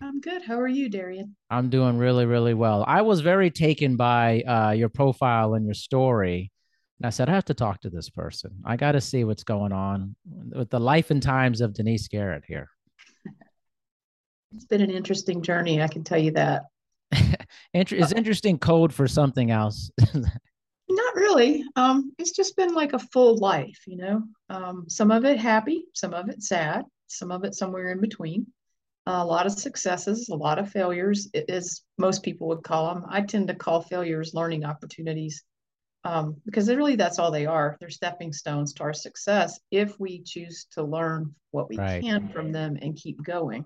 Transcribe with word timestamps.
I'm 0.00 0.20
good. 0.20 0.42
How 0.42 0.60
are 0.60 0.68
you, 0.68 0.88
Darian? 0.88 1.36
I'm 1.50 1.70
doing 1.70 1.96
really, 1.96 2.26
really 2.26 2.54
well. 2.54 2.84
I 2.86 3.02
was 3.02 3.20
very 3.20 3.50
taken 3.50 3.96
by 3.96 4.42
uh, 4.42 4.70
your 4.72 4.88
profile 4.88 5.54
and 5.54 5.64
your 5.64 5.74
story. 5.74 6.50
And 6.98 7.06
I 7.06 7.10
said, 7.10 7.28
I 7.28 7.32
have 7.32 7.44
to 7.46 7.54
talk 7.54 7.80
to 7.82 7.90
this 7.90 8.10
person. 8.10 8.50
I 8.64 8.76
got 8.76 8.92
to 8.92 9.00
see 9.00 9.24
what's 9.24 9.44
going 9.44 9.72
on 9.72 10.14
with 10.52 10.70
the 10.70 10.80
life 10.80 11.10
and 11.10 11.22
times 11.22 11.60
of 11.60 11.74
Denise 11.74 12.08
Garrett 12.08 12.44
here. 12.46 12.68
It's 14.54 14.64
been 14.64 14.80
an 14.80 14.90
interesting 14.90 15.42
journey, 15.42 15.82
I 15.82 15.88
can 15.88 16.04
tell 16.04 16.18
you 16.18 16.30
that. 16.32 16.64
Is 17.74 18.12
interesting 18.12 18.58
code 18.58 18.92
for 18.92 19.06
something 19.06 19.50
else? 19.50 19.90
Not 20.14 21.14
really. 21.14 21.64
Um, 21.74 22.12
it's 22.18 22.30
just 22.30 22.56
been 22.56 22.74
like 22.74 22.92
a 22.92 22.98
full 22.98 23.36
life, 23.38 23.80
you 23.86 23.96
know. 23.96 24.22
Um, 24.48 24.84
some 24.88 25.10
of 25.10 25.24
it 25.24 25.38
happy, 25.38 25.84
some 25.94 26.14
of 26.14 26.28
it 26.28 26.42
sad, 26.42 26.84
some 27.06 27.30
of 27.30 27.44
it 27.44 27.54
somewhere 27.54 27.90
in 27.90 28.00
between. 28.00 28.46
A 29.06 29.24
lot 29.24 29.46
of 29.46 29.52
successes, 29.52 30.28
a 30.28 30.34
lot 30.34 30.58
of 30.58 30.70
failures, 30.70 31.28
as 31.48 31.82
most 31.96 32.22
people 32.22 32.48
would 32.48 32.64
call 32.64 32.92
them. 32.92 33.04
I 33.08 33.20
tend 33.20 33.48
to 33.48 33.54
call 33.54 33.82
failures 33.82 34.34
learning 34.34 34.64
opportunities 34.64 35.44
um, 36.06 36.36
because 36.44 36.68
really 36.68 36.96
that's 36.96 37.18
all 37.18 37.30
they 37.30 37.46
are. 37.46 37.76
They're 37.80 37.90
stepping 37.90 38.32
stones 38.32 38.72
to 38.74 38.84
our 38.84 38.92
success 38.92 39.58
if 39.70 39.98
we 39.98 40.22
choose 40.22 40.66
to 40.72 40.82
learn 40.82 41.34
what 41.50 41.68
we 41.68 41.76
right. 41.76 42.02
can 42.02 42.28
from 42.28 42.52
them 42.52 42.78
and 42.80 42.96
keep 42.96 43.22
going. 43.24 43.64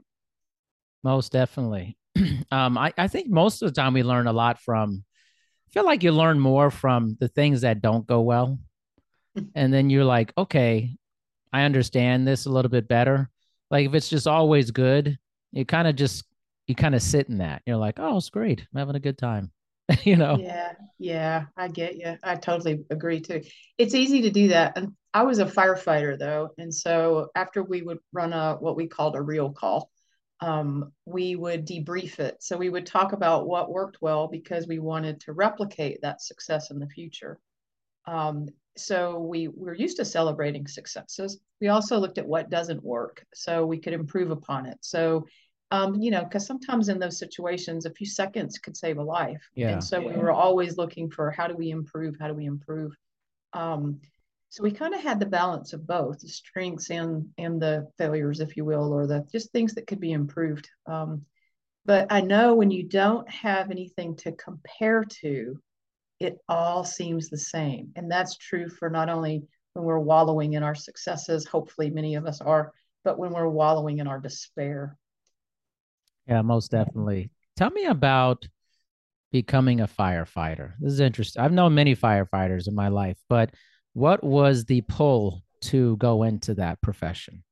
Most 1.04 1.32
definitely. 1.32 1.96
um, 2.50 2.78
I, 2.78 2.92
I 2.96 3.08
think 3.08 3.28
most 3.28 3.62
of 3.62 3.68
the 3.68 3.80
time 3.80 3.94
we 3.94 4.02
learn 4.02 4.26
a 4.26 4.32
lot 4.32 4.58
from 4.58 5.04
I 5.68 5.72
feel 5.72 5.84
like 5.84 6.02
you 6.02 6.12
learn 6.12 6.40
more 6.40 6.70
from 6.70 7.16
the 7.20 7.28
things 7.28 7.60
that 7.60 7.80
don't 7.80 8.06
go 8.06 8.22
well. 8.22 8.58
and 9.54 9.72
then 9.72 9.88
you're 9.88 10.04
like, 10.04 10.32
okay, 10.36 10.96
I 11.52 11.62
understand 11.62 12.26
this 12.26 12.46
a 12.46 12.50
little 12.50 12.70
bit 12.70 12.88
better. 12.88 13.30
Like 13.70 13.86
if 13.86 13.94
it's 13.94 14.08
just 14.08 14.26
always 14.26 14.70
good, 14.72 15.18
you 15.52 15.64
kind 15.64 15.88
of 15.88 15.96
just 15.96 16.24
you 16.66 16.74
kind 16.74 16.94
of 16.94 17.02
sit 17.02 17.28
in 17.28 17.38
that. 17.38 17.62
You're 17.66 17.76
like, 17.76 17.98
oh, 17.98 18.16
it's 18.16 18.30
great. 18.30 18.60
I'm 18.60 18.78
having 18.78 18.94
a 18.94 19.00
good 19.00 19.18
time. 19.18 19.50
you 20.04 20.16
know? 20.16 20.36
Yeah, 20.38 20.72
yeah, 20.98 21.46
I 21.56 21.68
get 21.68 21.96
you. 21.96 22.16
I 22.22 22.36
totally 22.36 22.84
agree 22.90 23.20
too. 23.20 23.42
It's 23.78 23.94
easy 23.94 24.22
to 24.22 24.30
do 24.30 24.48
that. 24.48 24.76
And 24.76 24.92
I 25.12 25.22
was 25.22 25.40
a 25.40 25.46
firefighter 25.46 26.18
though. 26.18 26.50
And 26.58 26.72
so 26.72 27.28
after 27.34 27.62
we 27.62 27.82
would 27.82 27.98
run 28.12 28.32
a 28.32 28.54
what 28.54 28.76
we 28.76 28.86
called 28.86 29.16
a 29.16 29.22
real 29.22 29.50
call, 29.50 29.90
um, 30.40 30.92
we 31.04 31.36
would 31.36 31.66
debrief 31.66 32.18
it. 32.18 32.36
So 32.40 32.56
we 32.56 32.70
would 32.70 32.86
talk 32.86 33.12
about 33.12 33.46
what 33.46 33.72
worked 33.72 33.98
well 34.00 34.28
because 34.28 34.66
we 34.66 34.78
wanted 34.78 35.20
to 35.22 35.32
replicate 35.32 36.00
that 36.02 36.22
success 36.22 36.70
in 36.70 36.78
the 36.78 36.88
future. 36.88 37.38
Um, 38.06 38.46
so 38.76 39.18
we 39.18 39.48
we're 39.48 39.74
used 39.74 39.96
to 39.98 40.04
celebrating 40.04 40.66
successes. 40.66 41.40
We 41.60 41.68
also 41.68 41.98
looked 41.98 42.18
at 42.18 42.26
what 42.26 42.50
doesn't 42.50 42.82
work 42.82 43.24
so 43.34 43.66
we 43.66 43.78
could 43.78 43.92
improve 43.92 44.30
upon 44.30 44.66
it. 44.66 44.78
So 44.80 45.26
um, 45.72 45.94
you 45.94 46.10
know, 46.10 46.24
because 46.24 46.46
sometimes 46.46 46.88
in 46.88 46.98
those 46.98 47.18
situations, 47.18 47.86
a 47.86 47.92
few 47.92 48.06
seconds 48.06 48.58
could 48.58 48.76
save 48.76 48.98
a 48.98 49.02
life. 49.02 49.48
Yeah. 49.54 49.68
And 49.68 49.84
so 49.84 50.00
yeah. 50.00 50.08
we 50.08 50.16
were 50.16 50.32
always 50.32 50.76
looking 50.76 51.10
for 51.10 51.30
how 51.30 51.46
do 51.46 51.54
we 51.54 51.70
improve? 51.70 52.16
How 52.18 52.26
do 52.26 52.34
we 52.34 52.46
improve? 52.46 52.92
Um, 53.52 54.00
so 54.48 54.64
we 54.64 54.72
kind 54.72 54.94
of 54.94 55.00
had 55.00 55.20
the 55.20 55.26
balance 55.26 55.72
of 55.72 55.86
both 55.86 56.20
the 56.20 56.28
strengths 56.28 56.90
and 56.90 57.28
and 57.38 57.62
the 57.62 57.88
failures, 57.98 58.40
if 58.40 58.56
you 58.56 58.64
will, 58.64 58.92
or 58.92 59.06
the 59.06 59.24
just 59.30 59.52
things 59.52 59.74
that 59.74 59.86
could 59.86 60.00
be 60.00 60.12
improved. 60.12 60.68
Um, 60.86 61.24
but 61.86 62.08
I 62.10 62.20
know 62.20 62.54
when 62.54 62.70
you 62.70 62.82
don't 62.82 63.28
have 63.30 63.70
anything 63.70 64.16
to 64.16 64.32
compare 64.32 65.04
to, 65.22 65.60
it 66.20 66.38
all 66.48 66.84
seems 66.84 67.28
the 67.28 67.38
same, 67.38 67.92
and 67.96 68.10
that's 68.10 68.36
true 68.36 68.68
for 68.68 68.90
not 68.90 69.08
only 69.08 69.42
when 69.72 69.84
we're 69.84 69.98
wallowing 69.98 70.52
in 70.52 70.62
our 70.62 70.74
successes. 70.74 71.46
Hopefully, 71.46 71.90
many 71.90 72.14
of 72.14 72.26
us 72.26 72.40
are, 72.40 72.72
but 73.04 73.18
when 73.18 73.32
we're 73.32 73.48
wallowing 73.48 73.98
in 73.98 74.06
our 74.06 74.20
despair. 74.20 74.96
Yeah, 76.28 76.42
most 76.42 76.70
definitely. 76.70 77.30
Tell 77.56 77.70
me 77.70 77.86
about 77.86 78.46
becoming 79.32 79.80
a 79.80 79.88
firefighter. 79.88 80.74
This 80.78 80.92
is 80.92 81.00
interesting. 81.00 81.42
I've 81.42 81.52
known 81.52 81.74
many 81.74 81.96
firefighters 81.96 82.68
in 82.68 82.74
my 82.74 82.88
life, 82.88 83.16
but 83.28 83.54
what 83.94 84.22
was 84.22 84.64
the 84.64 84.82
pull 84.82 85.42
to 85.62 85.96
go 85.96 86.22
into 86.22 86.54
that 86.54 86.80
profession? 86.80 87.42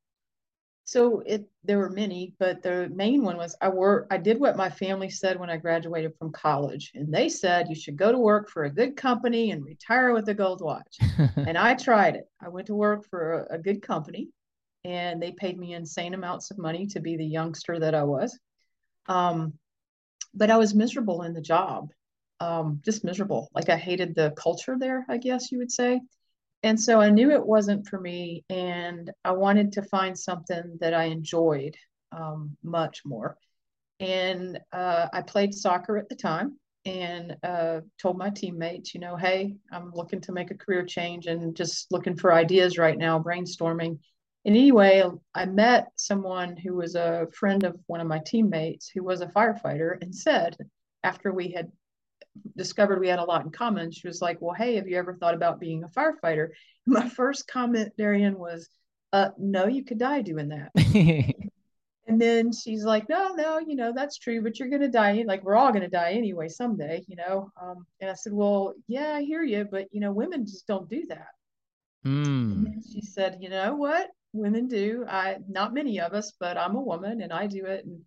So 0.89 1.21
it 1.27 1.47
there 1.65 1.77
were 1.77 1.91
many, 1.91 2.33
but 2.39 2.63
the 2.63 2.89
main 2.89 3.23
one 3.23 3.37
was 3.37 3.55
I 3.61 3.69
work 3.69 4.07
I 4.11 4.17
did 4.17 4.41
what 4.41 4.57
my 4.57 4.71
family 4.71 5.11
said 5.11 5.39
when 5.39 5.51
I 5.51 5.59
graduated 5.59 6.15
from 6.19 6.33
college. 6.33 6.93
And 6.95 7.13
they 7.13 7.29
said 7.29 7.69
you 7.69 7.75
should 7.75 7.99
go 7.99 8.11
to 8.11 8.17
work 8.17 8.49
for 8.49 8.65
a 8.65 8.71
good 8.71 8.97
company 8.97 9.51
and 9.51 9.63
retire 9.63 10.15
with 10.15 10.27
a 10.31 10.35
gold 10.35 10.63
watch. 10.63 10.97
and 11.37 11.59
I 11.59 11.75
tried 11.75 12.17
it. 12.17 12.25
I 12.41 12.49
went 12.49 12.69
to 12.69 12.75
work 12.75 13.05
for 13.11 13.47
a, 13.51 13.57
a 13.57 13.59
good 13.59 13.83
company 13.83 14.31
and 14.83 15.23
they 15.23 15.33
paid 15.33 15.59
me 15.59 15.75
insane 15.75 16.15
amounts 16.15 16.51
of 16.51 16.57
money 16.57 16.87
to 16.87 17.01
be 17.01 17.19
the 17.19 17.27
youngster 17.27 17.79
that 17.79 17.95
I 17.95 18.05
was. 18.05 18.39
Um, 19.09 19.59
but 20.33 20.51
I 20.51 20.57
was 20.57 20.75
miserable 20.75 21.21
in 21.21 21.35
the 21.35 21.43
job. 21.43 21.91
Um, 22.41 22.81
just 22.83 23.05
miserable. 23.05 23.51
Like 23.55 23.69
I 23.69 23.77
hated 23.77 24.15
the 24.15 24.33
culture 24.39 24.79
there, 24.81 25.05
I 25.07 25.19
guess 25.19 25.53
you 25.53 25.59
would 25.59 25.71
say 25.71 26.01
and 26.63 26.81
so 26.81 27.01
I 27.01 27.11
knew 27.11 27.31
it 27.31 27.47
wasn't 27.47 27.87
for 27.87 28.01
me, 28.01 28.45
and 28.51 29.11
I 29.25 29.33
wanted 29.33 29.73
to 29.73 29.83
find 29.83 30.19
something 30.19 30.79
that 30.81 30.95
I 30.95 31.05
enjoyed 31.05 31.77
um, 32.13 32.57
much 32.63 33.03
more. 33.05 33.37
And 34.01 34.59
uh, 34.73 35.09
I 35.13 35.23
played 35.23 35.55
soccer 35.55 35.99
at 35.99 36.09
the 36.09 36.17
time, 36.17 36.59
and 36.85 37.37
uh, 37.43 37.81
told 38.01 38.17
my 38.19 38.31
teammates, 38.31 38.95
you 38.95 39.01
know, 39.01 39.17
hey, 39.17 39.57
I'm 39.71 39.93
looking 39.93 40.21
to 40.23 40.33
make 40.33 40.51
a 40.51 40.57
career 40.57 40.85
change 40.85 41.27
and 41.27 41.55
just 41.55 41.91
looking 41.91 42.17
for 42.17 42.33
ideas 42.33 42.79
right 42.79 42.97
now, 42.97 43.21
brainstorming. 43.21 43.99
And 44.45 44.57
anyway, 44.57 45.03
I 45.35 45.45
met 45.47 45.89
someone 45.97 46.57
who 46.57 46.77
was 46.77 46.95
a 46.95 47.27
friend 47.35 47.65
of 47.65 47.79
one 47.87 48.01
of 48.01 48.07
my 48.07 48.21
teammates 48.25 48.89
who 48.89 49.03
was 49.03 49.21
a 49.21 49.27
firefighter 49.27 50.01
and 50.01 50.15
said, 50.15 50.57
after 51.05 51.33
we 51.33 51.51
had 51.51 51.71
discovered 52.57 53.01
we 53.01 53.09
had 53.09 53.19
a 53.19 53.25
lot 53.25 53.45
in 53.45 53.51
common, 53.51 53.91
she 53.91 54.09
was 54.09 54.21
like, 54.21 54.41
Well, 54.41 54.55
hey, 54.55 54.77
have 54.77 54.89
you 54.89 54.97
ever 54.97 55.15
thought 55.15 55.35
about 55.35 55.61
being 55.61 55.85
a 55.85 55.89
firefighter? 55.89 56.49
My 56.87 57.09
first 57.09 57.47
comment, 57.49 57.93
Darian, 57.97 58.39
was, 58.39 58.69
uh, 59.13 59.31
No, 59.39 59.67
you 59.67 59.85
could 59.85 59.99
die 59.99 60.23
doing 60.23 60.49
that. 60.49 60.71
and 62.07 62.21
then 62.21 62.53
she's 62.53 62.85
like, 62.85 63.09
No, 63.09 63.35
no, 63.35 63.59
you 63.59 63.77
know, 63.77 63.93
that's 63.95 64.19
true, 64.19 64.43
but 64.43 64.59
you're 64.59 64.69
going 64.69 64.83
to 64.83 64.89
die. 64.89 65.25
Like, 65.27 65.45
we're 65.45 65.57
all 65.57 65.71
going 65.71 65.83
to 65.83 65.89
die 65.89 66.13
anyway 66.13 66.49
someday, 66.49 67.05
you 67.07 67.17
know? 67.17 67.51
Um, 67.61 67.87
and 68.01 68.11
I 68.11 68.15
said, 68.15 68.33
Well, 68.33 68.75
yeah, 68.87 69.15
I 69.15 69.23
hear 69.23 69.43
you, 69.43 69.67
but, 69.71 69.89
you 69.93 70.01
know, 70.01 70.13
women 70.13 70.47
just 70.47 70.67
don't 70.67 70.89
do 70.89 71.07
that. 71.09 71.29
Mm. 72.07 72.75
she 72.91 73.03
said, 73.03 73.39
You 73.41 73.51
know 73.51 73.75
what? 73.75 74.09
Women 74.33 74.69
do. 74.69 75.05
I, 75.09 75.39
not 75.49 75.75
many 75.75 76.01
of 76.01 76.13
us, 76.13 76.33
but 76.39 76.57
I'm 76.57 76.77
a 76.77 76.81
woman 76.81 77.23
and 77.23 77.33
I 77.33 77.47
do 77.47 77.65
it. 77.65 77.85
And 77.85 78.01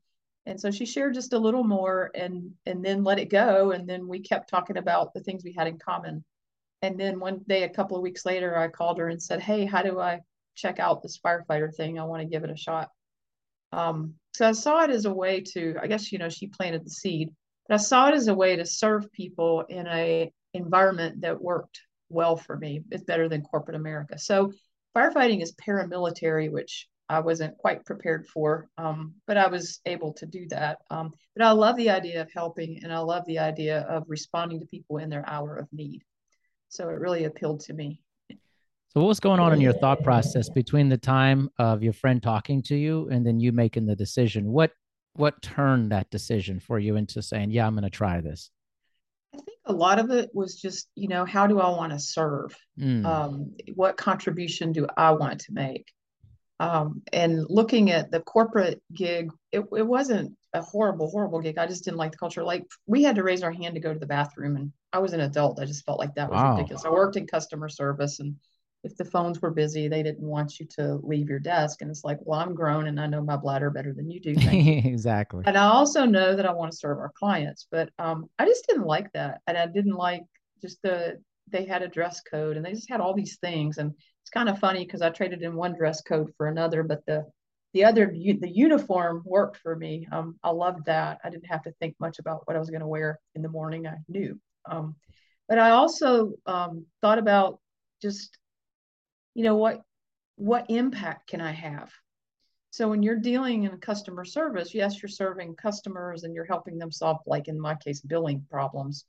and 0.45 0.59
so 0.59 0.71
she 0.71 0.85
shared 0.85 1.13
just 1.13 1.33
a 1.33 1.39
little 1.39 1.63
more 1.63 2.11
and 2.15 2.51
and 2.65 2.83
then 2.83 3.03
let 3.03 3.19
it 3.19 3.29
go. 3.29 3.71
And 3.71 3.87
then 3.87 4.07
we 4.07 4.19
kept 4.19 4.49
talking 4.49 4.77
about 4.77 5.13
the 5.13 5.21
things 5.21 5.43
we 5.43 5.53
had 5.53 5.67
in 5.67 5.77
common. 5.77 6.23
And 6.81 6.99
then 6.99 7.19
one 7.19 7.41
day 7.47 7.63
a 7.63 7.69
couple 7.69 7.95
of 7.95 8.03
weeks 8.03 8.25
later 8.25 8.57
i 8.57 8.67
called 8.67 8.97
her 8.97 9.09
and 9.09 9.21
said 9.21 9.41
hey 9.41 9.65
how 9.65 9.83
do 9.83 9.99
i 9.99 10.21
check 10.55 10.79
out 10.79 11.01
this 11.01 11.19
firefighter 11.19 11.73
thing? 11.73 11.99
I 11.99 12.03
want 12.03 12.21
to 12.21 12.27
give 12.27 12.43
it 12.43 12.49
a 12.49 12.57
shot. 12.57 12.89
Um, 13.71 14.15
so 14.33 14.47
i 14.47 14.51
saw 14.51 14.83
it 14.83 14.89
as 14.89 15.05
a 15.05 15.13
way 15.13 15.41
to 15.53 15.75
i 15.81 15.87
guess 15.87 16.11
you 16.11 16.17
know 16.17 16.29
she 16.29 16.47
planted 16.47 16.85
the 16.85 16.89
seed 16.89 17.29
but 17.67 17.75
i 17.75 17.77
saw 17.77 18.07
it 18.09 18.15
as 18.15 18.27
a 18.27 18.33
way 18.33 18.55
to 18.55 18.65
serve 18.65 19.11
people 19.11 19.61
in 19.69 19.87
a 19.87 20.31
environment 20.53 21.21
that 21.21 21.41
worked 21.41 21.81
well 22.09 22.35
for 22.35 22.57
me. 22.57 22.83
It's 22.91 23.03
better 23.03 23.29
than 23.29 23.43
corporate 23.43 23.77
america. 23.77 24.17
So 24.17 24.51
firefighting 24.95 25.41
is 25.41 25.53
paramilitary 25.53 26.51
which 26.51 26.87
I 27.11 27.19
wasn't 27.19 27.57
quite 27.57 27.83
prepared 27.83 28.25
for, 28.27 28.69
um, 28.77 29.15
but 29.27 29.35
I 29.35 29.47
was 29.47 29.81
able 29.85 30.13
to 30.13 30.25
do 30.25 30.47
that. 30.47 30.77
Um, 30.89 31.11
but 31.35 31.45
I 31.45 31.51
love 31.51 31.75
the 31.75 31.89
idea 31.89 32.21
of 32.21 32.31
helping 32.33 32.79
and 32.83 32.93
I 32.93 32.99
love 32.99 33.25
the 33.25 33.39
idea 33.39 33.81
of 33.81 34.05
responding 34.07 34.61
to 34.61 34.65
people 34.65 34.97
in 34.97 35.09
their 35.09 35.27
hour 35.27 35.57
of 35.57 35.67
need. 35.73 36.03
So 36.69 36.87
it 36.87 36.99
really 36.99 37.25
appealed 37.25 37.59
to 37.61 37.73
me. 37.73 38.01
So 38.29 39.01
what 39.01 39.07
was 39.07 39.19
going 39.19 39.41
on 39.41 39.51
in 39.51 39.59
your 39.59 39.73
thought 39.73 40.03
process 40.03 40.47
between 40.47 40.87
the 40.87 40.97
time 40.97 41.49
of 41.59 41.83
your 41.83 41.91
friend 41.91 42.23
talking 42.23 42.61
to 42.63 42.77
you 42.77 43.09
and 43.09 43.25
then 43.25 43.41
you 43.41 43.51
making 43.51 43.85
the 43.87 43.95
decision? 43.95 44.49
What 44.49 44.71
what 45.15 45.41
turned 45.41 45.91
that 45.91 46.09
decision 46.09 46.61
for 46.61 46.79
you 46.79 46.95
into 46.95 47.21
saying, 47.21 47.51
"Yeah, 47.51 47.67
I'm 47.67 47.73
going 47.73 47.83
to 47.83 47.89
try 47.89 48.21
this"? 48.21 48.49
I 49.33 49.37
think 49.37 49.59
a 49.65 49.73
lot 49.73 49.99
of 49.99 50.11
it 50.11 50.29
was 50.33 50.55
just, 50.55 50.89
you 50.95 51.07
know, 51.07 51.25
how 51.25 51.47
do 51.47 51.59
I 51.59 51.69
want 51.69 51.91
to 51.91 51.99
serve? 51.99 52.55
Mm. 52.79 53.05
Um, 53.05 53.55
what 53.75 53.95
contribution 53.97 54.71
do 54.71 54.87
I 54.97 55.11
want 55.11 55.39
to 55.41 55.53
make? 55.53 55.85
Um, 56.61 57.01
and 57.11 57.43
looking 57.49 57.89
at 57.89 58.11
the 58.11 58.19
corporate 58.19 58.83
gig, 58.93 59.31
it, 59.51 59.65
it 59.75 59.81
wasn't 59.81 60.37
a 60.53 60.61
horrible, 60.61 61.09
horrible 61.09 61.39
gig. 61.39 61.57
I 61.57 61.65
just 61.65 61.83
didn't 61.83 61.97
like 61.97 62.11
the 62.11 62.19
culture. 62.19 62.43
Like 62.43 62.67
we 62.85 63.01
had 63.01 63.15
to 63.15 63.23
raise 63.23 63.41
our 63.41 63.51
hand 63.51 63.73
to 63.73 63.81
go 63.81 63.91
to 63.91 63.97
the 63.99 64.05
bathroom, 64.05 64.57
and 64.57 64.71
I 64.93 64.99
was 64.99 65.13
an 65.13 65.21
adult. 65.21 65.59
I 65.59 65.65
just 65.65 65.83
felt 65.85 65.97
like 65.97 66.13
that 66.15 66.29
was 66.29 66.39
wow. 66.39 66.55
ridiculous. 66.55 66.85
I 66.85 66.91
worked 66.91 67.17
in 67.17 67.25
customer 67.25 67.67
service, 67.67 68.19
and 68.19 68.35
if 68.83 68.95
the 68.95 69.05
phones 69.05 69.41
were 69.41 69.49
busy, 69.49 69.87
they 69.87 70.03
didn't 70.03 70.21
want 70.21 70.59
you 70.59 70.67
to 70.77 70.99
leave 71.01 71.29
your 71.29 71.39
desk. 71.39 71.81
And 71.81 71.89
it's 71.89 72.03
like, 72.03 72.19
well, 72.21 72.39
I'm 72.39 72.53
grown 72.53 72.85
and 72.85 72.99
I 72.99 73.07
know 73.07 73.23
my 73.23 73.37
bladder 73.37 73.71
better 73.71 73.91
than 73.91 74.11
you 74.11 74.19
do. 74.19 74.35
exactly. 74.51 75.43
And 75.47 75.57
I 75.57 75.65
also 75.65 76.05
know 76.05 76.35
that 76.35 76.45
I 76.45 76.53
want 76.53 76.71
to 76.71 76.77
serve 76.77 76.99
our 76.99 77.11
clients, 77.17 77.65
but 77.71 77.89
um, 77.97 78.29
I 78.37 78.45
just 78.45 78.67
didn't 78.67 78.85
like 78.85 79.11
that, 79.13 79.41
and 79.47 79.57
I 79.57 79.65
didn't 79.65 79.95
like 79.95 80.21
just 80.61 80.79
the 80.83 81.19
they 81.47 81.65
had 81.65 81.81
a 81.81 81.87
dress 81.87 82.21
code, 82.21 82.55
and 82.55 82.63
they 82.63 82.73
just 82.73 82.89
had 82.89 83.01
all 83.01 83.15
these 83.15 83.37
things, 83.37 83.79
and 83.79 83.95
it's 84.21 84.29
kind 84.29 84.49
of 84.49 84.59
funny 84.59 84.85
because 84.85 85.01
I 85.01 85.09
traded 85.09 85.41
in 85.41 85.55
one 85.55 85.75
dress 85.75 86.01
code 86.01 86.31
for 86.37 86.47
another, 86.47 86.83
but 86.83 87.05
the 87.05 87.25
the 87.73 87.85
other 87.85 88.07
the 88.07 88.49
uniform 88.49 89.23
worked 89.25 89.57
for 89.57 89.75
me. 89.75 90.07
Um, 90.11 90.37
I 90.43 90.49
loved 90.49 90.85
that. 90.85 91.19
I 91.23 91.29
didn't 91.29 91.45
have 91.47 91.63
to 91.63 91.71
think 91.79 91.95
much 91.99 92.19
about 92.19 92.41
what 92.45 92.55
I 92.55 92.59
was 92.59 92.69
going 92.69 92.81
to 92.81 92.87
wear 92.87 93.19
in 93.35 93.41
the 93.41 93.49
morning. 93.49 93.87
I 93.87 93.95
knew. 94.07 94.39
Um, 94.69 94.95
but 95.47 95.57
I 95.57 95.71
also 95.71 96.33
um, 96.45 96.85
thought 97.01 97.17
about 97.17 97.59
just, 98.01 98.37
you 99.33 99.43
know, 99.43 99.55
what 99.55 99.81
what 100.35 100.69
impact 100.69 101.29
can 101.29 101.41
I 101.41 101.51
have? 101.51 101.91
So 102.71 102.87
when 102.87 103.03
you're 103.03 103.17
dealing 103.17 103.63
in 103.63 103.77
customer 103.77 104.23
service, 104.23 104.73
yes, 104.73 105.01
you're 105.01 105.09
serving 105.09 105.55
customers 105.55 106.23
and 106.23 106.33
you're 106.33 106.45
helping 106.45 106.77
them 106.77 106.91
solve, 106.91 107.17
like 107.25 107.49
in 107.49 107.59
my 107.59 107.75
case, 107.75 107.99
billing 107.99 108.45
problems. 108.49 109.05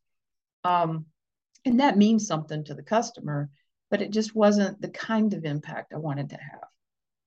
Um, 0.64 1.06
and 1.64 1.78
that 1.78 1.96
means 1.96 2.26
something 2.26 2.64
to 2.64 2.74
the 2.74 2.82
customer 2.82 3.50
but 3.92 4.00
it 4.00 4.10
just 4.10 4.34
wasn't 4.34 4.80
the 4.80 4.88
kind 4.88 5.34
of 5.34 5.44
impact 5.44 5.92
I 5.92 5.98
wanted 5.98 6.30
to 6.30 6.36
have. 6.36 6.64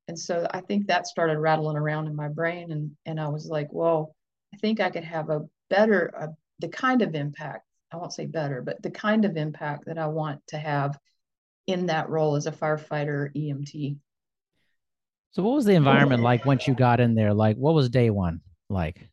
And 0.08 0.18
so 0.18 0.48
I 0.50 0.62
think 0.62 0.88
that 0.88 1.06
started 1.06 1.38
rattling 1.38 1.78
around 1.78 2.08
in 2.08 2.16
my 2.16 2.28
brain. 2.28 2.72
And, 2.72 2.92
and 3.06 3.20
I 3.20 3.28
was 3.28 3.46
like, 3.46 3.68
well, 3.72 4.16
I 4.52 4.58
think 4.58 4.80
I 4.80 4.90
could 4.90 5.04
have 5.04 5.30
a 5.30 5.46
better, 5.70 6.12
uh, 6.20 6.28
the 6.58 6.68
kind 6.70 7.04
of 7.04 7.14
impact, 7.14 7.66
I 7.94 7.98
won't 7.98 8.14
say 8.14 8.26
better, 8.26 8.64
but 8.64 8.82
the 8.82 8.90
kind 8.90 9.26
of 9.26 9.38
impact 9.38 9.86
that 9.86 10.00
I 10.00 10.08
want 10.08 10.42
to 10.48 10.58
have 10.58 10.98
in 11.68 11.86
that 11.86 12.10
role 12.10 12.36
as 12.36 12.48
a 12.48 12.52
firefighter 12.52 13.30
EMT. 13.36 13.98
So 15.34 15.44
what 15.44 15.54
was 15.54 15.66
the 15.66 15.76
environment 15.76 16.24
like 16.24 16.46
once 16.46 16.68
you 16.68 16.74
got 16.74 17.00
in 17.00 17.14
there? 17.14 17.34
Like 17.34 17.58
what 17.58 17.76
was 17.76 17.90
day 17.90 18.10
one 18.10 18.42
like? 18.72 19.08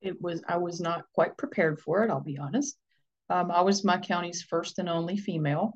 It 0.00 0.22
was, 0.22 0.40
I 0.46 0.58
was 0.58 0.80
not 0.80 1.02
quite 1.16 1.36
prepared 1.36 1.80
for 1.80 2.04
it, 2.04 2.10
I'll 2.10 2.20
be 2.20 2.38
honest. 2.38 2.76
Um, 3.28 3.50
I 3.50 3.62
was 3.62 3.82
my 3.82 3.98
county's 3.98 4.42
first 4.42 4.78
and 4.78 4.88
only 4.88 5.16
female 5.16 5.74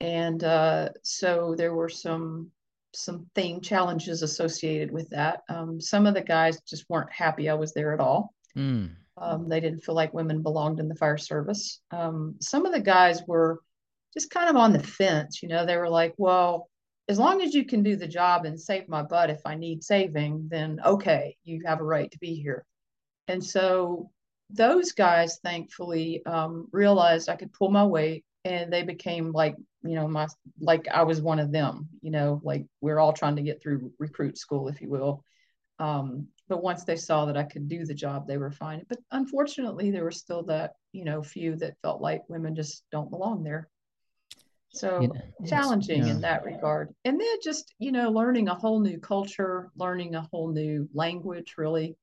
and 0.00 0.42
uh, 0.42 0.90
so 1.02 1.54
there 1.56 1.74
were 1.74 1.88
some 1.88 2.50
some 2.92 3.26
thing 3.34 3.60
challenges 3.60 4.22
associated 4.22 4.90
with 4.90 5.10
that. 5.10 5.42
Um, 5.48 5.80
some 5.80 6.06
of 6.06 6.14
the 6.14 6.22
guys 6.22 6.60
just 6.62 6.88
weren't 6.88 7.12
happy 7.12 7.48
I 7.48 7.54
was 7.54 7.72
there 7.72 7.92
at 7.92 8.00
all. 8.00 8.34
Mm. 8.56 8.96
Um, 9.16 9.48
they 9.48 9.60
didn't 9.60 9.84
feel 9.84 9.94
like 9.94 10.12
women 10.12 10.42
belonged 10.42 10.80
in 10.80 10.88
the 10.88 10.96
fire 10.96 11.18
service. 11.18 11.80
Um, 11.90 12.36
some 12.40 12.66
of 12.66 12.72
the 12.72 12.80
guys 12.80 13.22
were 13.28 13.60
just 14.14 14.30
kind 14.30 14.48
of 14.50 14.56
on 14.56 14.72
the 14.72 14.82
fence. 14.82 15.42
You 15.42 15.48
know, 15.48 15.66
they 15.66 15.76
were 15.76 15.88
like, 15.88 16.14
"Well, 16.16 16.68
as 17.08 17.18
long 17.18 17.42
as 17.42 17.54
you 17.54 17.64
can 17.64 17.82
do 17.82 17.96
the 17.96 18.08
job 18.08 18.44
and 18.44 18.60
save 18.60 18.88
my 18.88 19.02
butt 19.02 19.30
if 19.30 19.40
I 19.44 19.54
need 19.54 19.84
saving, 19.84 20.48
then 20.50 20.80
okay, 20.84 21.36
you 21.44 21.62
have 21.66 21.80
a 21.80 21.84
right 21.84 22.10
to 22.10 22.18
be 22.18 22.34
here." 22.34 22.64
And 23.28 23.44
so 23.44 24.10
those 24.48 24.92
guys, 24.92 25.38
thankfully, 25.44 26.24
um, 26.26 26.68
realized 26.72 27.28
I 27.28 27.36
could 27.36 27.52
pull 27.52 27.70
my 27.70 27.84
weight 27.84 28.24
and 28.44 28.72
they 28.72 28.82
became 28.82 29.32
like 29.32 29.56
you 29.82 29.94
know 29.94 30.08
my 30.08 30.26
like 30.60 30.88
i 30.88 31.02
was 31.02 31.20
one 31.20 31.38
of 31.38 31.52
them 31.52 31.88
you 32.02 32.10
know 32.10 32.40
like 32.44 32.64
we're 32.80 32.98
all 32.98 33.12
trying 33.12 33.36
to 33.36 33.42
get 33.42 33.62
through 33.62 33.92
recruit 33.98 34.38
school 34.38 34.68
if 34.68 34.80
you 34.80 34.88
will. 34.88 35.24
Um, 35.78 36.26
but 36.46 36.62
once 36.62 36.84
they 36.84 36.96
saw 36.96 37.24
that 37.24 37.38
i 37.38 37.42
could 37.42 37.68
do 37.68 37.84
the 37.86 37.94
job 37.94 38.26
they 38.26 38.36
were 38.36 38.50
fine. 38.50 38.84
But 38.88 38.98
unfortunately 39.10 39.90
there 39.90 40.04
were 40.04 40.10
still 40.10 40.42
that 40.44 40.72
you 40.92 41.04
know 41.04 41.22
few 41.22 41.56
that 41.56 41.78
felt 41.82 42.02
like 42.02 42.28
women 42.28 42.54
just 42.54 42.84
don't 42.92 43.10
belong 43.10 43.42
there. 43.42 43.68
So 44.72 45.12
challenging 45.46 46.04
yeah. 46.04 46.12
in 46.12 46.20
that 46.20 46.44
regard. 46.44 46.94
And 47.04 47.20
then 47.20 47.36
just 47.42 47.74
you 47.78 47.92
know 47.92 48.10
learning 48.10 48.48
a 48.48 48.54
whole 48.54 48.80
new 48.80 48.98
culture 48.98 49.70
learning 49.76 50.14
a 50.14 50.28
whole 50.30 50.52
new 50.52 50.88
language 50.92 51.54
really 51.56 51.96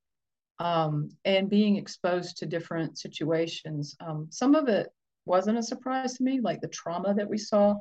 um, 0.59 1.09
and 1.23 1.49
being 1.49 1.75
exposed 1.75 2.37
to 2.37 2.45
different 2.45 2.97
situations. 2.97 3.95
Um, 3.99 4.27
some 4.31 4.55
of 4.55 4.67
it 4.67 4.87
wasn't 5.27 5.57
a 5.57 5.63
surprise 5.63 6.13
to 6.13 6.23
me, 6.23 6.39
like 6.39 6.61
the 6.61 6.67
trauma 6.67 7.13
that 7.13 7.29
we 7.29 7.37
saw. 7.37 7.75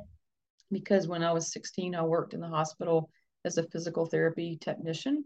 Because 0.73 1.07
when 1.07 1.23
I 1.23 1.33
was 1.33 1.53
16, 1.53 1.95
I 1.95 2.03
worked 2.03 2.35
in 2.35 2.41
the 2.41 2.49
hospital 2.49 3.09
as 3.45 3.57
a 3.57 3.69
physical 3.69 4.05
therapy 4.05 4.59
technician. 4.61 5.25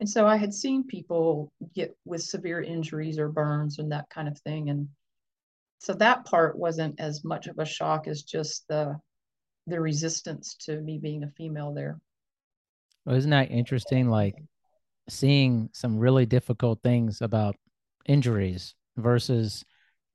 And 0.00 0.08
so 0.08 0.26
I 0.26 0.36
had 0.36 0.54
seen 0.54 0.84
people 0.84 1.52
get 1.74 1.96
with 2.04 2.22
severe 2.22 2.62
injuries 2.62 3.18
or 3.18 3.28
burns 3.28 3.78
and 3.78 3.92
that 3.92 4.08
kind 4.08 4.28
of 4.28 4.38
thing. 4.40 4.70
And 4.70 4.88
so 5.78 5.92
that 5.94 6.24
part 6.24 6.58
wasn't 6.58 6.98
as 6.98 7.24
much 7.24 7.46
of 7.46 7.58
a 7.58 7.64
shock 7.64 8.08
as 8.08 8.22
just 8.22 8.66
the 8.68 8.98
the 9.68 9.80
resistance 9.80 10.56
to 10.60 10.80
me 10.80 10.98
being 10.98 11.22
a 11.22 11.30
female 11.36 11.74
there. 11.74 11.98
Well, 13.04 13.16
isn't 13.16 13.30
that 13.30 13.50
interesting? 13.50 14.08
Like 14.08 14.34
seeing 15.08 15.68
some 15.72 15.98
really 15.98 16.26
difficult 16.26 16.82
things 16.82 17.20
about 17.20 17.56
injuries 18.06 18.74
versus 18.96 19.64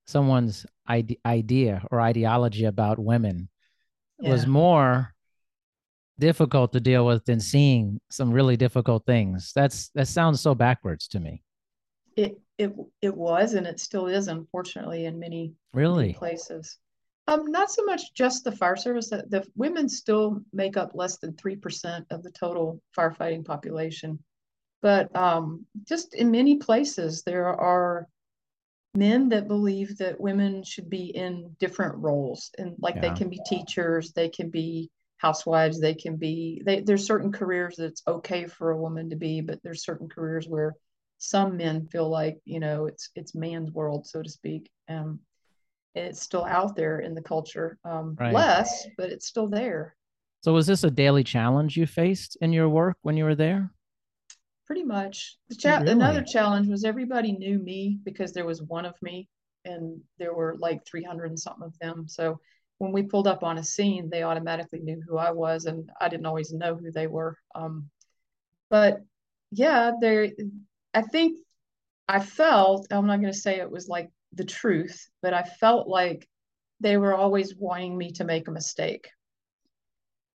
someone's 0.06 0.66
ide- 0.88 1.18
idea 1.26 1.86
or 1.92 2.02
ideology 2.02 2.66
about 2.66 3.00
women 3.00 3.50
yeah. 4.20 4.32
was 4.32 4.48
more 4.48 5.14
difficult 6.20 6.72
to 6.74 6.80
deal 6.80 7.06
with 7.06 7.26
than 7.26 7.40
seeing 7.40 8.00
some 8.10 8.32
really 8.32 8.58
difficult 8.58 9.06
things. 9.06 9.52
That's 9.56 9.90
that 9.96 10.08
sounds 10.08 10.42
so 10.42 10.56
backwards 10.56 11.08
to 11.10 11.20
me. 11.20 11.44
It 12.16 12.40
it 12.58 12.74
it 13.02 13.16
was 13.16 13.54
and 13.54 13.66
it 13.66 13.80
still 13.80 14.08
is 14.08 14.28
unfortunately 14.28 15.06
in 15.06 15.20
many 15.20 15.54
really 15.74 16.08
many 16.08 16.14
places. 16.14 16.78
Um, 17.26 17.52
not 17.52 17.72
so 17.72 17.86
much 17.86 18.14
just 18.14 18.44
the 18.44 18.52
fire 18.52 18.76
service. 18.76 19.10
The, 19.10 19.24
the 19.30 19.48
women 19.56 19.88
still 19.88 20.42
make 20.52 20.76
up 20.76 20.92
less 20.94 21.18
than 21.18 21.36
three 21.36 21.56
percent 21.56 22.06
of 22.12 22.22
the 22.22 22.32
total 22.32 22.82
firefighting 22.98 23.46
population, 23.46 24.20
but 24.82 25.14
um, 25.16 25.66
just 25.88 26.14
in 26.14 26.32
many 26.32 26.58
places 26.58 27.24
there 27.24 27.48
are 27.48 28.08
men 28.96 29.30
that 29.30 29.48
believe 29.48 29.98
that 29.98 30.20
women 30.20 30.64
should 30.64 30.90
be 30.90 31.06
in 31.16 31.56
different 31.60 31.96
roles 31.98 32.52
and 32.58 32.76
like 32.80 32.96
yeah. 32.96 33.02
they 33.02 33.12
can 33.12 33.30
be 33.30 33.40
teachers 33.46 34.12
they 34.14 34.30
can 34.30 34.50
be 34.50 34.90
housewives 35.18 35.80
they 35.80 35.96
can 35.96 36.16
be 36.16 36.62
they, 36.66 36.82
there's 36.82 37.06
certain 37.06 37.32
careers 37.32 37.76
that's 37.78 38.04
okay 38.08 38.46
for 38.46 38.72
a 38.72 38.78
woman 38.78 39.10
to 39.10 39.16
be 39.16 39.42
but 39.42 39.60
there's 39.64 39.84
certain 39.84 40.08
careers 40.08 40.48
where 40.48 40.76
some 41.18 41.58
men 41.58 41.88
feel 41.88 42.10
like 42.10 42.38
you 42.46 42.60
know 42.60 42.86
it's 42.86 43.10
it's 43.16 43.34
man's 43.34 43.72
world 43.72 44.06
so 44.06 44.22
to 44.22 44.30
speak 44.30 44.70
um 44.90 45.20
it's 45.96 46.22
still 46.22 46.44
out 46.46 46.76
there 46.76 47.00
in 47.00 47.16
the 47.16 47.22
culture 47.22 47.80
um 47.86 48.16
right. 48.20 48.34
less 48.34 48.86
but 48.98 49.10
it's 49.10 49.28
still 49.28 49.48
there 49.48 49.96
so 50.42 50.54
was 50.54 50.68
this 50.68 50.84
a 50.84 50.92
daily 50.92 51.24
challenge 51.24 51.78
you 51.78 51.88
faced 51.88 52.36
in 52.42 52.52
your 52.52 52.70
work 52.70 52.98
when 53.02 53.18
you 53.18 53.24
were 53.24 53.36
there 53.36 53.72
pretty 54.66 54.84
much. 54.84 55.38
The 55.50 55.56
cha- 55.56 55.78
really? 55.78 55.92
Another 55.92 56.24
challenge 56.24 56.68
was 56.68 56.84
everybody 56.84 57.34
knew 57.34 57.60
me 57.60 58.00
because 58.04 58.34
there 58.34 58.46
was 58.46 58.62
one 58.62 58.86
of 58.86 58.96
me, 59.02 59.28
and 59.66 60.02
there 60.18 60.34
were 60.34 60.56
like 60.58 60.86
300 60.86 61.26
and 61.26 61.40
something 61.40 61.66
of 61.66 61.78
them. 61.80 62.08
So 62.08 62.40
when 62.78 62.92
we 62.92 63.04
pulled 63.04 63.28
up 63.28 63.44
on 63.44 63.58
a 63.58 63.64
scene, 63.64 64.10
they 64.10 64.24
automatically 64.24 64.80
knew 64.80 65.02
who 65.08 65.18
I 65.18 65.32
was, 65.32 65.66
and 65.66 65.90
I 66.00 66.10
didn't 66.10 66.26
always 66.26 66.52
know 66.52 66.76
who 66.76 66.92
they 66.92 67.08
were. 67.08 67.38
Um, 67.56 67.90
but 68.70 69.02
yeah, 69.52 69.92
there. 70.00 70.30
I 70.94 71.02
think 71.02 71.40
I 72.08 72.20
felt. 72.20 72.88
I'm 72.92 73.08
not 73.08 73.22
going 73.22 73.34
to 73.34 73.40
say 73.40 73.60
it 73.60 73.72
was 73.72 73.88
like 73.88 74.10
the 74.34 74.46
truth, 74.46 75.10
but 75.22 75.34
I 75.34 75.44
felt 75.44 75.88
like 75.88 76.28
they 76.80 76.98
were 76.98 77.16
always 77.16 77.56
wanting 77.56 77.98
me 77.98 78.12
to 78.14 78.24
make 78.26 78.48
a 78.48 78.52
mistake 78.52 79.10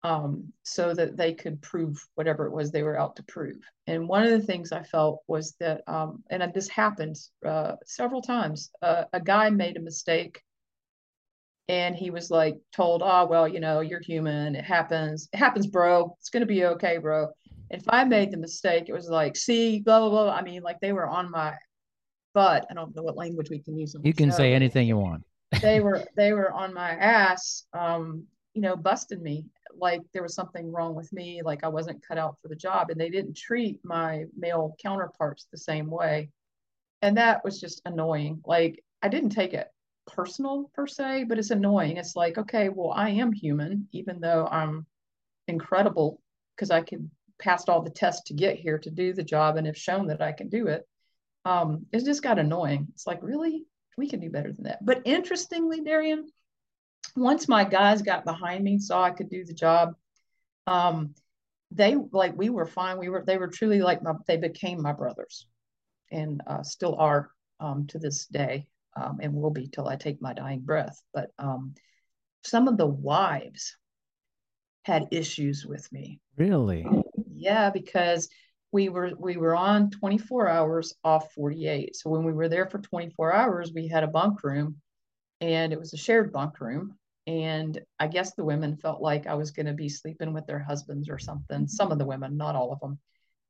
um, 0.05 0.53
so 0.61 0.93
that 0.93 1.17
they 1.17 1.33
could 1.33 1.59
prove 1.63 2.07
whatever 2.13 2.45
it 2.45 2.51
was 2.51 2.69
they 2.69 2.83
were 2.83 2.99
out 2.99 3.15
to 3.15 3.23
prove. 3.23 3.57
And 3.87 4.07
one 4.07 4.23
of 4.23 4.29
the 4.29 4.45
things 4.45 4.71
I 4.71 4.83
felt 4.83 5.23
was 5.27 5.55
that, 5.59 5.81
um, 5.87 6.23
and 6.29 6.53
this 6.53 6.69
happened 6.69 7.15
uh, 7.43 7.73
several 7.85 8.21
times, 8.21 8.69
uh, 8.83 9.05
a 9.13 9.19
guy 9.19 9.49
made 9.49 9.77
a 9.77 9.81
mistake 9.81 10.43
and 11.67 11.95
he 11.95 12.11
was 12.11 12.29
like 12.29 12.55
told, 12.71 13.01
oh, 13.03 13.25
well, 13.25 13.47
you 13.47 13.59
know, 13.59 13.79
you're 13.79 13.99
human. 13.99 14.55
It 14.55 14.63
happens. 14.63 15.27
It 15.33 15.37
happens, 15.37 15.65
bro. 15.65 16.15
It's 16.19 16.29
going 16.29 16.41
to 16.41 16.53
be 16.53 16.65
okay, 16.65 16.99
bro. 16.99 17.29
And 17.71 17.81
if 17.81 17.87
I 17.89 18.03
made 18.03 18.29
the 18.29 18.37
mistake, 18.37 18.85
it 18.87 18.93
was 18.93 19.09
like, 19.09 19.35
see, 19.35 19.79
blah, 19.79 19.99
blah, 20.01 20.09
blah. 20.09 20.29
I 20.29 20.43
mean, 20.43 20.61
like 20.61 20.79
they 20.81 20.93
were 20.93 21.07
on 21.07 21.31
my 21.31 21.55
butt. 22.35 22.67
I 22.69 22.75
don't 22.75 22.95
know 22.95 23.01
what 23.01 23.17
language 23.17 23.49
we 23.49 23.57
can 23.57 23.75
use. 23.75 23.95
You 24.03 24.13
can 24.13 24.31
say 24.31 24.53
anything 24.53 24.87
you 24.87 24.97
want. 24.97 25.23
they 25.63 25.79
were, 25.85 26.03
they 26.15 26.33
were 26.33 26.51
on 26.51 26.75
my 26.75 26.91
ass, 26.91 27.63
um, 27.73 28.25
you 28.53 28.61
know, 28.61 28.75
busting 28.75 29.23
me 29.23 29.45
like 29.79 30.01
there 30.13 30.23
was 30.23 30.35
something 30.35 30.71
wrong 30.71 30.95
with 30.95 31.11
me, 31.13 31.41
like 31.43 31.63
I 31.63 31.67
wasn't 31.67 32.05
cut 32.05 32.17
out 32.17 32.37
for 32.41 32.47
the 32.47 32.55
job. 32.55 32.89
And 32.89 32.99
they 32.99 33.09
didn't 33.09 33.37
treat 33.37 33.79
my 33.83 34.25
male 34.37 34.75
counterparts 34.81 35.47
the 35.51 35.57
same 35.57 35.89
way. 35.89 36.29
And 37.01 37.17
that 37.17 37.43
was 37.43 37.59
just 37.59 37.81
annoying. 37.85 38.41
Like 38.45 38.83
I 39.01 39.09
didn't 39.09 39.29
take 39.29 39.53
it 39.53 39.67
personal 40.07 40.71
per 40.73 40.87
se, 40.87 41.25
but 41.25 41.39
it's 41.39 41.51
annoying. 41.51 41.97
It's 41.97 42.15
like, 42.15 42.37
okay, 42.37 42.69
well, 42.69 42.91
I 42.91 43.09
am 43.09 43.31
human, 43.31 43.87
even 43.91 44.19
though 44.19 44.47
I'm 44.47 44.85
incredible 45.47 46.21
because 46.55 46.71
I 46.71 46.81
can 46.81 47.11
passed 47.37 47.69
all 47.69 47.81
the 47.81 47.89
tests 47.89 48.23
to 48.27 48.33
get 48.33 48.57
here 48.57 48.77
to 48.79 48.89
do 48.89 49.13
the 49.13 49.23
job 49.23 49.57
and 49.57 49.67
have 49.67 49.77
shown 49.77 50.07
that 50.07 50.21
I 50.21 50.31
can 50.31 50.49
do 50.49 50.67
it. 50.67 50.87
Um, 51.43 51.85
it 51.91 52.03
just 52.05 52.23
got 52.23 52.39
annoying. 52.39 52.87
It's 52.93 53.05
like, 53.05 53.21
really? 53.21 53.65
We 53.97 54.09
can 54.09 54.19
do 54.19 54.29
better 54.29 54.51
than 54.51 54.63
that. 54.63 54.83
But 54.83 55.01
interestingly, 55.05 55.81
Darian, 55.81 56.27
once 57.15 57.47
my 57.47 57.63
guys 57.63 58.01
got 58.01 58.25
behind 58.25 58.63
me, 58.63 58.79
saw 58.79 59.03
I 59.03 59.11
could 59.11 59.29
do 59.29 59.43
the 59.43 59.53
job, 59.53 59.95
um, 60.67 61.13
they 61.71 61.95
like 62.11 62.37
we 62.37 62.49
were 62.49 62.65
fine. 62.65 62.99
We 62.99 63.09
were 63.09 63.23
they 63.25 63.37
were 63.37 63.47
truly 63.47 63.81
like 63.81 64.03
my 64.03 64.13
they 64.27 64.37
became 64.37 64.81
my 64.81 64.93
brothers, 64.93 65.47
and 66.11 66.41
uh, 66.47 66.63
still 66.63 66.95
are 66.95 67.31
um, 67.59 67.87
to 67.87 67.99
this 67.99 68.27
day, 68.27 68.67
um, 68.95 69.19
and 69.21 69.33
will 69.33 69.51
be 69.51 69.67
till 69.67 69.87
I 69.87 69.95
take 69.95 70.21
my 70.21 70.33
dying 70.33 70.61
breath. 70.61 71.01
But 71.13 71.31
um, 71.39 71.73
some 72.43 72.67
of 72.67 72.77
the 72.77 72.87
wives 72.87 73.75
had 74.83 75.07
issues 75.11 75.65
with 75.65 75.91
me. 75.91 76.19
Really? 76.37 76.85
Yeah, 77.33 77.71
because 77.71 78.29
we 78.71 78.89
were 78.89 79.11
we 79.17 79.37
were 79.37 79.55
on 79.55 79.89
24 79.89 80.47
hours 80.47 80.93
off 81.03 81.33
48. 81.33 81.95
So 81.95 82.09
when 82.09 82.23
we 82.23 82.33
were 82.33 82.49
there 82.49 82.67
for 82.67 82.79
24 82.79 83.33
hours, 83.33 83.71
we 83.73 83.87
had 83.87 84.03
a 84.03 84.07
bunk 84.07 84.43
room 84.43 84.81
and 85.41 85.73
it 85.73 85.79
was 85.79 85.93
a 85.93 85.97
shared 85.97 86.31
bunk 86.31 86.59
room. 86.59 86.97
And 87.27 87.79
I 87.99 88.07
guess 88.07 88.33
the 88.33 88.45
women 88.45 88.77
felt 88.77 89.01
like 89.01 89.25
I 89.25 89.33
was 89.33 89.51
going 89.51 89.65
to 89.65 89.73
be 89.73 89.89
sleeping 89.89 90.33
with 90.33 90.45
their 90.45 90.59
husbands 90.59 91.09
or 91.09 91.17
something. 91.17 91.67
Some 91.67 91.91
of 91.91 91.97
the 91.97 92.05
women, 92.05 92.37
not 92.37 92.55
all 92.55 92.71
of 92.71 92.79
them. 92.79 92.99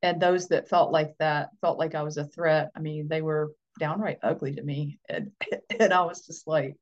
And 0.02 0.22
those 0.22 0.48
that 0.50 0.70
felt 0.70 0.92
like 0.92 1.16
that 1.20 1.50
felt 1.62 1.78
like 1.78 1.96
I 1.96 2.04
was 2.04 2.18
a 2.18 2.26
threat. 2.26 2.72
I 2.76 2.80
mean, 2.80 3.08
they 3.08 3.22
were 3.22 3.54
downright 3.80 4.20
ugly 4.24 4.54
to 4.56 4.64
me. 4.64 5.00
And, 5.10 5.32
and 5.80 5.94
I 5.94 6.02
was 6.06 6.26
just 6.26 6.48
like, 6.48 6.76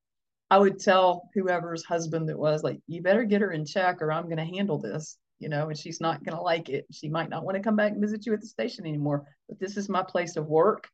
I 0.52 0.60
would 0.60 0.80
tell 0.80 1.30
whoever's 1.34 1.84
husband 1.84 2.30
it 2.30 2.38
was, 2.38 2.64
like, 2.64 2.80
you 2.86 3.02
better 3.02 3.24
get 3.24 3.42
her 3.42 3.52
in 3.52 3.66
check 3.66 4.02
or 4.02 4.12
I'm 4.12 4.26
going 4.26 4.38
to 4.38 4.46
handle 4.46 4.78
this, 4.78 5.18
you 5.40 5.50
know, 5.50 5.70
and 5.70 5.78
she's 5.78 6.00
not 6.00 6.24
going 6.24 6.38
to 6.38 6.44
like 6.44 6.70
it. 6.70 6.86
She 6.92 7.10
might 7.10 7.30
not 7.30 7.44
want 7.44 7.58
to 7.58 7.64
come 7.64 7.76
back 7.76 7.94
and 7.94 8.02
visit 8.02 8.28
you 8.28 8.34
at 8.34 8.42
the 8.42 8.48
station 8.48 8.86
anymore, 8.86 9.26
but 9.50 9.60
this 9.60 9.78
is 9.78 9.90
my 9.90 10.04
place 10.04 10.36
of 10.36 10.46
work 10.46 10.88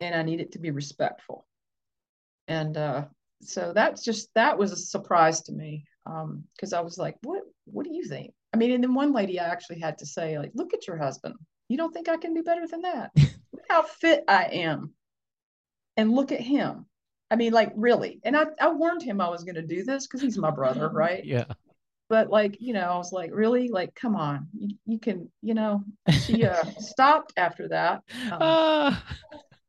and 0.00 0.14
I 0.14 0.22
need 0.22 0.40
it 0.40 0.52
to 0.52 0.58
be 0.58 0.70
respectful. 0.70 1.46
And 2.48 2.76
uh, 2.76 3.04
so 3.42 3.72
that's 3.74 4.04
just, 4.04 4.28
that 4.34 4.58
was 4.58 4.72
a 4.72 4.76
surprise 4.76 5.42
to 5.42 5.52
me 5.52 5.84
because 6.04 6.72
um, 6.72 6.78
I 6.78 6.80
was 6.80 6.98
like, 6.98 7.16
what, 7.22 7.42
what 7.64 7.84
do 7.84 7.94
you 7.94 8.04
think? 8.04 8.32
I 8.52 8.56
mean, 8.56 8.72
and 8.72 8.82
then 8.82 8.94
one 8.94 9.12
lady 9.12 9.38
I 9.38 9.48
actually 9.48 9.80
had 9.80 9.98
to 9.98 10.06
say, 10.06 10.38
like, 10.38 10.52
look 10.54 10.74
at 10.74 10.86
your 10.86 10.96
husband. 10.96 11.34
You 11.68 11.76
don't 11.76 11.92
think 11.92 12.08
I 12.08 12.16
can 12.16 12.34
do 12.34 12.42
better 12.42 12.66
than 12.66 12.82
that? 12.82 13.10
look 13.16 13.64
how 13.68 13.82
fit 13.82 14.24
I 14.26 14.44
am. 14.44 14.92
And 15.96 16.12
look 16.12 16.32
at 16.32 16.40
him 16.40 16.86
I 17.30 17.36
mean, 17.36 17.52
like 17.52 17.72
really. 17.76 18.20
And 18.24 18.36
I, 18.36 18.46
I 18.60 18.70
warned 18.70 19.02
him 19.02 19.20
I 19.20 19.28
was 19.28 19.44
going 19.44 19.54
to 19.54 19.62
do 19.62 19.84
this 19.84 20.06
because 20.06 20.20
he's 20.20 20.38
my 20.38 20.50
brother, 20.50 20.88
right? 20.92 21.24
Yeah. 21.24 21.44
But 22.08 22.28
like, 22.28 22.56
you 22.60 22.72
know, 22.72 22.80
I 22.80 22.96
was 22.96 23.12
like, 23.12 23.30
really? 23.32 23.68
Like, 23.68 23.94
come 23.94 24.16
on. 24.16 24.48
You, 24.58 24.76
you 24.84 24.98
can, 24.98 25.30
you 25.42 25.54
know, 25.54 25.84
she 26.10 26.44
uh, 26.44 26.64
stopped 26.78 27.32
after 27.36 27.68
that, 27.68 28.02
um, 28.32 28.38
uh, 28.40 28.96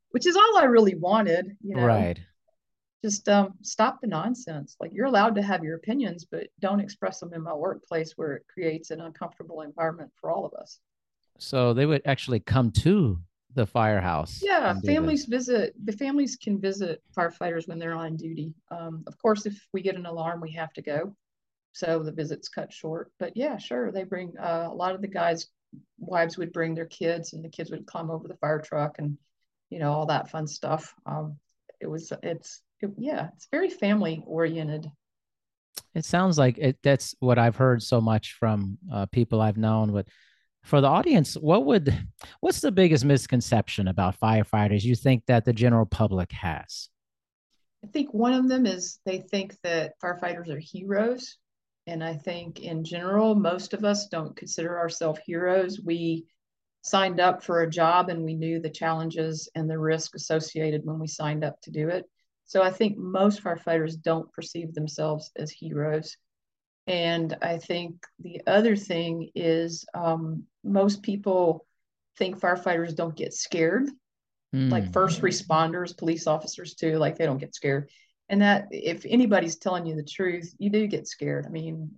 which 0.10 0.26
is 0.26 0.36
all 0.36 0.58
I 0.58 0.64
really 0.64 0.96
wanted, 0.96 1.56
you 1.62 1.76
know. 1.76 1.86
Right. 1.86 2.20
Just 3.04 3.28
um, 3.30 3.54
stop 3.62 4.00
the 4.00 4.08
nonsense. 4.08 4.76
Like, 4.80 4.92
you're 4.94 5.08
allowed 5.08 5.36
to 5.36 5.42
have 5.42 5.64
your 5.64 5.76
opinions, 5.76 6.26
but 6.30 6.48
don't 6.60 6.80
express 6.80 7.20
them 7.20 7.34
in 7.34 7.42
my 7.42 7.54
workplace 7.54 8.14
where 8.16 8.34
it 8.34 8.46
creates 8.48 8.92
an 8.92 9.02
uncomfortable 9.02 9.62
environment 9.62 10.12
for 10.20 10.30
all 10.30 10.46
of 10.46 10.54
us. 10.54 10.80
So 11.40 11.74
they 11.74 11.88
would 11.88 12.04
actually 12.06 12.40
come 12.40 12.72
to 12.72 13.20
the 13.56 13.66
firehouse. 13.66 14.42
Yeah, 14.44 14.80
families 14.86 15.26
visit. 15.26 15.74
The 15.86 15.92
families 15.92 16.36
can 16.36 16.60
visit 16.60 17.02
firefighters 17.18 17.68
when 17.68 17.80
they're 17.80 17.96
on 17.96 18.16
duty. 18.16 18.54
Um, 18.70 19.04
of 19.08 19.18
course, 19.18 19.46
if 19.46 19.60
we 19.74 19.82
get 19.82 19.96
an 19.96 20.06
alarm, 20.06 20.42
we 20.42 20.52
have 20.52 20.72
to 20.74 20.82
go, 20.82 21.16
so 21.74 22.04
the 22.04 22.12
visits 22.12 22.48
cut 22.48 22.72
short. 22.72 23.12
But 23.20 23.36
yeah, 23.36 23.58
sure, 23.58 23.92
they 23.92 24.04
bring 24.04 24.38
uh, 24.38 24.68
a 24.70 24.74
lot 24.74 24.96
of 24.96 25.02
the 25.02 25.08
guys' 25.08 25.48
wives 25.98 26.38
would 26.38 26.54
bring 26.54 26.76
their 26.76 26.86
kids, 26.86 27.34
and 27.34 27.44
the 27.44 27.50
kids 27.50 27.72
would 27.72 27.86
climb 27.86 28.10
over 28.10 28.28
the 28.28 28.38
fire 28.38 28.62
truck, 28.62 29.00
and 29.00 29.18
you 29.70 29.80
know 29.80 29.92
all 29.92 30.06
that 30.06 30.30
fun 30.30 30.48
stuff. 30.48 30.94
Um, 31.06 31.38
it 31.80 31.88
was 31.88 32.14
it's 32.24 32.62
it, 32.82 32.92
yeah, 32.98 33.30
it's 33.36 33.48
very 33.52 33.70
family 33.70 34.24
oriented. 34.26 34.90
It 35.94 36.06
sounds 36.06 36.38
like 36.38 36.58
it. 36.58 36.78
That's 36.84 37.16
what 37.20 37.40
I've 37.40 37.56
heard 37.56 37.82
so 37.82 38.02
much 38.02 38.34
from 38.34 38.78
uh, 38.92 39.06
people 39.08 39.42
I've 39.42 39.58
known. 39.58 39.92
But 39.92 40.08
for 40.64 40.82
the 40.82 40.88
audience, 40.88 41.36
what 41.36 41.66
would 41.66 42.08
what's 42.40 42.62
the 42.62 42.72
biggest 42.72 43.06
misconception 43.06 43.88
about 43.88 44.20
firefighters 44.20 44.84
you 44.84 44.96
think 44.96 45.26
that 45.28 45.46
the 45.46 45.54
general 45.54 45.86
public 45.86 46.32
has? 46.32 46.90
I 47.84 47.88
think 47.88 48.14
one 48.14 48.34
of 48.34 48.48
them 48.48 48.66
is 48.66 49.00
they 49.06 49.20
think 49.20 49.56
that 49.64 49.94
firefighters 50.04 50.50
are 50.50 50.60
heroes. 50.60 51.38
And 51.88 52.04
I 52.04 52.14
think 52.14 52.60
in 52.60 52.84
general, 52.84 53.34
most 53.34 53.74
of 53.74 53.84
us 53.84 54.08
don't 54.08 54.36
consider 54.36 54.78
ourselves 54.78 55.20
heroes. 55.26 55.82
We 55.82 56.26
signed 56.84 57.20
up 57.20 57.44
for 57.44 57.62
a 57.62 57.70
job 57.70 58.10
and 58.10 58.24
we 58.24 58.36
knew 58.36 58.60
the 58.60 58.70
challenges 58.70 59.50
and 59.56 59.70
the 59.70 59.80
risk 59.80 60.16
associated 60.16 60.86
when 60.86 61.00
we 61.00 61.08
signed 61.08 61.44
up 61.44 61.60
to 61.62 61.72
do 61.72 61.90
it. 61.90 62.06
So 62.46 62.62
I 62.62 62.72
think 62.72 62.98
most 62.98 63.44
firefighters 63.44 64.02
don't 64.02 64.32
perceive 64.34 64.74
themselves 64.74 65.32
as 65.36 65.52
heroes. 65.52 66.18
And 66.88 67.38
I 67.42 67.58
think 67.58 68.04
the 68.20 68.42
other 68.48 68.76
thing 68.76 69.30
is 69.36 69.86
um, 69.94 70.44
most 70.64 71.04
people 71.04 71.66
think 72.18 72.40
firefighters 72.40 72.96
don't 72.96 73.16
get 73.16 73.34
scared, 73.34 73.90
mm. 74.54 74.72
like 74.72 74.92
first 74.92 75.22
responders, 75.22 75.98
police 75.98 76.28
officers 76.28 76.74
too, 76.74 76.98
like 76.98 77.18
they 77.18 77.26
don't 77.26 77.38
get 77.38 77.56
scared. 77.56 77.90
And 78.30 78.42
that 78.42 78.68
if 78.72 79.06
anybody's 79.06 79.58
telling 79.58 79.86
you 79.86 79.96
the 79.96 80.04
truth, 80.04 80.54
you 80.58 80.70
do 80.70 80.88
get 80.88 81.08
scared. 81.08 81.46
I 81.46 81.50
mean, 81.50 81.92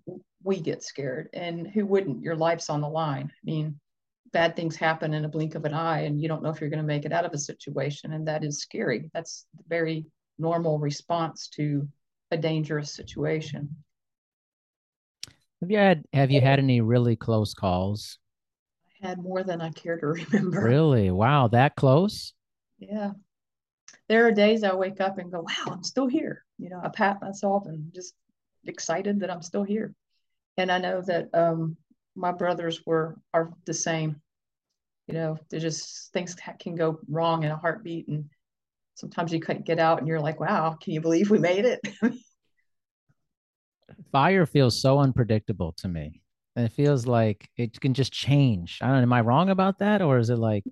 we 0.43 0.59
get 0.59 0.83
scared, 0.83 1.29
and 1.33 1.67
who 1.67 1.85
wouldn't? 1.85 2.21
Your 2.21 2.35
life's 2.35 2.69
on 2.69 2.81
the 2.81 2.89
line. 2.89 3.31
I 3.31 3.45
mean, 3.45 3.79
bad 4.33 4.55
things 4.55 4.75
happen 4.75 5.13
in 5.13 5.25
a 5.25 5.29
blink 5.29 5.55
of 5.55 5.63
an 5.63 5.73
eye, 5.73 6.01
and 6.01 6.19
you 6.19 6.27
don't 6.27 6.43
know 6.43 6.49
if 6.49 6.59
you're 6.59 6.69
going 6.69 6.81
to 6.81 6.85
make 6.85 7.05
it 7.05 7.13
out 7.13 7.23
of 7.23 7.33
a 7.33 7.37
situation, 7.37 8.13
and 8.13 8.27
that 8.27 8.43
is 8.43 8.59
scary. 8.59 9.09
That's 9.13 9.45
the 9.55 9.63
very 9.67 10.05
normal 10.37 10.79
response 10.79 11.47
to 11.49 11.87
a 12.31 12.37
dangerous 12.37 12.91
situation. 12.91 13.75
Have 15.61 15.71
you 15.71 15.77
had 15.77 16.03
Have 16.11 16.31
you 16.31 16.41
had 16.41 16.59
any 16.59 16.81
really 16.81 17.15
close 17.15 17.53
calls? 17.53 18.19
I 19.01 19.07
had 19.07 19.19
more 19.19 19.43
than 19.43 19.61
I 19.61 19.69
care 19.71 19.97
to 19.97 20.07
remember. 20.33 20.61
Really? 20.61 21.11
Wow, 21.11 21.47
that 21.49 21.75
close? 21.75 22.33
Yeah. 22.79 23.11
There 24.09 24.27
are 24.27 24.31
days 24.31 24.63
I 24.63 24.73
wake 24.73 24.99
up 24.99 25.17
and 25.17 25.31
go, 25.31 25.41
"Wow, 25.41 25.73
I'm 25.73 25.83
still 25.83 26.07
here." 26.07 26.43
You 26.57 26.69
know, 26.69 26.81
I 26.83 26.89
pat 26.89 27.21
myself 27.21 27.65
and 27.65 27.93
just 27.93 28.13
excited 28.65 29.21
that 29.21 29.31
I'm 29.31 29.41
still 29.41 29.63
here. 29.63 29.93
And 30.57 30.71
I 30.71 30.77
know 30.77 31.01
that 31.01 31.29
um, 31.33 31.77
my 32.15 32.31
brothers 32.31 32.85
were 32.85 33.17
are 33.33 33.53
the 33.65 33.73
same. 33.73 34.21
You 35.07 35.13
know, 35.13 35.37
they 35.49 35.59
just 35.59 36.11
things 36.13 36.35
can 36.59 36.75
go 36.75 36.99
wrong 37.07 37.43
in 37.43 37.51
a 37.51 37.57
heartbeat, 37.57 38.07
and 38.07 38.29
sometimes 38.95 39.31
you 39.33 39.39
can 39.39 39.61
get 39.61 39.79
out 39.79 39.99
and 39.99 40.07
you're 40.07 40.19
like, 40.19 40.39
"Wow, 40.39 40.77
can 40.81 40.93
you 40.93 41.01
believe 41.01 41.29
we 41.29 41.39
made 41.39 41.65
it?" 41.65 41.79
fire 44.11 44.45
feels 44.45 44.79
so 44.79 44.99
unpredictable 44.99 45.73
to 45.73 45.87
me. 45.87 46.21
And 46.55 46.65
it 46.65 46.71
feels 46.71 47.07
like 47.07 47.49
it 47.57 47.81
can 47.81 47.93
just 47.93 48.13
change. 48.13 48.79
I 48.81 48.87
don't 48.87 48.97
know. 48.97 49.01
Am 49.01 49.13
I 49.13 49.21
wrong 49.21 49.49
about 49.49 49.79
that? 49.79 50.01
Or 50.01 50.19
is 50.19 50.29
it 50.29 50.37
like 50.37 50.63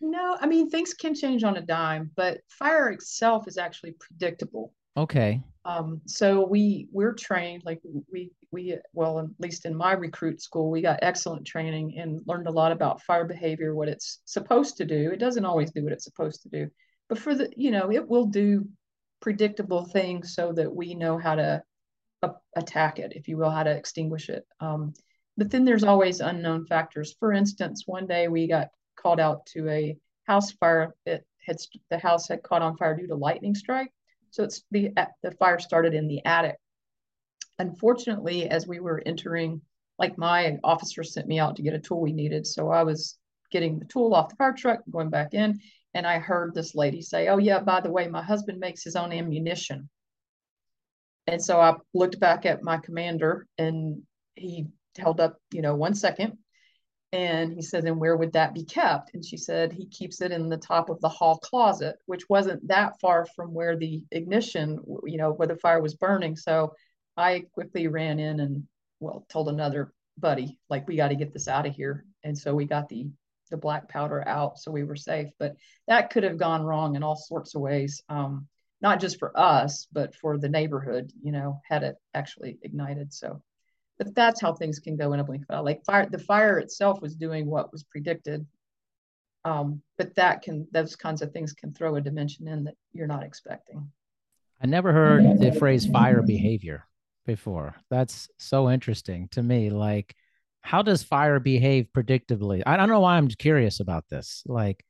no, 0.00 0.36
I 0.40 0.46
mean 0.46 0.68
things 0.68 0.94
can 0.94 1.14
change 1.14 1.44
on 1.44 1.56
a 1.56 1.60
dime, 1.60 2.10
but 2.16 2.40
fire 2.48 2.90
itself 2.90 3.46
is 3.46 3.58
actually 3.58 3.94
predictable. 4.00 4.72
Okay. 4.96 5.42
Um, 5.64 6.00
so 6.06 6.46
we 6.46 6.88
we're 6.92 7.14
trained 7.14 7.62
like 7.64 7.80
we 8.10 8.32
we 8.50 8.78
well 8.94 9.20
at 9.20 9.26
least 9.38 9.64
in 9.64 9.76
my 9.76 9.92
recruit 9.92 10.40
school 10.40 10.70
we 10.70 10.80
got 10.80 10.98
excellent 11.02 11.46
training 11.46 11.98
and 11.98 12.20
learned 12.26 12.48
a 12.48 12.52
lot 12.52 12.72
about 12.72 13.02
fire 13.02 13.24
behavior, 13.24 13.74
what 13.76 13.88
it's 13.88 14.20
supposed 14.24 14.76
to 14.78 14.84
do. 14.84 15.10
It 15.12 15.20
doesn't 15.20 15.44
always 15.44 15.70
do 15.70 15.84
what 15.84 15.92
it's 15.92 16.04
supposed 16.04 16.42
to 16.42 16.48
do, 16.48 16.68
but 17.08 17.18
for 17.18 17.34
the 17.34 17.50
you 17.56 17.70
know 17.70 17.90
it 17.90 18.08
will 18.08 18.26
do 18.26 18.66
predictable 19.20 19.84
things 19.84 20.34
so 20.34 20.52
that 20.52 20.74
we 20.74 20.94
know 20.94 21.18
how 21.18 21.34
to 21.34 21.62
attack 22.56 22.98
it, 22.98 23.12
if 23.14 23.28
you 23.28 23.36
will, 23.36 23.50
how 23.50 23.62
to 23.62 23.70
extinguish 23.70 24.28
it. 24.28 24.46
Um, 24.60 24.94
but 25.36 25.50
then 25.50 25.64
there's 25.64 25.84
always 25.84 26.20
unknown 26.20 26.66
factors. 26.66 27.14
For 27.18 27.32
instance, 27.32 27.84
one 27.86 28.06
day 28.06 28.28
we 28.28 28.48
got 28.48 28.68
called 28.96 29.20
out 29.20 29.46
to 29.46 29.68
a 29.68 29.96
house 30.24 30.50
fire. 30.52 30.94
It 31.06 31.24
had 31.46 31.56
the 31.90 31.98
house 31.98 32.28
had 32.28 32.42
caught 32.42 32.62
on 32.62 32.76
fire 32.76 32.96
due 32.96 33.06
to 33.06 33.14
lightning 33.14 33.54
strike. 33.54 33.92
So 34.30 34.42
it's 34.42 34.62
the 34.70 34.90
the 35.22 35.30
fire 35.32 35.58
started 35.58 35.94
in 35.94 36.08
the 36.08 36.24
attic. 36.24 36.56
Unfortunately, 37.58 38.48
as 38.48 38.66
we 38.66 38.80
were 38.80 39.02
entering, 39.04 39.60
like 39.98 40.18
my 40.18 40.58
officer 40.62 41.02
sent 41.02 41.26
me 41.26 41.38
out 41.38 41.56
to 41.56 41.62
get 41.62 41.74
a 41.74 41.78
tool 41.78 42.00
we 42.00 42.12
needed, 42.12 42.46
so 42.46 42.70
I 42.70 42.82
was 42.82 43.18
getting 43.50 43.78
the 43.78 43.84
tool 43.86 44.14
off 44.14 44.28
the 44.28 44.36
fire 44.36 44.52
truck, 44.52 44.80
going 44.90 45.10
back 45.10 45.34
in, 45.34 45.58
and 45.98 46.06
I 46.06 46.20
heard 46.20 46.54
this 46.54 46.76
lady 46.76 47.02
say, 47.02 47.26
"Oh 47.28 47.38
yeah, 47.38 47.58
by 47.58 47.80
the 47.80 47.90
way, 47.90 48.06
my 48.06 48.22
husband 48.22 48.60
makes 48.60 48.84
his 48.84 48.94
own 48.96 49.12
ammunition." 49.12 49.88
And 51.26 51.42
so 51.42 51.60
I 51.60 51.74
looked 51.92 52.20
back 52.20 52.46
at 52.46 52.62
my 52.62 52.78
commander 52.78 53.46
and 53.58 54.02
he 54.36 54.68
held 54.96 55.20
up, 55.20 55.36
you 55.52 55.60
know, 55.60 55.74
one 55.74 55.94
second. 55.94 56.38
And 57.12 57.52
he 57.52 57.62
said, 57.62 57.84
and 57.84 57.98
where 57.98 58.16
would 58.16 58.32
that 58.34 58.54
be 58.54 58.64
kept? 58.64 59.14
And 59.14 59.24
she 59.24 59.36
said, 59.36 59.72
he 59.72 59.86
keeps 59.86 60.20
it 60.20 60.30
in 60.30 60.48
the 60.48 60.56
top 60.56 60.88
of 60.88 61.00
the 61.00 61.08
hall 61.08 61.38
closet, 61.38 61.96
which 62.06 62.28
wasn't 62.28 62.66
that 62.68 63.00
far 63.00 63.26
from 63.34 63.52
where 63.52 63.76
the 63.76 64.02
ignition, 64.10 64.78
you 65.04 65.18
know, 65.18 65.32
where 65.32 65.48
the 65.48 65.56
fire 65.56 65.82
was 65.82 65.94
burning. 65.94 66.36
So 66.36 66.72
I 67.16 67.44
quickly 67.52 67.88
ran 67.88 68.18
in 68.18 68.40
and, 68.40 68.64
well, 69.00 69.26
told 69.28 69.48
another 69.48 69.92
buddy, 70.18 70.58
like 70.70 70.86
we 70.86 70.96
got 70.96 71.08
to 71.08 71.16
get 71.16 71.32
this 71.32 71.48
out 71.48 71.66
of 71.66 71.74
here. 71.74 72.04
And 72.24 72.36
so 72.36 72.54
we 72.54 72.64
got 72.66 72.88
the 72.88 73.08
the 73.48 73.56
black 73.56 73.88
powder 73.88 74.26
out, 74.26 74.58
so 74.58 74.70
we 74.70 74.84
were 74.84 74.96
safe. 74.96 75.28
But 75.38 75.56
that 75.86 76.10
could 76.10 76.24
have 76.24 76.38
gone 76.38 76.62
wrong 76.62 76.96
in 76.96 77.02
all 77.02 77.16
sorts 77.16 77.54
of 77.54 77.60
ways, 77.60 78.02
um, 78.08 78.46
not 78.80 79.00
just 79.00 79.18
for 79.18 79.36
us, 79.38 79.86
but 79.92 80.14
for 80.14 80.38
the 80.38 80.48
neighborhood. 80.48 81.12
You 81.22 81.32
know, 81.32 81.60
had 81.68 81.82
it 81.82 81.96
actually 82.14 82.58
ignited. 82.62 83.12
So, 83.12 83.42
but 83.98 84.14
that's 84.14 84.40
how 84.40 84.52
things 84.52 84.78
can 84.78 84.96
go 84.96 85.12
in 85.12 85.20
a 85.20 85.24
blink 85.24 85.42
of 85.42 85.50
an 85.50 85.56
eye. 85.56 85.60
Like 85.60 85.84
fire, 85.84 86.08
the 86.08 86.18
fire 86.18 86.58
itself 86.58 87.00
was 87.00 87.14
doing 87.14 87.46
what 87.46 87.72
was 87.72 87.84
predicted, 87.84 88.46
um, 89.44 89.82
but 89.96 90.14
that 90.16 90.42
can 90.42 90.66
those 90.72 90.96
kinds 90.96 91.22
of 91.22 91.32
things 91.32 91.52
can 91.52 91.72
throw 91.72 91.96
a 91.96 92.00
dimension 92.00 92.48
in 92.48 92.64
that 92.64 92.74
you're 92.92 93.06
not 93.06 93.22
expecting. 93.22 93.90
I 94.60 94.66
never 94.66 94.92
heard 94.92 95.38
the 95.38 95.52
phrase 95.52 95.86
fire 95.86 96.20
behavior 96.20 96.84
before. 97.24 97.76
That's 97.90 98.28
so 98.38 98.68
interesting 98.68 99.28
to 99.32 99.42
me. 99.42 99.70
Like, 99.70 100.16
how 100.62 100.82
does 100.82 101.02
fire 101.02 101.40
behave 101.40 101.88
predictably? 101.94 102.62
I 102.66 102.76
don't 102.76 102.88
know 102.88 103.00
why 103.00 103.16
I'm 103.16 103.28
curious 103.28 103.80
about 103.80 104.04
this. 104.08 104.42
Like, 104.46 104.84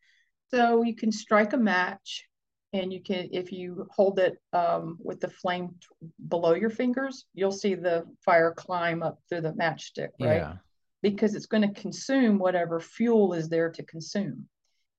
so 0.50 0.82
you 0.82 0.94
can 0.94 1.12
strike 1.12 1.52
a 1.52 1.58
match, 1.58 2.26
and 2.72 2.92
you 2.92 3.02
can, 3.02 3.28
if 3.32 3.52
you 3.52 3.86
hold 3.90 4.18
it 4.18 4.38
um, 4.52 4.98
with 5.00 5.20
the 5.20 5.28
flame 5.28 5.74
t- 5.80 6.08
below 6.28 6.54
your 6.54 6.70
fingers, 6.70 7.26
you'll 7.34 7.52
see 7.52 7.74
the 7.74 8.04
fire 8.24 8.52
climb 8.52 9.02
up 9.02 9.18
through 9.28 9.42
the 9.42 9.52
matchstick, 9.52 10.08
right? 10.20 10.38
yeah, 10.40 10.54
Because 11.02 11.34
it's 11.34 11.46
going 11.46 11.62
to 11.62 11.80
consume 11.80 12.38
whatever 12.38 12.80
fuel 12.80 13.32
is 13.32 13.48
there 13.48 13.70
to 13.70 13.82
consume. 13.84 14.48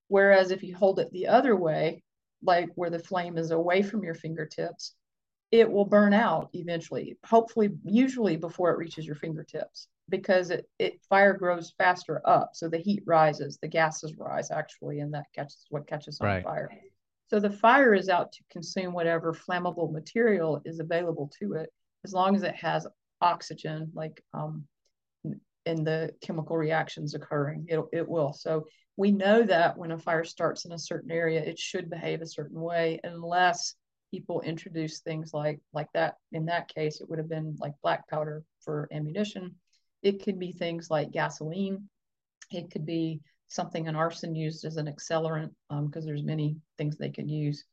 Whereas 0.08 0.52
if 0.52 0.64
you 0.64 0.76
hold 0.76 1.00
it 1.00 1.12
the 1.12 1.28
other 1.28 1.56
way, 1.56 2.04
like 2.42 2.70
where 2.76 2.90
the 2.90 3.00
flame 3.00 3.38
is 3.38 3.52
away 3.52 3.84
from 3.84 4.04
your 4.04 4.16
fingertips, 4.16 4.96
it 5.52 5.70
will 5.70 5.86
burn 5.86 6.14
out 6.14 6.50
eventually, 6.54 7.18
hopefully, 7.26 7.70
usually 7.84 8.38
before 8.38 8.72
it 8.72 8.78
reaches 8.78 9.06
your 9.06 9.16
fingertips 9.16 9.88
because 10.10 10.50
it, 10.50 10.70
it 10.80 11.02
fire 11.10 11.34
grows 11.34 11.74
faster 11.78 12.22
up. 12.26 12.52
So 12.54 12.68
the 12.68 12.78
heat 12.78 13.04
rises, 13.06 13.58
the 13.62 13.68
gases 13.68 14.14
rise 14.18 14.52
actually, 14.52 15.00
and 15.00 15.14
that 15.14 15.26
catches 15.34 15.66
what 15.70 15.88
catches 15.88 16.20
on 16.20 16.28
Right. 16.28 16.44
fire. 16.44 16.70
So 17.30 17.40
the 17.40 17.50
fire 17.50 17.94
is 17.94 18.10
out 18.10 18.32
to 18.34 18.44
consume 18.50 18.94
whatever 18.94 19.34
flammable 19.34 19.92
material 19.92 20.62
is 20.66 20.80
available 20.80 21.32
to 21.40 21.54
it, 21.54 21.72
as 22.04 22.14
long 22.14 22.36
as 22.36 22.44
it 22.44 22.56
has 22.56 22.88
oxygen, 23.22 23.92
like 23.94 24.24
um, 24.34 24.66
in 25.66 25.84
the 25.84 26.12
chemical 26.22 26.58
reactions 26.58 27.14
occurring, 27.14 27.66
it, 27.68 27.80
it 27.94 28.08
will. 28.08 28.34
So 28.34 28.66
we 28.98 29.12
know 29.12 29.44
that 29.44 29.78
when 29.78 29.92
a 29.92 29.98
fire 29.98 30.24
starts 30.24 30.66
in 30.66 30.72
a 30.72 30.80
certain 30.80 31.12
area, 31.12 31.42
it 31.42 31.60
should 31.60 31.90
behave 31.90 32.22
a 32.22 32.28
certain 32.28 32.60
way 32.60 33.00
unless 33.04 33.76
people 34.12 34.42
introduce 34.42 35.02
things 35.02 35.34
like 35.34 35.60
like 35.72 35.92
that. 35.94 36.16
In 36.32 36.46
that 36.46 36.68
case, 36.74 37.00
it 37.00 37.10
would 37.10 37.20
have 37.20 37.30
been 37.30 37.56
like 37.60 37.74
black 37.84 38.08
powder 38.10 38.44
for 38.62 38.90
ammunition. 38.92 39.56
It 40.02 40.24
could 40.24 40.40
be 40.40 40.52
things 40.52 40.90
like 40.90 41.12
gasoline. 41.12 41.90
It 42.52 42.72
could 42.72 42.86
be 42.86 43.22
something 43.48 43.88
an 43.88 43.96
arson 43.96 44.36
used 44.36 44.64
as 44.66 44.78
an 44.78 44.88
accelerant 44.88 45.52
because 45.86 46.06
there's 46.06 46.24
many 46.24 46.58
things 46.78 46.98
they 46.98 47.10
can 47.10 47.28
use. 47.28 47.66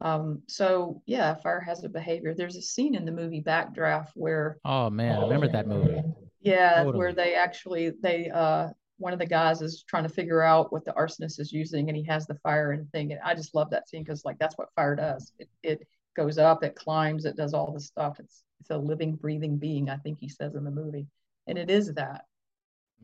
Um, 0.00 0.42
so 0.48 1.02
yeah, 1.06 1.34
fire 1.34 1.60
has 1.60 1.82
a 1.84 1.88
behavior. 1.88 2.34
There's 2.34 2.56
a 2.56 2.62
scene 2.62 2.94
in 2.94 3.04
the 3.04 3.12
movie 3.12 3.42
Backdraft 3.42 4.10
where 4.14 4.58
Oh 4.64 4.90
man, 4.90 5.16
I 5.16 5.22
remember 5.22 5.48
that 5.48 5.66
movie. 5.66 6.02
yeah, 6.40 6.84
Totally. 6.84 6.98
where 6.98 7.12
they 7.12 7.34
actually 7.34 7.90
they 8.02 8.30
uh 8.30 8.68
one 8.98 9.12
of 9.12 9.18
the 9.18 9.26
guys 9.26 9.60
is 9.60 9.82
trying 9.88 10.04
to 10.04 10.08
figure 10.08 10.42
out 10.42 10.72
what 10.72 10.84
the 10.84 10.92
arsonist 10.92 11.40
is 11.40 11.52
using 11.52 11.88
and 11.88 11.96
he 11.96 12.04
has 12.04 12.26
the 12.26 12.36
fire 12.36 12.72
and 12.72 12.90
thing. 12.92 13.12
And 13.12 13.20
I 13.24 13.34
just 13.34 13.54
love 13.54 13.70
that 13.70 13.88
scene 13.88 14.04
because 14.04 14.24
like 14.24 14.38
that's 14.38 14.56
what 14.58 14.72
fire 14.76 14.94
does. 14.94 15.32
It 15.38 15.48
it 15.62 15.88
goes 16.16 16.38
up, 16.38 16.62
it 16.62 16.76
climbs, 16.76 17.24
it 17.24 17.36
does 17.36 17.54
all 17.54 17.72
this 17.72 17.86
stuff. 17.86 18.20
It's 18.20 18.44
it's 18.60 18.70
a 18.70 18.76
living, 18.78 19.14
breathing 19.16 19.56
being, 19.58 19.90
I 19.90 19.96
think 19.96 20.18
he 20.20 20.28
says 20.28 20.54
in 20.54 20.64
the 20.64 20.70
movie. 20.70 21.06
And 21.46 21.58
it 21.58 21.70
is 21.70 21.92
that. 21.94 22.22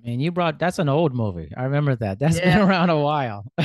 I 0.02 0.06
mean, 0.08 0.20
you 0.20 0.32
brought 0.32 0.58
that's 0.58 0.78
an 0.78 0.88
old 0.88 1.14
movie. 1.14 1.52
I 1.56 1.64
remember 1.64 1.94
that. 1.96 2.18
That's 2.18 2.40
been 2.40 2.58
around 2.58 2.88
a 2.90 2.98
while. 2.98 3.44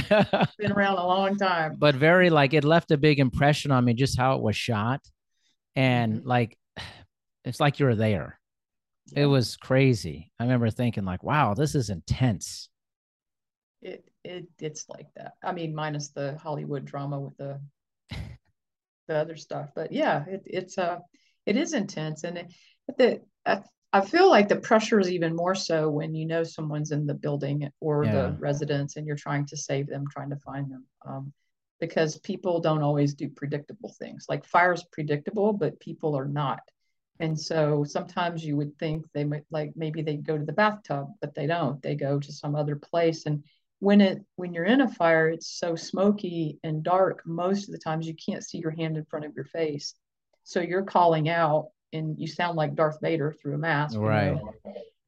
Been 0.57 0.71
around 0.71 0.97
a 0.97 1.05
long 1.07 1.37
time. 1.37 1.75
but 1.77 1.95
very 1.95 2.29
like 2.29 2.53
it 2.53 2.65
left 2.65 2.91
a 2.91 2.97
big 2.97 3.19
impression 3.19 3.71
on 3.71 3.85
me 3.85 3.93
just 3.93 4.17
how 4.17 4.35
it 4.35 4.41
was 4.41 4.55
shot. 4.57 4.99
And 5.77 6.21
Mhm. 6.21 6.25
like 6.25 6.57
it's 7.45 7.59
like 7.61 7.79
you 7.79 7.85
were 7.85 7.95
there. 7.95 8.39
It 9.15 9.27
was 9.27 9.55
crazy. 9.55 10.31
I 10.39 10.43
remember 10.43 10.69
thinking 10.71 11.05
like, 11.05 11.23
wow, 11.23 11.53
this 11.53 11.73
is 11.75 11.89
intense. 11.89 12.69
it 13.81 14.03
it 14.23 14.47
it's 14.59 14.89
like 14.89 15.07
that. 15.15 15.33
I 15.43 15.51
mean, 15.53 15.73
minus 15.75 16.09
the 16.09 16.37
Hollywood 16.41 16.83
drama 16.85 17.19
with 17.19 17.37
the 17.37 17.61
the 19.07 19.15
other 19.15 19.35
stuff. 19.37 19.69
But 19.75 19.91
yeah, 19.91 20.25
it, 20.27 20.41
it's 20.45 20.77
uh 20.77 20.99
it 21.45 21.55
is 21.55 21.73
intense, 21.73 22.23
and 22.23 22.39
it, 22.39 22.53
the 22.97 23.21
I, 23.45 23.61
I 23.95 24.01
feel 24.01 24.29
like 24.29 24.49
the 24.49 24.57
pressure 24.57 24.99
is 24.99 25.09
even 25.09 25.33
more 25.33 25.55
so 25.55 25.89
when 25.89 26.13
you 26.13 26.25
know 26.25 26.43
someone's 26.43 26.91
in 26.91 27.07
the 27.07 27.13
building 27.13 27.71
or 27.79 28.03
Yeah. 28.03 28.11
the 28.11 28.31
residents, 28.39 28.97
and 28.97 29.07
you're 29.07 29.15
trying 29.15 29.45
to 29.45 29.55
save 29.55 29.87
them, 29.87 30.05
trying 30.11 30.31
to 30.31 30.35
find 30.37 30.69
them. 30.69 30.85
Um, 31.05 31.33
because 31.79 32.17
people 32.19 32.59
don't 32.59 32.83
always 32.83 33.13
do 33.13 33.29
predictable 33.29 33.93
things. 33.97 34.25
Like 34.27 34.43
fire's 34.45 34.83
predictable, 34.91 35.53
but 35.53 35.79
people 35.79 36.13
are 36.15 36.27
not. 36.27 36.59
And 37.19 37.39
so 37.39 37.85
sometimes 37.85 38.43
you 38.45 38.57
would 38.57 38.77
think 38.77 39.05
they 39.13 39.23
might 39.23 39.45
like 39.49 39.71
maybe 39.77 40.01
they 40.01 40.17
go 40.17 40.37
to 40.37 40.43
the 40.45 40.51
bathtub, 40.51 41.07
but 41.21 41.33
they 41.33 41.47
don't. 41.47 41.81
They 41.81 41.95
go 41.95 42.19
to 42.19 42.31
some 42.33 42.53
other 42.55 42.75
place. 42.75 43.25
And 43.25 43.45
when 43.79 44.01
it 44.01 44.21
when 44.35 44.53
you're 44.53 44.65
in 44.65 44.81
a 44.81 44.89
fire, 44.89 45.29
it's 45.29 45.47
so 45.57 45.75
smoky 45.77 46.59
and 46.63 46.83
dark. 46.83 47.21
Most 47.25 47.69
of 47.69 47.71
the 47.71 47.77
times 47.87 48.07
you 48.07 48.15
can't 48.15 48.43
see 48.43 48.57
your 48.57 48.71
hand 48.71 48.97
in 48.97 49.05
front 49.05 49.25
of 49.25 49.35
your 49.35 49.45
face. 49.45 49.95
So 50.43 50.59
you're 50.59 50.83
calling 50.83 51.29
out 51.29 51.69
and 51.95 52.19
you 52.19 52.27
sound 52.27 52.55
like 52.57 52.75
Darth 52.75 52.99
Vader 53.01 53.33
through 53.41 53.55
a 53.55 53.57
mask. 53.57 53.95
you 53.95 54.01
know, 54.01 54.05
Right. 54.07 54.41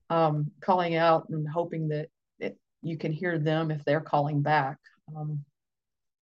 um, 0.09 0.51
calling 0.61 0.95
out 0.95 1.29
and 1.29 1.47
hoping 1.47 1.87
that 1.89 2.07
it, 2.39 2.57
you 2.81 2.97
can 2.97 3.11
hear 3.11 3.37
them 3.37 3.69
if 3.71 3.83
they're 3.85 4.01
calling 4.01 4.41
back. 4.41 4.77
Um, 5.15 5.43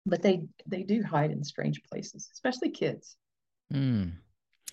but 0.06 0.22
they 0.22 0.44
they 0.66 0.84
do 0.84 1.04
hide 1.04 1.32
in 1.32 1.44
strange 1.44 1.82
places, 1.84 2.30
especially 2.34 2.70
kids. 2.70 3.18
Hmm. 3.72 4.04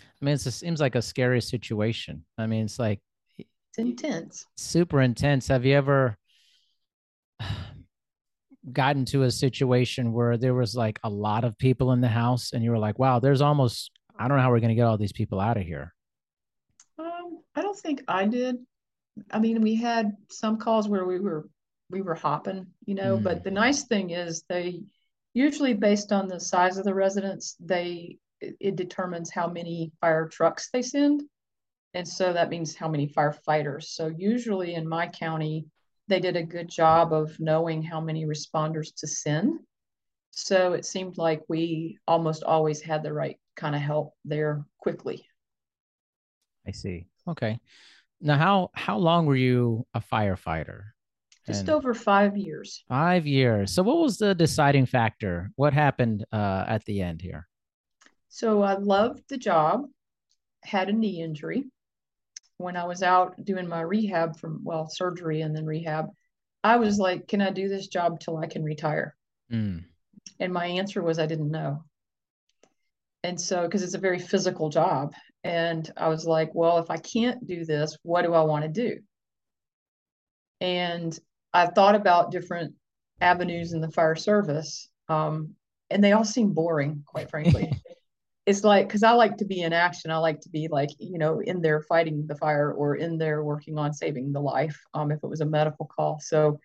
I 0.01 0.25
mean, 0.25 0.35
it's, 0.35 0.47
it 0.47 0.53
seems 0.53 0.81
like 0.81 0.95
a 0.95 1.03
scary 1.03 1.41
situation. 1.41 2.25
I 2.39 2.47
mean, 2.47 2.65
it's 2.65 2.79
like 2.79 3.01
It's 3.39 3.79
intense. 3.79 4.47
super 4.57 5.01
intense. 5.03 5.49
Have 5.49 5.65
you 5.65 5.75
ever 5.77 6.17
gotten 8.73 9.05
to 9.07 9.23
a 9.23 9.31
situation 9.31 10.13
where 10.13 10.37
there 10.37 10.55
was 10.55 10.75
like 10.75 10.99
a 11.05 11.09
lot 11.09 11.45
of 11.45 11.57
people 11.59 11.93
in 11.93 12.01
the 12.01 12.09
house 12.09 12.53
and 12.53 12.63
you 12.65 12.71
were 12.71 12.79
like, 12.79 12.99
wow, 12.99 13.19
there's 13.19 13.41
almost, 13.41 13.91
I 14.19 14.29
don't 14.29 14.37
know 14.37 14.43
how 14.43 14.51
we're 14.51 14.61
going 14.61 14.71
to 14.71 14.75
get 14.75 14.87
all 14.87 14.99
these 14.99 15.13
people 15.13 15.41
out 15.41 15.57
of 15.57 15.63
here. 15.65 15.95
Um, 16.99 17.41
I 17.55 17.63
don't 17.63 17.79
think 17.79 18.03
I 18.09 18.27
did. 18.27 18.57
I 19.31 19.39
mean, 19.39 19.61
we 19.63 19.75
had 19.77 20.17
some 20.31 20.59
calls 20.59 20.89
where 20.89 21.05
we 21.05 21.19
were 21.21 21.49
we 21.91 22.03
were 22.03 22.15
hopping, 22.15 22.67
you 22.85 22.95
know, 22.95 23.17
Mm. 23.17 23.23
but 23.23 23.45
the 23.45 23.51
nice 23.51 23.85
thing 23.85 24.11
is 24.11 24.45
they 24.49 24.83
usually 25.33 25.73
based 25.73 26.13
on 26.13 26.29
the 26.29 26.39
size 26.39 26.77
of 26.77 26.85
the 26.85 26.95
residence, 26.95 27.57
they 27.61 28.19
it, 28.41 28.57
it 28.61 28.77
determines 28.77 29.31
how 29.31 29.49
many 29.49 29.91
fire 30.01 30.29
trucks 30.29 30.69
they 30.71 30.83
send. 30.83 31.23
And 31.95 32.07
so 32.07 32.33
that 32.35 32.51
means 32.51 32.75
how 32.77 32.89
many 32.89 33.09
firefighters. 33.09 33.85
So 33.85 34.09
usually 34.09 34.75
in 34.75 34.87
my 34.87 35.07
county, 35.07 35.65
they 36.09 36.21
did 36.21 36.37
a 36.37 36.43
good 36.43 36.69
job 36.69 37.13
of 37.15 37.39
knowing 37.41 37.83
how 37.83 38.01
many 38.01 38.27
responders 38.27 38.95
to 38.97 39.07
send. 39.07 39.59
So 40.31 40.75
it 40.75 40.85
seemed 40.85 41.17
like 41.17 41.43
we 41.49 41.99
almost 42.07 42.45
always 42.45 42.83
had 42.83 43.03
the 43.03 43.13
right 43.13 43.39
kind 43.59 43.75
of 43.75 43.83
help 43.83 44.15
there 44.25 44.65
quickly. 44.79 45.27
I 46.67 46.71
see. 46.71 47.07
Okay. 47.27 47.59
Now, 48.21 48.37
how 48.39 48.71
how 48.75 48.97
long 48.99 49.27
were 49.27 49.37
you 49.37 49.87
a 49.95 50.01
firefighter? 50.01 50.81
Just 51.47 51.61
And- 51.61 51.71
over 51.71 51.95
five 51.95 52.37
years. 52.37 52.85
Five 52.89 53.27
years. 53.27 53.73
So, 53.73 53.83
what 53.83 53.99
was 53.99 54.19
the 54.19 54.35
deciding 54.35 54.87
factor? 54.87 55.51
What 55.57 55.73
happened 55.73 56.25
uh, 56.33 56.65
at 56.67 56.85
the 56.85 57.01
end 57.03 57.21
here? 57.23 57.47
So 58.29 58.63
I 58.63 58.75
loved 58.75 59.23
the 59.29 59.39
job, 59.39 59.87
had 60.63 60.89
a 60.89 60.93
knee 60.93 61.23
injury. 61.23 61.65
When 62.59 62.77
I 62.77 62.85
was 62.85 63.03
out 63.03 63.43
doing 63.45 63.67
my 63.69 63.81
rehab 63.81 64.37
from, 64.37 64.61
well, 64.65 64.89
surgery 64.89 65.41
and 65.43 65.55
then 65.57 65.65
rehab, 65.65 66.07
I 66.63 66.77
was 66.77 66.99
like, 66.99 67.27
can 67.29 67.41
I 67.41 67.51
do 67.51 67.69
this 67.69 67.87
job 67.89 68.21
till 68.21 68.37
I 68.37 68.47
can 68.47 68.63
retire? 68.65 69.17
Mm, 69.51 69.85
And 70.41 70.53
my 70.53 70.67
answer 70.67 71.01
was 71.03 71.19
I 71.19 71.27
didn't 71.27 71.51
know. 71.51 71.85
And 73.29 73.39
so, 73.39 73.65
because 73.65 73.83
it's 73.83 73.93
a 73.93 73.99
very 73.99 74.19
physical 74.19 74.71
job. 74.71 75.13
And 75.45 75.93
I 75.99 76.09
was 76.09 76.25
like, 76.25 76.49
well, 76.55 76.79
if 76.79 76.91
I 76.91 76.97
can't 76.97 77.47
do 77.47 77.67
this, 77.67 77.95
what 78.03 78.23
do 78.23 78.33
I 78.33 78.41
want 78.41 78.63
to 78.63 78.71
do? 78.71 79.01
And 80.63 81.17
I 81.53 81.67
thought 81.67 81.95
about 81.95 82.31
different 82.31 82.75
avenues 83.21 83.75
in 83.75 83.83
the 83.83 83.91
fire 83.91 84.17
service, 84.17 84.89
um, 85.11 85.51
and 85.91 86.03
they 86.03 86.13
all 86.13 86.25
seem 86.25 86.55
boring, 86.55 87.03
quite 87.07 87.29
frankly. 87.29 87.71
it's 88.47 88.65
like, 88.65 88.89
because 88.89 89.03
I 89.03 89.13
like 89.13 89.37
to 89.37 89.45
be 89.45 89.61
in 89.61 89.75
action. 89.75 90.11
I 90.11 90.17
like 90.17 90.41
to 90.41 90.49
be 90.49 90.69
like, 90.71 90.89
you 90.99 91.19
know, 91.19 91.41
in 91.41 91.61
there 91.61 91.83
fighting 91.83 92.27
the 92.27 92.37
fire 92.37 92.73
or 92.73 92.95
in 92.95 93.19
there 93.19 93.45
working 93.45 93.77
on 93.77 93.93
saving 93.93 94.33
the 94.33 94.41
life 94.41 94.81
um, 94.95 95.13
if 95.13 95.23
it 95.23 95.29
was 95.29 95.43
a 95.43 95.47
medical 95.47 95.85
call. 95.85 96.19
So 96.19 96.59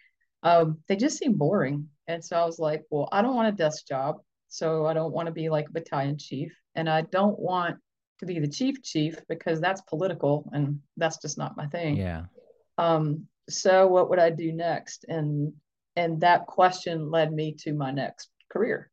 um, 0.43 0.78
they 0.88 0.95
just 0.95 1.17
seem 1.17 1.34
boring. 1.34 1.89
And 2.08 2.23
so 2.23 2.38
I 2.38 2.45
was 2.45 2.58
like, 2.58 2.84
well, 2.89 3.10
I 3.12 3.21
don't 3.21 3.36
want 3.36 3.49
a 3.49 3.58
desk 3.58 3.86
job. 3.86 4.21
So 4.54 4.86
I 4.86 4.94
don't 4.94 5.12
want 5.12 5.26
to 5.26 5.32
be 5.32 5.50
like 5.50 5.68
a 5.68 5.72
battalion 5.72 6.16
chief. 6.16 6.56
And 6.76 6.88
I 6.88 7.02
don't 7.02 7.39
want 7.39 7.78
to 8.20 8.28
be 8.28 8.39
the 8.39 8.48
chief 8.48 8.84
chief 8.84 9.18
because 9.28 9.60
that's 9.60 9.82
political 9.82 10.48
and 10.54 10.80
that's 10.96 11.18
just 11.18 11.39
not 11.39 11.58
my 11.58 11.66
thing. 11.66 11.98
yeah. 11.98 12.26
Um, 12.78 13.26
so 13.50 13.88
what 13.88 14.12
would 14.12 14.20
I 14.20 14.30
do 14.30 14.52
next? 14.52 15.06
And 15.10 15.54
and 15.96 16.22
that 16.22 16.46
question 16.46 17.10
led 17.10 17.34
me 17.34 17.56
to 17.62 17.74
my 17.74 17.89
next 17.89 18.30
career. 18.52 18.92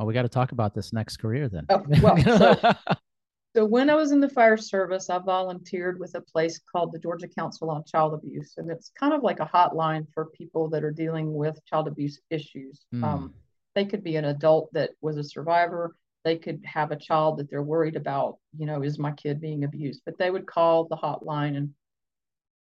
Oh, 0.00 0.04
we 0.04 0.14
got 0.14 0.22
to 0.22 0.28
talk 0.28 0.50
about 0.50 0.74
this 0.74 0.92
next 0.92 1.18
career 1.18 1.48
then. 1.48 1.66
Oh, 1.68 1.84
well, 2.02 2.16
so, 2.18 2.74
so 3.56 3.64
when 3.64 3.88
I 3.88 3.94
was 3.94 4.10
in 4.10 4.20
the 4.20 4.28
fire 4.28 4.56
service, 4.56 5.10
I 5.10 5.18
volunteered 5.18 6.00
with 6.00 6.16
a 6.16 6.20
place 6.20 6.60
called 6.72 6.92
the 6.92 6.98
Georgia 6.98 7.28
Council 7.28 7.70
on 7.70 7.84
Child 7.84 8.14
Abuse, 8.14 8.54
and 8.56 8.68
it's 8.68 8.90
kind 8.98 9.14
of 9.14 9.22
like 9.22 9.38
a 9.38 9.46
hotline 9.46 10.06
for 10.12 10.26
people 10.26 10.68
that 10.70 10.82
are 10.82 10.90
dealing 10.90 11.32
with 11.32 11.64
child 11.66 11.86
abuse 11.86 12.20
issues. 12.30 12.84
Mm. 12.92 13.04
Um, 13.04 13.34
they 13.74 13.84
could 13.84 14.02
be 14.02 14.16
an 14.16 14.24
adult 14.24 14.72
that 14.72 14.90
was 15.00 15.16
a 15.16 15.24
survivor. 15.24 15.94
They 16.24 16.36
could 16.36 16.62
have 16.64 16.90
a 16.90 16.96
child 16.96 17.38
that 17.38 17.50
they're 17.50 17.62
worried 17.62 17.96
about. 17.96 18.38
You 18.56 18.66
know, 18.66 18.82
is 18.82 18.98
my 18.98 19.12
kid 19.12 19.40
being 19.40 19.64
abused? 19.64 20.02
But 20.04 20.18
they 20.18 20.30
would 20.30 20.46
call 20.46 20.86
the 20.86 20.96
hotline 20.96 21.56
and 21.56 21.70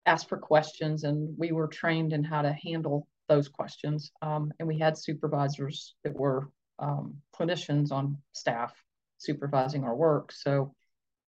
ask 0.05 0.27
for 0.27 0.37
questions, 0.37 1.03
and 1.03 1.37
we 1.37 1.51
were 1.51 1.67
trained 1.67 2.13
in 2.13 2.23
how 2.23 2.41
to 2.41 2.55
handle 2.63 3.07
those 3.27 3.47
questions. 3.47 4.11
Um, 4.21 4.51
and 4.59 4.67
we 4.67 4.79
had 4.79 4.97
supervisors 4.97 5.95
that 6.03 6.13
were 6.13 6.49
um, 6.79 7.17
clinicians 7.37 7.91
on 7.91 8.17
staff 8.31 8.73
supervising 9.17 9.83
our 9.83 9.95
work. 9.95 10.31
So, 10.31 10.73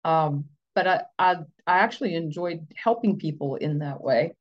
um, 0.05 0.47
but 0.75 0.87
I, 0.87 1.03
I, 1.19 1.37
I 1.67 1.79
actually 1.79 2.15
enjoyed 2.15 2.67
helping 2.75 3.19
people 3.19 3.57
in 3.57 3.79
that 3.79 4.01
way. 4.01 4.35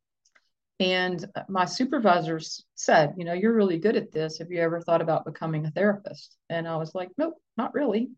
And 0.80 1.26
my 1.48 1.66
supervisors 1.66 2.66
said, 2.76 3.14
you 3.18 3.26
know, 3.26 3.34
you're 3.34 3.54
really 3.54 3.78
good 3.78 3.96
at 3.96 4.12
this. 4.12 4.40
Have 4.40 4.52
you 4.52 4.60
ever 4.60 4.82
thought 4.82 5.02
about 5.02 5.26
becoming 5.26 5.66
a 5.66 5.72
therapist? 5.72 6.36
And 6.50 6.68
I 6.68 6.76
was 6.78 6.96
like, 6.96 7.10
nope, 7.18 7.36
not 7.58 7.74
really. 7.74 8.10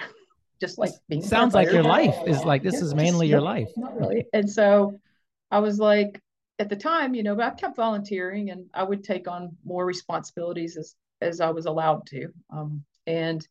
Just 0.60 0.76
like 0.76 0.90
being 1.08 1.22
sounds 1.22 1.54
like 1.54 1.70
your 1.70 1.84
life 1.84 2.16
is 2.26 2.44
like 2.44 2.62
this 2.62 2.74
yeah, 2.74 2.80
is 2.80 2.94
mainly 2.94 3.26
just, 3.26 3.30
your 3.30 3.40
life. 3.40 3.70
Not 3.76 3.96
really. 3.96 4.26
And 4.32 4.50
so 4.50 4.98
I 5.50 5.60
was 5.60 5.78
like, 5.78 6.20
at 6.58 6.68
the 6.68 6.76
time, 6.76 7.14
you 7.14 7.22
know, 7.22 7.36
but 7.36 7.44
I 7.44 7.50
kept 7.50 7.76
volunteering 7.76 8.50
and 8.50 8.66
I 8.74 8.82
would 8.82 9.04
take 9.04 9.28
on 9.28 9.56
more 9.64 9.86
responsibilities 9.86 10.76
as 10.76 10.96
as 11.20 11.40
I 11.40 11.50
was 11.50 11.66
allowed 11.66 12.06
to. 12.08 12.28
Um, 12.50 12.84
and 13.06 13.46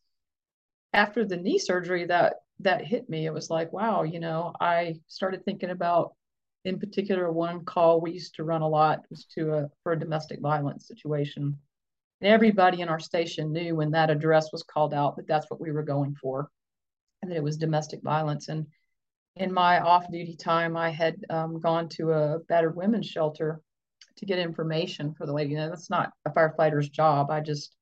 after 0.92 1.24
the 1.24 1.36
knee 1.36 1.58
surgery, 1.58 2.04
that 2.06 2.36
that 2.60 2.84
hit 2.84 3.08
me. 3.08 3.26
It 3.26 3.32
was 3.32 3.50
like, 3.50 3.72
wow, 3.72 4.02
you 4.02 4.20
know, 4.20 4.52
I 4.60 4.96
started 5.06 5.44
thinking 5.44 5.70
about, 5.70 6.14
in 6.68 6.78
particular, 6.78 7.32
one 7.32 7.64
call 7.64 8.00
we 8.00 8.12
used 8.12 8.34
to 8.34 8.44
run 8.44 8.62
a 8.62 8.68
lot 8.68 9.04
was 9.10 9.24
to 9.34 9.54
a 9.54 9.70
for 9.82 9.92
a 9.92 9.98
domestic 9.98 10.40
violence 10.40 10.86
situation. 10.86 11.58
And 12.20 12.32
everybody 12.32 12.80
in 12.80 12.88
our 12.88 13.00
station 13.00 13.52
knew 13.52 13.76
when 13.76 13.90
that 13.92 14.10
address 14.10 14.52
was 14.52 14.62
called 14.62 14.92
out 14.92 15.16
that 15.16 15.26
that's 15.26 15.48
what 15.50 15.60
we 15.60 15.72
were 15.72 15.82
going 15.82 16.14
for, 16.14 16.50
and 17.22 17.30
that 17.30 17.36
it 17.36 17.42
was 17.42 17.56
domestic 17.56 18.02
violence. 18.02 18.48
And 18.48 18.66
in 19.36 19.52
my 19.52 19.80
off-duty 19.80 20.36
time, 20.36 20.76
I 20.76 20.90
had 20.90 21.16
um, 21.30 21.60
gone 21.60 21.88
to 21.90 22.12
a 22.12 22.38
battered 22.48 22.76
women's 22.76 23.06
shelter 23.06 23.60
to 24.16 24.26
get 24.26 24.38
information 24.40 25.14
for 25.14 25.26
the 25.26 25.32
lady. 25.32 25.54
And 25.54 25.70
that's 25.70 25.90
not 25.90 26.12
a 26.26 26.30
firefighter's 26.30 26.88
job. 26.88 27.30
I 27.30 27.40
just 27.40 27.76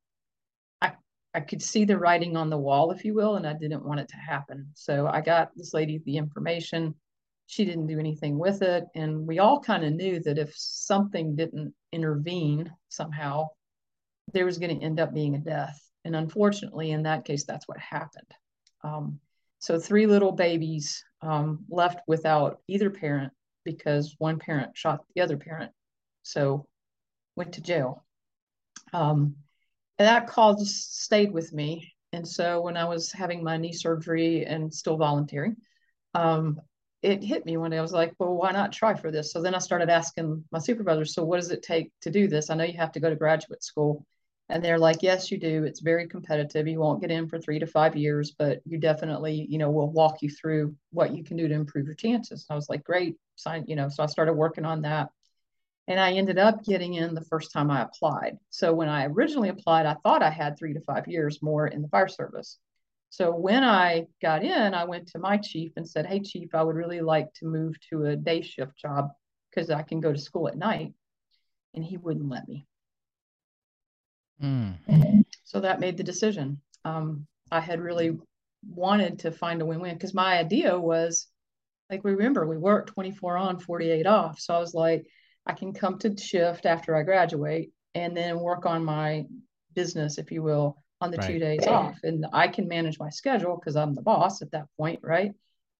I 0.80 0.92
I 1.34 1.40
could 1.40 1.62
see 1.62 1.84
the 1.84 1.98
writing 1.98 2.36
on 2.36 2.50
the 2.50 2.58
wall, 2.58 2.92
if 2.92 3.04
you 3.04 3.14
will, 3.14 3.36
and 3.36 3.46
I 3.46 3.54
didn't 3.54 3.84
want 3.84 4.00
it 4.00 4.08
to 4.10 4.16
happen. 4.16 4.68
So 4.74 5.06
I 5.06 5.22
got 5.22 5.50
this 5.56 5.74
lady 5.74 6.00
the 6.04 6.18
information. 6.18 6.94
She 7.46 7.64
didn't 7.64 7.86
do 7.86 7.98
anything 7.98 8.38
with 8.38 8.62
it. 8.62 8.84
And 8.94 9.26
we 9.26 9.38
all 9.38 9.60
kind 9.60 9.84
of 9.84 9.92
knew 9.92 10.20
that 10.20 10.38
if 10.38 10.52
something 10.56 11.36
didn't 11.36 11.74
intervene 11.92 12.70
somehow, 12.88 13.48
there 14.32 14.44
was 14.44 14.58
going 14.58 14.78
to 14.78 14.84
end 14.84 14.98
up 14.98 15.14
being 15.14 15.34
a 15.34 15.38
death. 15.38 15.80
And 16.04 16.16
unfortunately, 16.16 16.90
in 16.90 17.04
that 17.04 17.24
case, 17.24 17.44
that's 17.44 17.68
what 17.68 17.78
happened. 17.78 18.30
Um, 18.82 19.20
so 19.58 19.78
three 19.78 20.06
little 20.06 20.32
babies 20.32 21.04
um, 21.22 21.64
left 21.68 22.00
without 22.06 22.60
either 22.68 22.90
parent 22.90 23.32
because 23.64 24.14
one 24.18 24.38
parent 24.38 24.76
shot 24.76 25.04
the 25.14 25.22
other 25.22 25.36
parent. 25.36 25.72
So 26.22 26.66
went 27.36 27.54
to 27.54 27.60
jail. 27.60 28.04
Um, 28.92 29.36
and 29.98 30.06
that 30.08 30.28
call 30.28 30.56
just 30.56 31.02
stayed 31.02 31.32
with 31.32 31.52
me. 31.52 31.92
And 32.12 32.26
so 32.26 32.60
when 32.60 32.76
I 32.76 32.84
was 32.84 33.12
having 33.12 33.42
my 33.42 33.56
knee 33.56 33.72
surgery 33.72 34.44
and 34.44 34.72
still 34.72 34.96
volunteering, 34.96 35.56
um, 36.14 36.60
it 37.02 37.22
hit 37.22 37.44
me 37.46 37.56
one 37.56 37.70
day. 37.70 37.78
I 37.78 37.82
was 37.82 37.92
like, 37.92 38.14
well, 38.18 38.34
why 38.34 38.52
not 38.52 38.72
try 38.72 38.94
for 38.94 39.10
this? 39.10 39.32
So 39.32 39.42
then 39.42 39.54
I 39.54 39.58
started 39.58 39.90
asking 39.90 40.44
my 40.50 40.58
supervisor, 40.58 41.04
so 41.04 41.24
what 41.24 41.36
does 41.36 41.50
it 41.50 41.62
take 41.62 41.92
to 42.02 42.10
do 42.10 42.26
this? 42.28 42.50
I 42.50 42.54
know 42.54 42.64
you 42.64 42.78
have 42.78 42.92
to 42.92 43.00
go 43.00 43.10
to 43.10 43.16
graduate 43.16 43.62
school. 43.62 44.04
And 44.48 44.64
they're 44.64 44.78
like, 44.78 45.02
yes, 45.02 45.30
you 45.32 45.38
do. 45.38 45.64
It's 45.64 45.80
very 45.80 46.06
competitive. 46.06 46.68
You 46.68 46.78
won't 46.78 47.00
get 47.00 47.10
in 47.10 47.28
for 47.28 47.38
three 47.38 47.58
to 47.58 47.66
five 47.66 47.96
years, 47.96 48.32
but 48.38 48.60
you 48.64 48.78
definitely, 48.78 49.46
you 49.50 49.58
know, 49.58 49.70
will 49.70 49.90
walk 49.90 50.22
you 50.22 50.30
through 50.30 50.76
what 50.92 51.16
you 51.16 51.24
can 51.24 51.36
do 51.36 51.48
to 51.48 51.54
improve 51.54 51.86
your 51.86 51.96
chances. 51.96 52.46
And 52.48 52.54
I 52.54 52.56
was 52.56 52.68
like, 52.68 52.84
great, 52.84 53.16
sign, 53.34 53.64
you 53.66 53.74
know, 53.74 53.88
so 53.88 54.04
I 54.04 54.06
started 54.06 54.34
working 54.34 54.64
on 54.64 54.82
that. 54.82 55.08
And 55.88 55.98
I 55.98 56.12
ended 56.12 56.38
up 56.38 56.64
getting 56.64 56.94
in 56.94 57.14
the 57.14 57.24
first 57.24 57.52
time 57.52 57.70
I 57.70 57.82
applied. 57.82 58.38
So 58.50 58.72
when 58.72 58.88
I 58.88 59.06
originally 59.06 59.48
applied, 59.48 59.86
I 59.86 59.96
thought 60.02 60.22
I 60.22 60.30
had 60.30 60.56
three 60.56 60.74
to 60.74 60.80
five 60.80 61.08
years 61.08 61.42
more 61.42 61.66
in 61.66 61.82
the 61.82 61.88
fire 61.88 62.08
service. 62.08 62.58
So 63.16 63.34
when 63.34 63.64
I 63.64 64.08
got 64.20 64.44
in, 64.44 64.74
I 64.74 64.84
went 64.84 65.08
to 65.08 65.18
my 65.18 65.38
chief 65.38 65.72
and 65.76 65.88
said, 65.88 66.04
Hey, 66.04 66.20
chief, 66.20 66.54
I 66.54 66.62
would 66.62 66.76
really 66.76 67.00
like 67.00 67.32
to 67.36 67.46
move 67.46 67.74
to 67.88 68.04
a 68.04 68.14
day 68.14 68.42
shift 68.42 68.76
job 68.76 69.08
because 69.48 69.70
I 69.70 69.84
can 69.84 70.00
go 70.00 70.12
to 70.12 70.18
school 70.18 70.48
at 70.48 70.58
night. 70.58 70.92
And 71.72 71.82
he 71.82 71.96
wouldn't 71.96 72.28
let 72.28 72.46
me. 72.46 72.66
Mm. 74.42 75.24
So 75.44 75.60
that 75.60 75.80
made 75.80 75.96
the 75.96 76.02
decision. 76.02 76.60
Um, 76.84 77.26
I 77.50 77.60
had 77.60 77.80
really 77.80 78.18
wanted 78.68 79.20
to 79.20 79.32
find 79.32 79.62
a 79.62 79.64
win 79.64 79.80
win 79.80 79.94
because 79.94 80.12
my 80.12 80.36
idea 80.36 80.78
was 80.78 81.28
like, 81.88 82.04
we 82.04 82.10
remember, 82.10 82.46
we 82.46 82.58
worked 82.58 82.90
24 82.90 83.38
on, 83.38 83.58
48 83.58 84.06
off. 84.06 84.40
So 84.40 84.54
I 84.54 84.58
was 84.58 84.74
like, 84.74 85.06
I 85.46 85.54
can 85.54 85.72
come 85.72 85.98
to 86.00 86.14
shift 86.18 86.66
after 86.66 86.94
I 86.94 87.02
graduate 87.02 87.70
and 87.94 88.14
then 88.14 88.40
work 88.40 88.66
on 88.66 88.84
my 88.84 89.24
business, 89.72 90.18
if 90.18 90.30
you 90.30 90.42
will, 90.42 90.82
on 91.00 91.10
the 91.10 91.18
right. 91.18 91.30
two 91.30 91.38
days 91.38 91.66
off. 91.66 91.98
And 92.02 92.26
I 92.32 92.48
can 92.48 92.68
manage 92.68 92.98
my 92.98 93.10
schedule 93.10 93.56
because 93.56 93.76
I'm 93.76 93.94
the 93.94 94.02
boss 94.02 94.42
at 94.42 94.50
that 94.52 94.66
point, 94.76 95.00
right? 95.02 95.32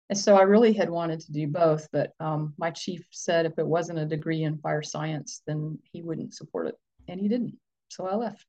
And 0.08 0.18
so 0.18 0.36
I 0.36 0.42
really 0.42 0.72
had 0.72 0.88
wanted 0.88 1.20
to 1.20 1.32
do 1.32 1.48
both, 1.48 1.88
but 1.90 2.12
um, 2.20 2.54
my 2.58 2.70
chief 2.70 3.06
said 3.10 3.44
if 3.44 3.58
it 3.58 3.66
wasn't 3.66 3.98
a 3.98 4.06
degree 4.06 4.44
in 4.44 4.58
fire 4.58 4.82
science, 4.82 5.42
then 5.46 5.78
he 5.92 6.02
wouldn't 6.02 6.34
support 6.34 6.68
it. 6.68 6.76
And 7.08 7.20
he 7.20 7.28
didn't. 7.28 7.56
So 7.88 8.06
I 8.06 8.14
left. 8.14 8.44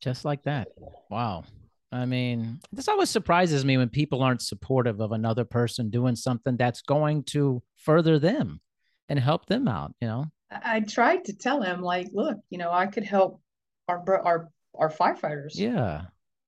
Just 0.00 0.24
like 0.24 0.42
that. 0.44 0.68
Wow. 1.10 1.44
I 1.92 2.06
mean, 2.06 2.60
this 2.72 2.88
always 2.88 3.10
surprises 3.10 3.64
me 3.64 3.76
when 3.76 3.88
people 3.90 4.22
aren't 4.22 4.42
supportive 4.42 5.00
of 5.00 5.12
another 5.12 5.44
person 5.44 5.90
doing 5.90 6.16
something 6.16 6.56
that's 6.56 6.82
going 6.82 7.24
to 7.24 7.62
further 7.76 8.18
them 8.18 8.60
and 9.08 9.18
help 9.18 9.46
them 9.46 9.68
out 9.68 9.94
you 10.00 10.08
know 10.08 10.26
i 10.50 10.80
tried 10.80 11.24
to 11.24 11.32
tell 11.32 11.62
him 11.62 11.80
like 11.80 12.08
look 12.12 12.38
you 12.50 12.58
know 12.58 12.70
i 12.70 12.86
could 12.86 13.04
help 13.04 13.40
our 13.88 14.22
our 14.24 14.48
our 14.78 14.90
firefighters 14.90 15.52
yeah. 15.54 16.02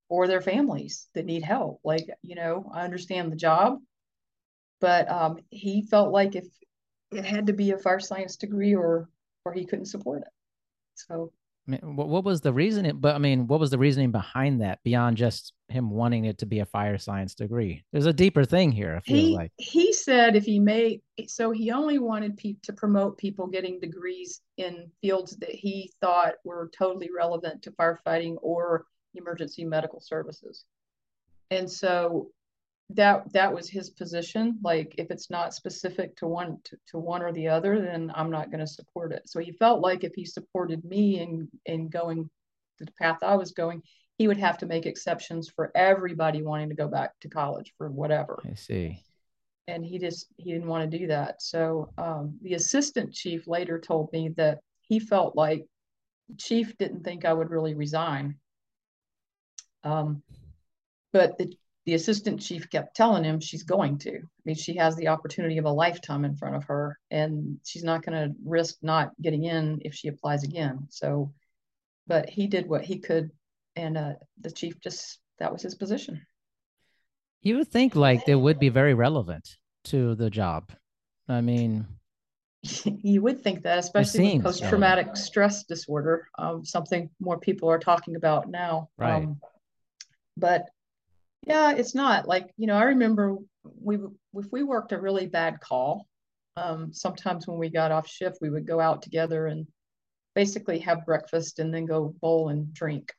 or 0.08 0.26
their 0.26 0.40
families 0.40 1.08
that 1.14 1.26
need 1.26 1.42
help. 1.42 1.80
Like 1.84 2.08
you 2.22 2.34
know 2.34 2.70
i 2.74 2.82
understand 2.82 3.30
the 3.32 3.36
job 3.36 3.78
but 4.80 5.10
um, 5.10 5.38
he 5.50 5.82
felt 5.82 6.12
like 6.12 6.36
if 6.36 6.46
it 7.10 7.24
had 7.24 7.46
to 7.46 7.52
be 7.52 7.70
a 7.72 7.78
fire 7.78 8.00
science 8.00 8.36
degree 8.36 8.74
or 8.74 9.08
or 9.44 9.52
he 9.52 9.64
couldn't 9.64 9.86
support 9.86 10.22
it. 10.22 10.28
So 10.94 11.32
what, 11.68 12.09
what 12.09 12.24
was 12.24 12.40
the 12.40 12.52
reasoning? 12.52 12.98
But 12.98 13.14
I 13.14 13.18
mean, 13.18 13.46
what 13.46 13.61
was 13.61 13.70
the 13.70 13.78
reasoning 13.78 14.11
behind 14.11 14.62
that 14.62 14.81
beyond 14.85 15.16
just 15.16 15.52
him 15.68 15.90
wanting 15.90 16.24
it 16.24 16.38
to 16.38 16.46
be 16.46 16.61
a 16.61 16.66
fire 16.66 16.98
science 16.98 17.35
degree? 17.35 17.85
There's 17.92 18.07
a 18.07 18.12
deeper 18.12 18.44
thing 18.44 18.72
here. 18.72 18.96
I 18.96 19.00
feel 19.00 19.16
he, 19.16 19.35
like 19.35 19.52
he 19.59 19.92
said 19.92 20.37
if 20.37 20.44
he 20.44 20.59
made 20.59 21.02
so 21.26 21.50
he 21.50 21.70
only 21.70 21.98
wanted 21.98 22.37
pe- 22.37 22.57
to 22.62 22.72
promote 22.72 23.18
people 23.18 23.46
getting 23.46 23.81
degrees 23.81 24.40
in 24.57 24.90
fields 25.02 25.37
that 25.37 25.50
he 25.50 25.92
thought 26.00 26.35
were 26.44 26.70
totally 26.76 27.11
relevant 27.14 27.62
to 27.62 27.72
firefighting 27.72 28.37
or 28.40 28.87
emergency 29.14 29.64
medical 29.64 30.00
services. 30.00 30.64
And 31.50 31.70
so 31.70 32.31
that 32.90 33.31
that 33.33 33.53
was 33.53 33.68
his 33.68 33.90
position. 33.90 34.59
Like 34.62 34.94
if 34.98 35.11
it's 35.11 35.31
not 35.31 35.55
specific 35.55 36.16
to 36.16 36.27
one 36.27 36.59
to, 36.64 36.77
to 36.88 36.98
one 36.98 37.22
or 37.22 37.33
the 37.33 37.48
other 37.48 37.81
then 37.81 38.11
i'm 38.14 38.31
not 38.31 38.51
going 38.51 38.61
to 38.61 38.66
support 38.66 39.12
it. 39.12 39.29
So 39.29 39.40
he 39.40 39.53
felt 39.53 39.81
like 39.81 40.05
if 40.05 40.12
he 40.14 40.24
supported 40.24 40.85
me 40.85 41.20
in 41.20 41.48
in 41.66 41.88
going 41.88 42.29
the 42.79 42.87
path 42.98 43.18
i 43.22 43.35
was 43.35 43.51
going 43.51 43.83
he 44.18 44.27
would 44.27 44.37
have 44.37 44.59
to 44.59 44.66
make 44.66 44.85
exceptions 44.85 45.48
for 45.48 45.70
everybody 45.77 46.42
wanting 46.42 46.68
to 46.68 46.74
go 46.74 46.88
back 46.88 47.12
to 47.20 47.29
college 47.29 47.72
for 47.79 47.88
whatever. 47.88 48.42
I 48.44 48.55
see. 48.55 49.01
And 49.68 49.85
he 49.85 49.98
just 49.98 50.27
he 50.37 50.53
didn't 50.53 50.66
want 50.66 50.90
to 50.90 50.98
do 50.98 51.07
that. 51.07 51.40
So 51.40 51.92
um, 51.98 52.37
the 52.42 52.55
assistant 52.55 53.12
chief 53.12 53.46
later 53.46 53.79
told 53.79 54.12
me 54.12 54.31
that 54.37 54.59
he 54.81 54.98
felt 54.98 55.37
like 55.37 55.66
chief 56.37 56.77
didn't 56.77 57.05
think 57.05 57.24
i 57.24 57.33
would 57.33 57.51
really 57.51 57.74
resign. 57.74 58.37
Um, 59.85 60.22
but 61.12 61.38
the 61.38 61.55
the 61.88 61.94
assistant 61.94 62.38
chief 62.38 62.68
kept 62.68 62.94
telling 62.94 63.24
him 63.24 63.40
she's 63.40 63.62
going 63.62 63.96
to. 63.96 64.18
I 64.18 64.42
mean, 64.44 64.57
she 64.57 64.77
has 64.77 64.94
the 64.94 65.09
opportunity 65.09 65.57
of 65.57 65.64
a 65.64 65.70
lifetime 65.70 66.27
in 66.27 66.37
front 66.37 66.55
of 66.55 66.64
her, 66.64 66.98
and 67.11 67.59
she's 67.64 67.83
not 67.83 68.05
going 68.05 68.12
to 68.12 68.37
risk 68.44 68.77
not 68.83 69.12
getting 69.22 69.44
in 69.44 69.81
if 69.87 69.94
she 69.94 70.09
applies 70.09 70.44
again. 70.44 70.88
So, 70.90 71.33
but 72.07 72.29
he 72.29 72.46
did 72.46 72.68
what 72.68 72.85
he 72.85 72.98
could, 72.98 73.31
and 73.74 73.96
uh, 73.96 74.12
the 74.38 74.51
chief 74.51 74.79
just 74.83 75.18
that 75.38 75.51
was 75.51 75.62
his 75.62 75.77
position. 75.77 76.20
You 77.40 77.57
would 77.57 77.68
think 77.68 77.96
like 77.96 78.27
they 78.27 78.35
would 78.35 78.59
be 78.59 78.68
very 78.68 78.92
relevant 78.92 79.57
to 79.85 80.14
the 80.14 80.29
job. 80.29 80.70
I 81.27 81.40
mean, 81.40 81.87
you 82.85 83.22
would 83.22 83.42
think 83.42 83.62
that, 83.62 83.79
especially 83.79 84.35
with 84.35 84.42
post 84.42 84.62
traumatic 84.62 85.16
stress 85.16 85.64
disorder, 85.64 86.29
um, 86.37 86.66
something 86.66 87.09
more 87.18 87.40
people 87.40 87.70
are 87.70 87.79
talking 87.79 88.14
about 88.14 88.51
now. 88.51 88.90
Right. 88.98 89.22
Um, 89.22 89.40
but 90.37 90.68
yeah, 91.46 91.72
it's 91.72 91.94
not 91.94 92.27
like, 92.27 92.51
you 92.57 92.66
know, 92.66 92.77
I 92.77 92.85
remember 92.85 93.37
we, 93.62 93.96
if 94.35 94.46
we 94.53 94.62
worked 94.62 94.92
a 94.92 95.01
really 95.01 95.27
bad 95.27 95.61
call, 95.61 96.07
um, 96.57 96.92
sometimes 96.92 97.46
when 97.46 97.59
we 97.59 97.68
got 97.68 97.92
off 97.92 98.09
shift, 98.09 98.38
we 98.40 98.51
would 98.51 98.66
go 98.66 98.81
out 98.81 99.03
together 99.03 99.46
and 99.46 99.66
basically 100.35 100.81
have 100.81 101.07
breakfast 101.07 101.59
and 101.59 101.72
then 101.72 101.87
go 101.87 102.14
bowl 102.20 102.48
and 102.48 102.72
drink 102.74 103.12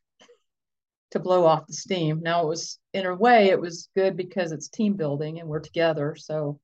to 1.12 1.20
blow 1.20 1.46
off 1.46 1.68
the 1.68 1.74
steam. 1.74 2.22
Now 2.22 2.44
it 2.44 2.48
was, 2.48 2.80
in 2.94 3.06
a 3.06 3.16
way, 3.16 3.50
it 3.50 3.60
was 3.60 3.90
good 3.96 4.16
because 4.16 4.52
it's 4.52 4.68
team 4.68 4.94
building 4.94 5.40
and 5.40 5.50
we're 5.50 5.60
together. 5.60 6.16
So 6.16 6.60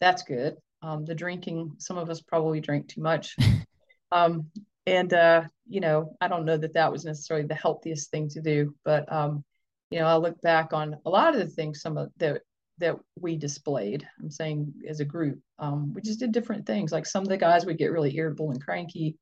that's 0.00 0.22
good. 0.22 0.56
Um, 0.82 1.04
the 1.04 1.14
drinking, 1.14 1.76
some 1.78 1.96
of 1.96 2.10
us 2.10 2.20
probably 2.20 2.60
drank 2.60 2.88
too 2.88 3.00
much. 3.00 3.36
um, 4.12 4.50
and, 4.86 5.12
uh, 5.12 5.44
you 5.68 5.80
know, 5.80 6.16
I 6.20 6.28
don't 6.28 6.44
know 6.44 6.56
that 6.56 6.74
that 6.74 6.92
was 6.92 7.04
necessarily 7.04 7.46
the 7.46 7.54
healthiest 7.54 8.10
thing 8.10 8.28
to 8.30 8.40
do, 8.40 8.74
but, 8.84 9.10
um, 9.12 9.44
you 9.90 9.98
know, 9.98 10.06
I 10.06 10.16
look 10.16 10.40
back 10.40 10.72
on 10.72 10.96
a 11.04 11.10
lot 11.10 11.34
of 11.34 11.40
the 11.40 11.48
things, 11.48 11.82
some 11.82 11.96
of 11.96 12.10
that, 12.18 12.42
that 12.78 12.96
we 13.18 13.36
displayed, 13.36 14.06
I'm 14.20 14.30
saying 14.30 14.72
as 14.88 15.00
a 15.00 15.04
group, 15.04 15.38
um, 15.58 15.92
we 15.92 16.00
just 16.00 16.20
did 16.20 16.32
different 16.32 16.66
things. 16.66 16.92
Like 16.92 17.06
some 17.06 17.22
of 17.22 17.28
the 17.28 17.36
guys 17.36 17.66
would 17.66 17.78
get 17.78 17.92
really 17.92 18.16
irritable 18.16 18.50
and 18.50 18.62
cranky. 18.62 19.16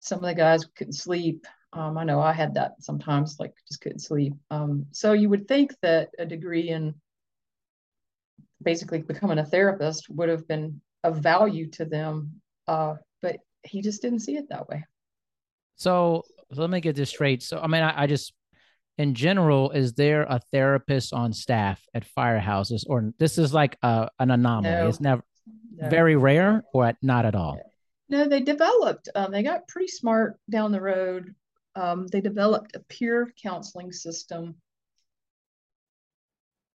Some 0.00 0.18
of 0.18 0.24
the 0.24 0.34
guys 0.34 0.64
couldn't 0.76 0.94
sleep. 0.94 1.46
Um, 1.72 1.98
I 1.98 2.04
know 2.04 2.20
I 2.20 2.32
had 2.32 2.54
that 2.54 2.74
sometimes, 2.80 3.38
like 3.38 3.52
just 3.68 3.80
couldn't 3.80 3.98
sleep. 3.98 4.32
Um, 4.50 4.86
so 4.92 5.12
you 5.12 5.28
would 5.28 5.46
think 5.46 5.74
that 5.82 6.10
a 6.18 6.24
degree 6.24 6.70
in 6.70 6.94
basically 8.62 9.02
becoming 9.02 9.38
a 9.38 9.44
therapist 9.44 10.08
would 10.08 10.28
have 10.28 10.48
been 10.48 10.80
of 11.04 11.18
value 11.18 11.68
to 11.70 11.84
them. 11.84 12.40
Uh, 12.66 12.94
but 13.20 13.36
he 13.62 13.82
just 13.82 14.00
didn't 14.00 14.20
see 14.20 14.36
it 14.36 14.48
that 14.48 14.68
way. 14.68 14.84
So 15.74 16.24
let 16.50 16.70
me 16.70 16.80
get 16.80 16.96
this 16.96 17.10
straight. 17.10 17.42
So, 17.42 17.58
I 17.58 17.66
mean, 17.66 17.82
I, 17.82 18.04
I 18.04 18.06
just, 18.06 18.32
in 18.98 19.14
general, 19.14 19.70
is 19.72 19.92
there 19.94 20.22
a 20.22 20.40
therapist 20.52 21.12
on 21.12 21.32
staff 21.32 21.82
at 21.94 22.06
firehouses, 22.16 22.84
or 22.88 23.12
this 23.18 23.38
is 23.38 23.52
like 23.52 23.76
a, 23.82 24.08
an 24.18 24.30
anomaly? 24.30 24.74
No. 24.74 24.88
It's 24.88 25.00
never 25.00 25.22
No. 25.76 25.88
very 25.90 26.16
rare, 26.16 26.64
or 26.72 26.92
not 27.02 27.26
at 27.26 27.34
all. 27.34 27.60
No, 28.08 28.26
they 28.28 28.40
developed, 28.40 29.08
um, 29.14 29.32
they 29.32 29.42
got 29.42 29.68
pretty 29.68 29.88
smart 29.88 30.38
down 30.48 30.72
the 30.72 30.80
road. 30.80 31.34
Um, 31.74 32.06
they 32.06 32.20
developed 32.22 32.74
a 32.74 32.80
peer 32.80 33.32
counseling 33.42 33.92
system. 33.92 34.54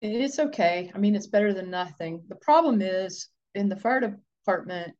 It's 0.01 0.39
okay. 0.39 0.91
I 0.93 0.97
mean, 0.97 1.15
it's 1.15 1.27
better 1.27 1.53
than 1.53 1.69
nothing. 1.69 2.23
The 2.27 2.35
problem 2.35 2.81
is 2.81 3.27
in 3.55 3.69
the 3.69 3.75
fire 3.75 4.17
department, 4.45 4.93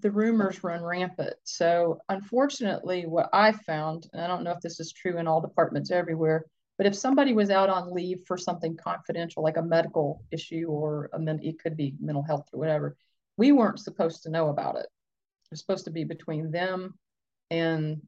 the 0.00 0.10
rumors 0.10 0.62
run 0.62 0.82
rampant. 0.82 1.34
So, 1.44 2.00
unfortunately, 2.08 3.06
what 3.06 3.28
I 3.32 3.52
found, 3.52 4.08
and 4.12 4.22
I 4.22 4.26
don't 4.26 4.44
know 4.44 4.52
if 4.52 4.60
this 4.60 4.80
is 4.80 4.92
true 4.92 5.18
in 5.18 5.26
all 5.26 5.40
departments 5.40 5.90
everywhere, 5.90 6.44
but 6.76 6.86
if 6.86 6.94
somebody 6.94 7.32
was 7.32 7.50
out 7.50 7.70
on 7.70 7.92
leave 7.92 8.22
for 8.26 8.38
something 8.38 8.76
confidential, 8.76 9.42
like 9.42 9.56
a 9.56 9.62
medical 9.62 10.22
issue 10.30 10.66
or 10.68 11.10
a 11.12 11.18
men- 11.18 11.42
it 11.42 11.58
could 11.60 11.76
be 11.76 11.94
mental 12.00 12.22
health 12.22 12.48
or 12.52 12.60
whatever, 12.60 12.96
we 13.36 13.52
weren't 13.52 13.80
supposed 13.80 14.22
to 14.22 14.30
know 14.30 14.48
about 14.48 14.76
it. 14.76 14.86
It 14.86 15.50
was 15.50 15.60
supposed 15.60 15.86
to 15.86 15.90
be 15.90 16.04
between 16.04 16.50
them 16.50 16.94
and 17.50 18.00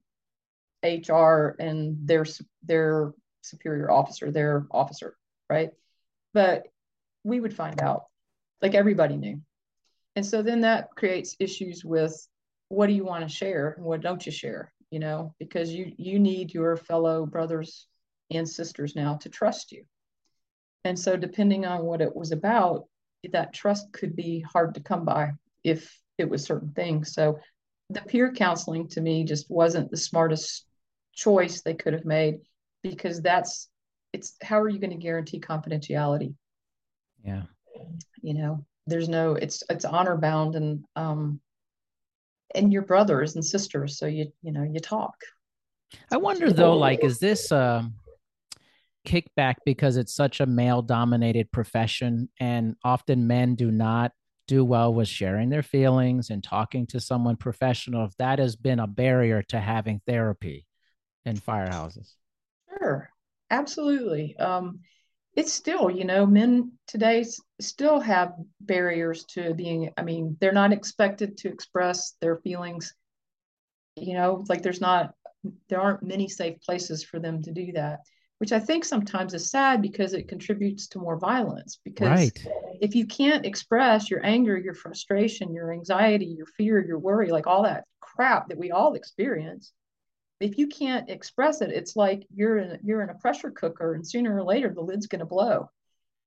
HR 0.84 1.56
and 1.58 1.96
their 2.06 2.24
their 2.62 3.12
superior 3.42 3.90
officer, 3.90 4.30
their 4.30 4.66
officer, 4.70 5.16
right? 5.48 5.70
But 6.32 6.66
we 7.24 7.40
would 7.40 7.54
find 7.54 7.80
out, 7.80 8.04
like 8.62 8.74
everybody 8.74 9.16
knew. 9.16 9.40
And 10.16 10.26
so 10.26 10.42
then 10.42 10.60
that 10.62 10.90
creates 10.96 11.36
issues 11.38 11.84
with 11.84 12.26
what 12.68 12.86
do 12.86 12.92
you 12.92 13.04
want 13.04 13.28
to 13.28 13.34
share 13.34 13.74
and 13.76 13.84
what 13.84 14.00
don't 14.00 14.24
you 14.24 14.32
share, 14.32 14.72
you 14.90 14.98
know, 14.98 15.34
because 15.38 15.72
you 15.72 15.92
you 15.96 16.18
need 16.18 16.52
your 16.52 16.76
fellow 16.76 17.26
brothers 17.26 17.86
and 18.30 18.48
sisters 18.48 18.94
now 18.94 19.16
to 19.16 19.28
trust 19.28 19.72
you. 19.72 19.84
And 20.84 20.98
so 20.98 21.16
depending 21.16 21.66
on 21.66 21.84
what 21.84 22.00
it 22.00 22.14
was 22.14 22.32
about, 22.32 22.86
that 23.32 23.52
trust 23.52 23.92
could 23.92 24.16
be 24.16 24.40
hard 24.40 24.74
to 24.74 24.80
come 24.80 25.04
by 25.04 25.32
if 25.62 25.96
it 26.16 26.28
was 26.28 26.44
certain 26.44 26.72
things. 26.72 27.12
So 27.12 27.38
the 27.90 28.00
peer 28.02 28.32
counseling 28.32 28.88
to 28.88 29.00
me 29.00 29.24
just 29.24 29.50
wasn't 29.50 29.90
the 29.90 29.96
smartest 29.96 30.64
choice 31.12 31.60
they 31.62 31.74
could 31.74 31.92
have 31.92 32.04
made 32.04 32.36
because 32.82 33.20
that's 33.20 33.68
it's 34.12 34.36
how 34.42 34.58
are 34.60 34.68
you 34.68 34.78
going 34.78 34.90
to 34.90 34.96
guarantee 34.96 35.40
confidentiality 35.40 36.34
Yeah. 37.24 37.42
you 38.22 38.34
know 38.34 38.64
there's 38.86 39.08
no 39.08 39.34
it's 39.34 39.62
it's 39.70 39.84
honor 39.84 40.16
bound 40.16 40.56
and 40.56 40.84
um 40.96 41.40
and 42.54 42.72
your 42.72 42.82
brothers 42.82 43.34
and 43.34 43.44
sisters 43.44 43.98
so 43.98 44.06
you 44.06 44.32
you 44.42 44.52
know 44.52 44.62
you 44.62 44.80
talk. 44.80 45.14
I 46.12 46.16
wonder 46.18 46.52
though, 46.52 46.76
like, 46.76 47.02
is 47.02 47.18
this 47.18 47.50
um 47.52 47.94
kickback 49.06 49.56
because 49.64 49.96
it's 49.96 50.14
such 50.14 50.40
a 50.40 50.46
male 50.46 50.82
dominated 50.82 51.50
profession 51.50 52.28
and 52.38 52.76
often 52.84 53.26
men 53.26 53.54
do 53.54 53.70
not 53.70 54.12
do 54.46 54.64
well 54.64 54.92
with 54.92 55.08
sharing 55.08 55.48
their 55.48 55.62
feelings 55.62 56.28
and 56.30 56.42
talking 56.42 56.86
to 56.86 57.00
someone 57.00 57.36
professional 57.36 58.04
if 58.04 58.16
that 58.18 58.38
has 58.38 58.56
been 58.56 58.80
a 58.80 58.86
barrier 58.86 59.42
to 59.42 59.58
having 59.58 60.00
therapy 60.06 60.66
in 61.24 61.36
firehouses? 61.36 62.14
Sure, 62.78 63.08
absolutely. 63.50 64.36
Um, 64.36 64.80
it's 65.36 65.52
still, 65.52 65.90
you 65.90 66.04
know, 66.04 66.26
men 66.26 66.72
today 66.86 67.24
still 67.60 68.00
have 68.00 68.34
barriers 68.60 69.24
to 69.24 69.54
being, 69.54 69.90
I 69.96 70.02
mean, 70.02 70.36
they're 70.40 70.52
not 70.52 70.72
expected 70.72 71.36
to 71.38 71.48
express 71.48 72.14
their 72.20 72.36
feelings. 72.36 72.94
You 73.96 74.14
know, 74.14 74.44
like 74.48 74.62
there's 74.62 74.80
not, 74.80 75.14
there 75.68 75.80
aren't 75.80 76.02
many 76.02 76.28
safe 76.28 76.60
places 76.60 77.04
for 77.04 77.18
them 77.18 77.42
to 77.42 77.52
do 77.52 77.72
that, 77.72 78.00
which 78.38 78.52
I 78.52 78.58
think 78.58 78.84
sometimes 78.84 79.34
is 79.34 79.50
sad 79.50 79.82
because 79.82 80.14
it 80.14 80.28
contributes 80.28 80.88
to 80.88 80.98
more 80.98 81.18
violence. 81.18 81.78
Because 81.84 82.08
right 82.08 82.46
if 82.80 82.94
you 82.94 83.06
can't 83.06 83.46
express 83.46 84.10
your 84.10 84.24
anger, 84.24 84.56
your 84.56 84.74
frustration, 84.74 85.52
your 85.52 85.72
anxiety, 85.72 86.26
your 86.26 86.46
fear, 86.46 86.84
your 86.84 86.98
worry, 86.98 87.30
like 87.30 87.46
all 87.46 87.62
that 87.64 87.84
crap 88.00 88.48
that 88.48 88.58
we 88.58 88.70
all 88.70 88.94
experience, 88.94 89.72
if 90.40 90.58
you 90.58 90.66
can't 90.66 91.10
express 91.10 91.60
it, 91.60 91.70
it's 91.70 91.96
like 91.96 92.26
you're 92.34 92.58
in 92.58 92.78
you're 92.82 93.02
in 93.02 93.10
a 93.10 93.14
pressure 93.14 93.50
cooker, 93.50 93.94
and 93.94 94.06
sooner 94.06 94.34
or 94.34 94.42
later 94.42 94.72
the 94.74 94.80
lid's 94.80 95.06
going 95.06 95.20
to 95.20 95.26
blow. 95.26 95.70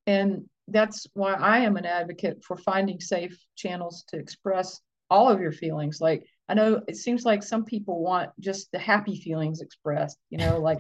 And 0.06 0.48
that's 0.68 1.08
why 1.14 1.34
I 1.34 1.60
am 1.60 1.76
an 1.78 1.86
advocate 1.86 2.44
for 2.44 2.56
finding 2.58 3.00
safe 3.00 3.38
channels 3.56 4.06
to 4.10 4.18
express 4.18 4.80
all 5.10 5.30
of 5.30 5.42
your 5.42 5.52
feelings. 5.52 6.00
Like 6.00 6.26
I 6.48 6.54
know 6.54 6.82
it 6.88 6.96
seems 6.96 7.26
like 7.26 7.44
some 7.44 7.66
people 7.66 8.02
want 8.02 8.32
just 8.40 8.72
the 8.72 8.80
happy 8.80 9.20
feelings 9.20 9.62
expressed, 9.62 10.18
you 10.30 10.38
know, 10.38 10.60
like 10.60 10.80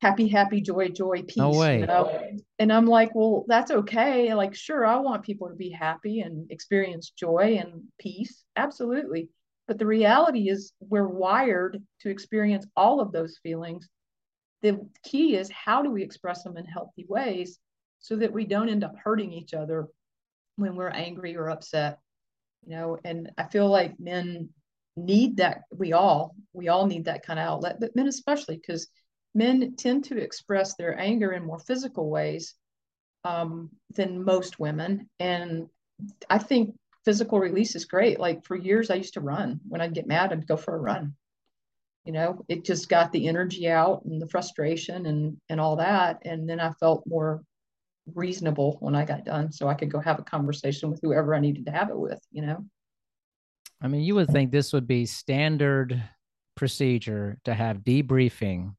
happy, 0.00 0.28
happy, 0.28 0.60
joy, 0.60 0.88
joy, 0.88 1.22
peace. 1.22 1.36
No 1.36 1.50
way. 1.50 1.80
You 1.80 1.86
know? 1.86 2.20
And 2.58 2.72
I'm 2.72 2.86
like, 2.86 3.14
well, 3.14 3.44
that's 3.48 3.70
okay. 3.70 4.34
Like, 4.34 4.54
sure, 4.54 4.86
I 4.86 4.96
want 4.96 5.22
people 5.22 5.48
to 5.48 5.54
be 5.54 5.70
happy 5.70 6.20
and 6.20 6.50
experience 6.50 7.10
joy 7.10 7.58
and 7.60 7.84
peace. 7.98 8.44
Absolutely. 8.56 9.28
But 9.70 9.78
the 9.78 9.86
reality 9.86 10.48
is, 10.48 10.72
we're 10.80 11.06
wired 11.06 11.80
to 12.00 12.10
experience 12.10 12.66
all 12.76 13.00
of 13.00 13.12
those 13.12 13.38
feelings. 13.40 13.88
The 14.62 14.84
key 15.04 15.36
is 15.36 15.48
how 15.48 15.80
do 15.80 15.92
we 15.92 16.02
express 16.02 16.42
them 16.42 16.56
in 16.56 16.64
healthy 16.64 17.06
ways 17.08 17.56
so 18.00 18.16
that 18.16 18.32
we 18.32 18.46
don't 18.46 18.68
end 18.68 18.82
up 18.82 18.96
hurting 18.96 19.32
each 19.32 19.54
other 19.54 19.86
when 20.56 20.74
we're 20.74 20.88
angry 20.88 21.36
or 21.36 21.50
upset. 21.50 22.00
You 22.66 22.74
know, 22.74 22.98
and 23.04 23.30
I 23.38 23.44
feel 23.44 23.68
like 23.68 24.00
men 24.00 24.48
need 24.96 25.36
that. 25.36 25.62
We 25.70 25.92
all, 25.92 26.34
we 26.52 26.66
all 26.66 26.88
need 26.88 27.04
that 27.04 27.24
kind 27.24 27.38
of 27.38 27.46
outlet, 27.46 27.78
but 27.78 27.94
men 27.94 28.08
especially 28.08 28.56
because 28.56 28.88
men 29.36 29.76
tend 29.76 30.02
to 30.06 30.18
express 30.18 30.74
their 30.74 30.98
anger 30.98 31.30
in 31.30 31.46
more 31.46 31.60
physical 31.60 32.10
ways 32.10 32.56
um, 33.22 33.70
than 33.94 34.24
most 34.24 34.58
women. 34.58 35.08
And 35.20 35.68
I 36.28 36.38
think 36.38 36.74
physical 37.10 37.40
release 37.40 37.74
is 37.74 37.86
great. 37.86 38.20
Like 38.20 38.44
for 38.44 38.54
years, 38.54 38.88
I 38.88 38.94
used 38.94 39.14
to 39.14 39.20
run. 39.20 39.58
When 39.66 39.80
I'd 39.80 39.94
get 39.94 40.06
mad, 40.06 40.32
I'd 40.32 40.46
go 40.46 40.56
for 40.56 40.76
a 40.76 40.78
run. 40.78 41.16
You 42.04 42.12
know, 42.12 42.44
it 42.48 42.64
just 42.64 42.88
got 42.88 43.10
the 43.10 43.26
energy 43.26 43.68
out 43.68 44.04
and 44.04 44.22
the 44.22 44.28
frustration 44.28 45.06
and 45.06 45.36
and 45.48 45.60
all 45.60 45.74
that. 45.74 46.20
And 46.24 46.48
then 46.48 46.60
I 46.60 46.70
felt 46.78 47.02
more 47.08 47.42
reasonable 48.14 48.76
when 48.78 48.94
I 48.94 49.04
got 49.04 49.24
done, 49.24 49.50
so 49.50 49.66
I 49.66 49.74
could 49.74 49.90
go 49.90 49.98
have 49.98 50.20
a 50.20 50.22
conversation 50.22 50.88
with 50.88 51.00
whoever 51.02 51.34
I 51.34 51.40
needed 51.40 51.66
to 51.66 51.72
have 51.72 51.90
it 51.90 51.98
with. 51.98 52.20
You 52.30 52.42
know. 52.42 52.64
i 53.82 53.88
mean 53.88 54.02
you 54.02 54.14
would 54.14 54.30
think 54.30 54.52
this 54.52 54.72
would 54.72 54.86
be 54.86 55.04
standard 55.04 56.00
procedure 56.54 57.38
to 57.44 57.54
have 57.54 57.78
debriefing 57.78 58.76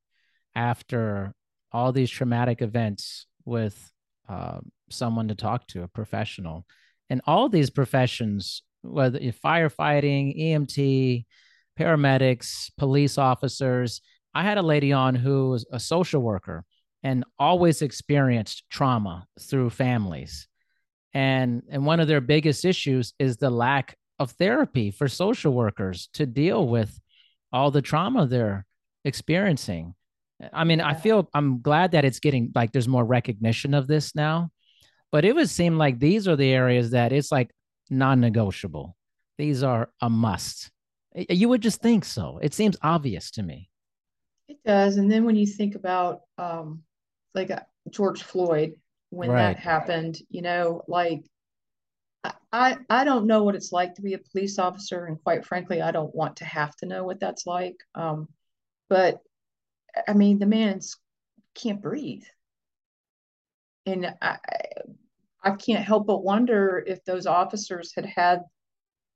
after 0.55 1.33
all 1.73 1.91
these 1.91 2.09
traumatic 2.09 2.61
events 2.61 3.25
with 3.43 3.91
uh, 4.29 4.59
someone 4.89 5.27
to 5.27 5.35
talk 5.35 5.67
to 5.67 5.83
a 5.83 5.87
professional 5.89 6.65
and 7.11 7.21
all 7.27 7.49
these 7.49 7.69
professions 7.69 8.63
whether 8.81 9.19
you're 9.19 9.33
firefighting 9.33 10.25
emt 10.39 11.25
paramedics 11.79 12.71
police 12.77 13.17
officers 13.17 14.01
i 14.33 14.41
had 14.41 14.57
a 14.57 14.63
lady 14.63 14.91
on 14.91 15.13
who 15.13 15.49
was 15.49 15.65
a 15.71 15.79
social 15.79 16.21
worker 16.21 16.65
and 17.03 17.23
always 17.39 17.81
experienced 17.81 18.63
trauma 18.69 19.25
through 19.39 19.69
families. 19.69 20.47
And 21.13 21.63
and 21.69 21.85
one 21.85 21.99
of 21.99 22.07
their 22.07 22.21
biggest 22.21 22.63
issues 22.63 23.13
is 23.19 23.37
the 23.37 23.49
lack 23.49 23.97
of 24.19 24.31
therapy 24.31 24.91
for 24.91 25.07
social 25.07 25.53
workers 25.53 26.09
to 26.13 26.25
deal 26.25 26.67
with 26.67 26.99
all 27.51 27.71
the 27.71 27.81
trauma 27.81 28.27
they're 28.27 28.65
experiencing. 29.03 29.93
I 30.53 30.63
mean 30.63 30.81
i 30.81 30.95
feel 30.95 31.29
i'm 31.35 31.61
glad 31.61 31.91
that 31.91 32.03
it's 32.03 32.19
getting 32.19 32.51
like 32.55 32.71
there's 32.71 32.87
more 32.87 33.05
recognition 33.05 33.75
of 33.75 33.85
this 33.87 34.15
now 34.15 34.49
but 35.11 35.25
it 35.25 35.35
would 35.35 35.49
seem 35.49 35.77
like 35.77 35.99
these 35.99 36.27
are 36.27 36.35
the 36.35 36.51
areas 36.51 36.91
that 36.91 37.11
it's 37.11 37.31
like 37.31 37.51
non-negotiable. 37.89 38.95
These 39.37 39.63
are 39.63 39.89
a 40.01 40.09
must. 40.09 40.71
You 41.13 41.49
would 41.49 41.61
just 41.61 41.81
think 41.81 42.05
so. 42.05 42.39
It 42.41 42.53
seems 42.53 42.77
obvious 42.81 43.31
to 43.31 43.43
me. 43.43 43.69
It 44.47 44.59
does. 44.65 44.97
And 44.97 45.11
then 45.11 45.25
when 45.25 45.35
you 45.35 45.47
think 45.47 45.75
about 45.75 46.21
um 46.37 46.83
like 47.33 47.49
uh, 47.49 47.61
george 47.89 48.23
floyd 48.23 48.73
when 49.09 49.29
right. 49.29 49.53
that 49.53 49.57
happened 49.57 50.17
you 50.29 50.41
know 50.41 50.83
like 50.87 51.23
I, 52.53 52.77
I 52.89 53.03
don't 53.03 53.27
know 53.27 53.43
what 53.43 53.55
it's 53.55 53.71
like 53.71 53.95
to 53.95 54.01
be 54.01 54.13
a 54.13 54.19
police 54.19 54.59
officer, 54.59 55.05
and 55.05 55.21
quite 55.23 55.45
frankly, 55.45 55.81
I 55.81 55.91
don't 55.91 56.13
want 56.13 56.37
to 56.37 56.45
have 56.45 56.75
to 56.77 56.85
know 56.85 57.03
what 57.03 57.19
that's 57.19 57.47
like. 57.47 57.77
Um, 57.95 58.27
but 58.89 59.19
I 60.07 60.13
mean, 60.13 60.37
the 60.37 60.45
man 60.45 60.81
can't 61.55 61.81
breathe, 61.81 62.25
and 63.85 64.13
I, 64.21 64.37
I 65.43 65.51
can't 65.51 65.83
help 65.83 66.07
but 66.07 66.23
wonder 66.23 66.83
if 66.85 67.03
those 67.03 67.25
officers 67.25 67.93
had 67.95 68.05
had 68.05 68.41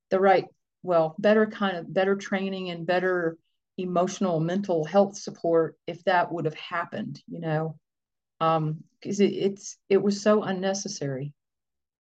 the 0.10 0.20
right, 0.20 0.46
well, 0.84 1.16
better 1.20 1.46
kind 1.46 1.78
of 1.78 1.94
better 1.94 2.16
training 2.16 2.70
and 2.70 2.86
better 2.86 3.38
emotional, 3.78 4.40
mental 4.40 4.86
health 4.86 5.18
support, 5.18 5.78
if 5.88 6.04
that 6.06 6.32
would 6.32 6.46
have 6.46 6.56
happened, 6.56 7.22
you 7.28 7.40
know, 7.40 7.78
because 8.40 8.58
um, 8.58 8.84
it, 9.02 9.34
it's 9.34 9.78
it 9.90 10.02
was 10.02 10.22
so 10.22 10.44
unnecessary. 10.44 11.34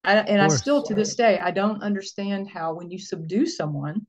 I, 0.05 0.16
and 0.16 0.42
I 0.42 0.48
still 0.48 0.83
to 0.85 0.94
this 0.94 1.14
day 1.14 1.38
I 1.38 1.53
don't 1.53 1.83
understand 1.83 2.48
how 2.48 2.75
when 2.75 2.90
you 2.90 2.98
subdue 2.98 3.46
someone, 3.46 4.07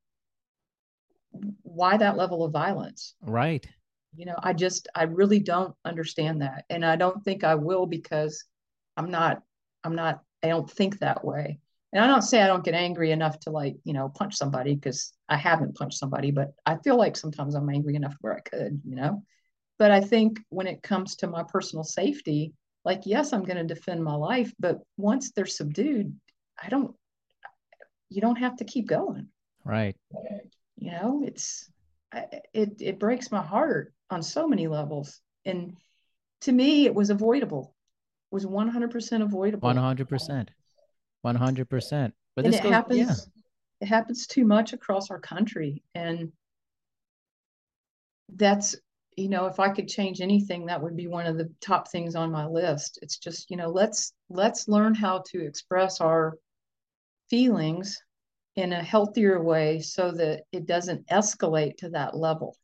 why 1.61 1.97
that 1.97 2.17
level 2.17 2.43
of 2.43 2.51
violence. 2.51 3.15
Right. 3.21 3.67
You 4.15 4.25
know, 4.25 4.35
I 4.41 4.53
just 4.53 4.87
I 4.95 5.03
really 5.03 5.39
don't 5.39 5.75
understand 5.85 6.41
that, 6.41 6.65
and 6.69 6.85
I 6.85 6.95
don't 6.95 7.23
think 7.23 7.43
I 7.43 7.55
will 7.55 7.85
because 7.85 8.43
I'm 8.97 9.11
not 9.11 9.43
I'm 9.83 9.95
not 9.95 10.21
I 10.43 10.47
don't 10.47 10.69
think 10.69 10.99
that 10.99 11.23
way. 11.23 11.59
And 11.93 12.03
I 12.03 12.07
don't 12.07 12.23
say 12.23 12.41
I 12.41 12.47
don't 12.47 12.65
get 12.65 12.73
angry 12.73 13.11
enough 13.11 13.39
to 13.41 13.51
like 13.51 13.75
you 13.83 13.93
know 13.93 14.09
punch 14.09 14.35
somebody 14.35 14.75
because 14.75 15.13
I 15.29 15.37
haven't 15.37 15.75
punched 15.75 15.97
somebody, 15.99 16.31
but 16.31 16.53
I 16.65 16.77
feel 16.77 16.97
like 16.97 17.15
sometimes 17.15 17.55
I'm 17.55 17.69
angry 17.69 17.95
enough 17.95 18.15
where 18.21 18.35
I 18.35 18.41
could, 18.41 18.81
you 18.85 18.95
know. 18.95 19.23
But 19.79 19.91
I 19.91 20.01
think 20.01 20.39
when 20.49 20.67
it 20.67 20.83
comes 20.83 21.15
to 21.17 21.27
my 21.27 21.43
personal 21.43 21.83
safety, 21.83 22.53
like 22.85 23.01
yes 23.05 23.33
i'm 23.33 23.43
going 23.43 23.57
to 23.57 23.73
defend 23.73 24.03
my 24.03 24.15
life 24.15 24.53
but 24.59 24.79
once 24.97 25.31
they're 25.31 25.45
subdued 25.45 26.15
i 26.61 26.69
don't 26.69 26.95
you 28.09 28.21
don't 28.21 28.37
have 28.37 28.55
to 28.57 28.65
keep 28.65 28.87
going 28.87 29.27
right 29.65 29.95
you 30.77 30.91
know 30.91 31.23
it's 31.25 31.69
it 32.53 32.73
it 32.79 32.99
breaks 32.99 33.31
my 33.31 33.41
heart 33.41 33.93
on 34.09 34.21
so 34.21 34.47
many 34.47 34.67
levels 34.67 35.19
and 35.45 35.75
to 36.41 36.51
me 36.51 36.85
it 36.85 36.93
was 36.93 37.09
avoidable 37.09 37.72
was 38.33 38.45
100% 38.45 39.21
avoidable. 39.21 39.69
100% 39.69 40.47
100% 41.25 42.11
but 42.35 42.45
this 42.45 42.55
it 42.55 42.63
goes, 42.63 42.71
happens 42.71 42.97
yeah. 42.99 43.15
it 43.79 43.85
happens 43.85 44.27
too 44.27 44.43
much 44.43 44.73
across 44.73 45.09
our 45.09 45.19
country 45.19 45.81
and 45.95 46.31
that's 48.35 48.75
you 49.15 49.29
know 49.29 49.45
if 49.45 49.59
i 49.59 49.69
could 49.69 49.87
change 49.87 50.19
anything 50.19 50.65
that 50.65 50.81
would 50.81 50.97
be 50.97 51.07
one 51.07 51.25
of 51.25 51.37
the 51.37 51.49
top 51.61 51.89
things 51.89 52.15
on 52.15 52.31
my 52.31 52.45
list. 52.45 52.99
It's 53.01 53.17
just 53.17 53.49
you 53.51 53.57
know 53.57 53.69
let's 53.69 54.13
let's 54.29 54.67
learn 54.67 54.95
how 54.95 55.23
to 55.27 55.45
express 55.45 56.01
our 56.01 56.37
feelings 57.29 58.01
in 58.55 58.73
a 58.73 58.83
healthier 58.83 59.41
way 59.41 59.79
so 59.79 60.11
that 60.11 60.43
it 60.51 60.65
doesn't 60.65 61.07
escalate 61.07 61.77
to 61.77 61.89
that 61.89 62.17
level 62.17 62.57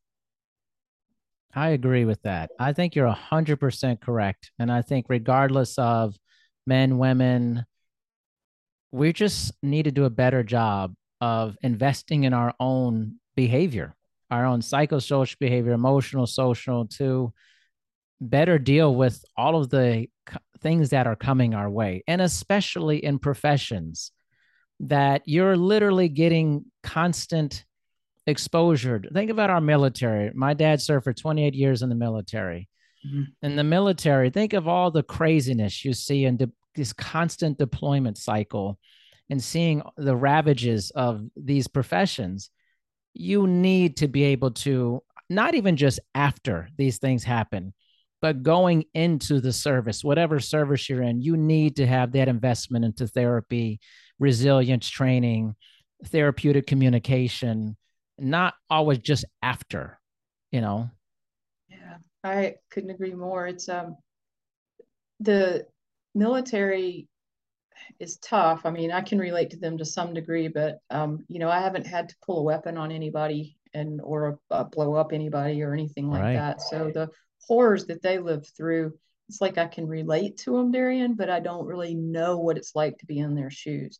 i 1.55 1.69
agree 1.69 2.05
with 2.05 2.21
that. 2.23 2.51
I 2.59 2.73
think 2.73 2.95
you're 2.95 3.11
100% 3.11 4.01
correct. 4.01 4.51
And 4.59 4.71
i 4.71 4.81
think 4.81 5.05
regardless 5.09 5.77
of 5.77 6.15
men 6.65 6.97
women 6.97 7.65
we 8.91 9.13
just 9.13 9.53
need 9.61 9.83
to 9.83 9.91
do 9.91 10.05
a 10.05 10.09
better 10.09 10.43
job 10.43 10.95
of 11.21 11.55
investing 11.61 12.23
in 12.23 12.33
our 12.33 12.53
own 12.59 13.19
behavior 13.35 13.95
our 14.31 14.45
own 14.45 14.61
psychosocial 14.61 15.37
behavior, 15.39 15.71
emotional, 15.71 16.27
social, 16.27 16.85
to 16.85 17.33
better 18.21 18.59
deal 18.59 18.93
with 18.93 19.23
all 19.35 19.59
of 19.61 19.69
the 19.69 20.07
things 20.61 20.89
that 20.89 21.07
are 21.07 21.15
coming 21.15 21.55
our 21.55 21.69
way, 21.69 22.03
and 22.07 22.21
especially 22.21 23.03
in 23.03 23.17
professions 23.17 24.11
that 24.81 25.23
you're 25.25 25.57
literally 25.57 26.09
getting 26.09 26.65
constant 26.83 27.65
exposure. 28.29 29.01
Think 29.13 29.29
about 29.29 29.49
our 29.49 29.61
military. 29.61 30.31
My 30.33 30.53
dad 30.53 30.81
served 30.81 31.03
for 31.03 31.13
28 31.13 31.53
years 31.53 31.81
in 31.81 31.89
the 31.89 31.95
military. 31.95 32.69
Mm-hmm. 33.05 33.23
In 33.45 33.55
the 33.55 33.63
military, 33.63 34.29
think 34.29 34.53
of 34.53 34.67
all 34.67 34.91
the 34.91 35.03
craziness 35.03 35.83
you 35.83 35.93
see 35.93 36.25
in 36.25 36.37
de- 36.37 36.51
this 36.75 36.93
constant 36.93 37.57
deployment 37.57 38.17
cycle 38.17 38.77
and 39.29 39.43
seeing 39.43 39.81
the 39.97 40.15
ravages 40.15 40.91
of 40.91 41.23
these 41.35 41.67
professions 41.67 42.49
you 43.13 43.47
need 43.47 43.97
to 43.97 44.07
be 44.07 44.23
able 44.23 44.51
to 44.51 45.01
not 45.29 45.55
even 45.55 45.77
just 45.77 45.99
after 46.15 46.69
these 46.77 46.97
things 46.97 47.23
happen, 47.23 47.73
but 48.21 48.43
going 48.43 48.85
into 48.93 49.39
the 49.39 49.53
service, 49.53 50.03
whatever 50.03 50.39
service 50.39 50.89
you're 50.89 51.03
in, 51.03 51.21
you 51.21 51.37
need 51.37 51.75
to 51.77 51.85
have 51.85 52.11
that 52.13 52.27
investment 52.27 52.83
into 52.83 53.07
therapy, 53.07 53.79
resilience 54.19 54.89
training, 54.89 55.55
therapeutic 56.05 56.65
communication, 56.65 57.77
not 58.21 58.53
always 58.69 58.99
just 58.99 59.25
after, 59.41 59.99
you 60.51 60.61
know. 60.61 60.89
Yeah, 61.69 61.97
I 62.23 62.55
couldn't 62.69 62.91
agree 62.91 63.13
more. 63.13 63.47
It's 63.47 63.69
um 63.69 63.97
the 65.19 65.65
military 66.15 67.07
is 67.99 68.17
tough. 68.17 68.65
I 68.65 68.71
mean, 68.71 68.91
I 68.91 69.01
can 69.01 69.19
relate 69.19 69.51
to 69.51 69.57
them 69.57 69.77
to 69.77 69.85
some 69.85 70.13
degree, 70.13 70.47
but 70.47 70.79
um, 70.89 71.25
you 71.27 71.39
know, 71.39 71.49
I 71.49 71.59
haven't 71.59 71.87
had 71.87 72.09
to 72.09 72.15
pull 72.25 72.39
a 72.39 72.43
weapon 72.43 72.77
on 72.77 72.91
anybody 72.91 73.57
and 73.73 74.01
or 74.01 74.39
uh, 74.51 74.63
blow 74.63 74.95
up 74.95 75.13
anybody 75.13 75.61
or 75.61 75.73
anything 75.73 76.09
like 76.09 76.21
right. 76.21 76.33
that. 76.33 76.61
So 76.61 76.91
the 76.93 77.09
horrors 77.41 77.85
that 77.87 78.01
they 78.01 78.19
live 78.19 78.47
through, 78.55 78.93
it's 79.27 79.41
like 79.41 79.57
I 79.57 79.67
can 79.67 79.87
relate 79.87 80.37
to 80.39 80.57
them, 80.57 80.71
Darian, 80.71 81.13
but 81.15 81.29
I 81.29 81.39
don't 81.39 81.65
really 81.65 81.95
know 81.95 82.37
what 82.37 82.57
it's 82.57 82.75
like 82.75 82.97
to 82.99 83.05
be 83.05 83.19
in 83.19 83.35
their 83.35 83.51
shoes. 83.51 83.99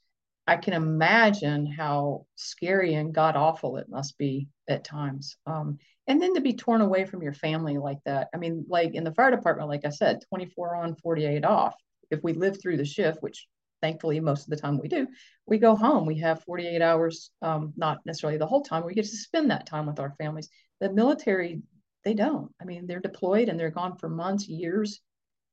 I 0.50 0.58
can 0.58 0.74
imagine 0.74 1.68
how 1.68 2.26
scary 2.36 2.96
and 2.96 3.14
god 3.14 3.36
awful 3.36 3.78
it 3.78 3.88
must 3.88 4.18
be 4.18 4.48
at 4.68 4.84
times. 4.84 5.38
Um, 5.46 5.78
and 6.08 6.20
then 6.20 6.34
to 6.34 6.42
be 6.42 6.54
torn 6.54 6.82
away 6.82 7.06
from 7.06 7.22
your 7.22 7.34
family 7.34 7.78
like 7.78 8.00
that. 8.06 8.30
I 8.34 8.38
mean, 8.38 8.66
like 8.68 8.96
in 8.96 9.04
the 9.04 9.14
fire 9.14 9.30
department, 9.30 9.70
like 9.70 9.86
I 9.86 9.90
said, 9.90 10.24
24 10.30 10.76
on, 10.76 10.96
48 10.96 11.46
off. 11.46 11.76
If 12.10 12.24
we 12.24 12.34
live 12.34 12.60
through 12.60 12.78
the 12.78 12.86
shift, 12.86 13.22
which 13.22 13.48
thankfully 13.80 14.20
most 14.20 14.46
of 14.46 14.50
the 14.50 14.58
time 14.58 14.80
we 14.80 14.90
do 14.90 15.08
we 15.46 15.58
go 15.58 15.74
home 15.74 16.06
we 16.06 16.18
have 16.18 16.44
48 16.44 16.82
hours 16.82 17.32
um, 17.42 17.72
not 17.78 18.00
necessarily 18.06 18.38
the 18.38 18.46
whole 18.46 18.62
time 18.62 18.86
we 18.86 18.94
get 18.94 19.06
to 19.06 19.16
spend 19.16 19.52
that 19.52 19.66
time 19.66 19.86
with 19.86 20.02
our 20.02 20.14
families 20.18 20.50
the 20.82 20.92
military 20.92 21.62
they 22.04 22.14
don't 22.14 22.54
i 22.62 22.66
mean 22.66 22.88
they're 22.88 23.00
deployed 23.00 23.48
and 23.48 23.58
they're 23.58 23.70
gone 23.70 23.96
for 23.96 24.10
months 24.10 24.50
years 24.50 25.00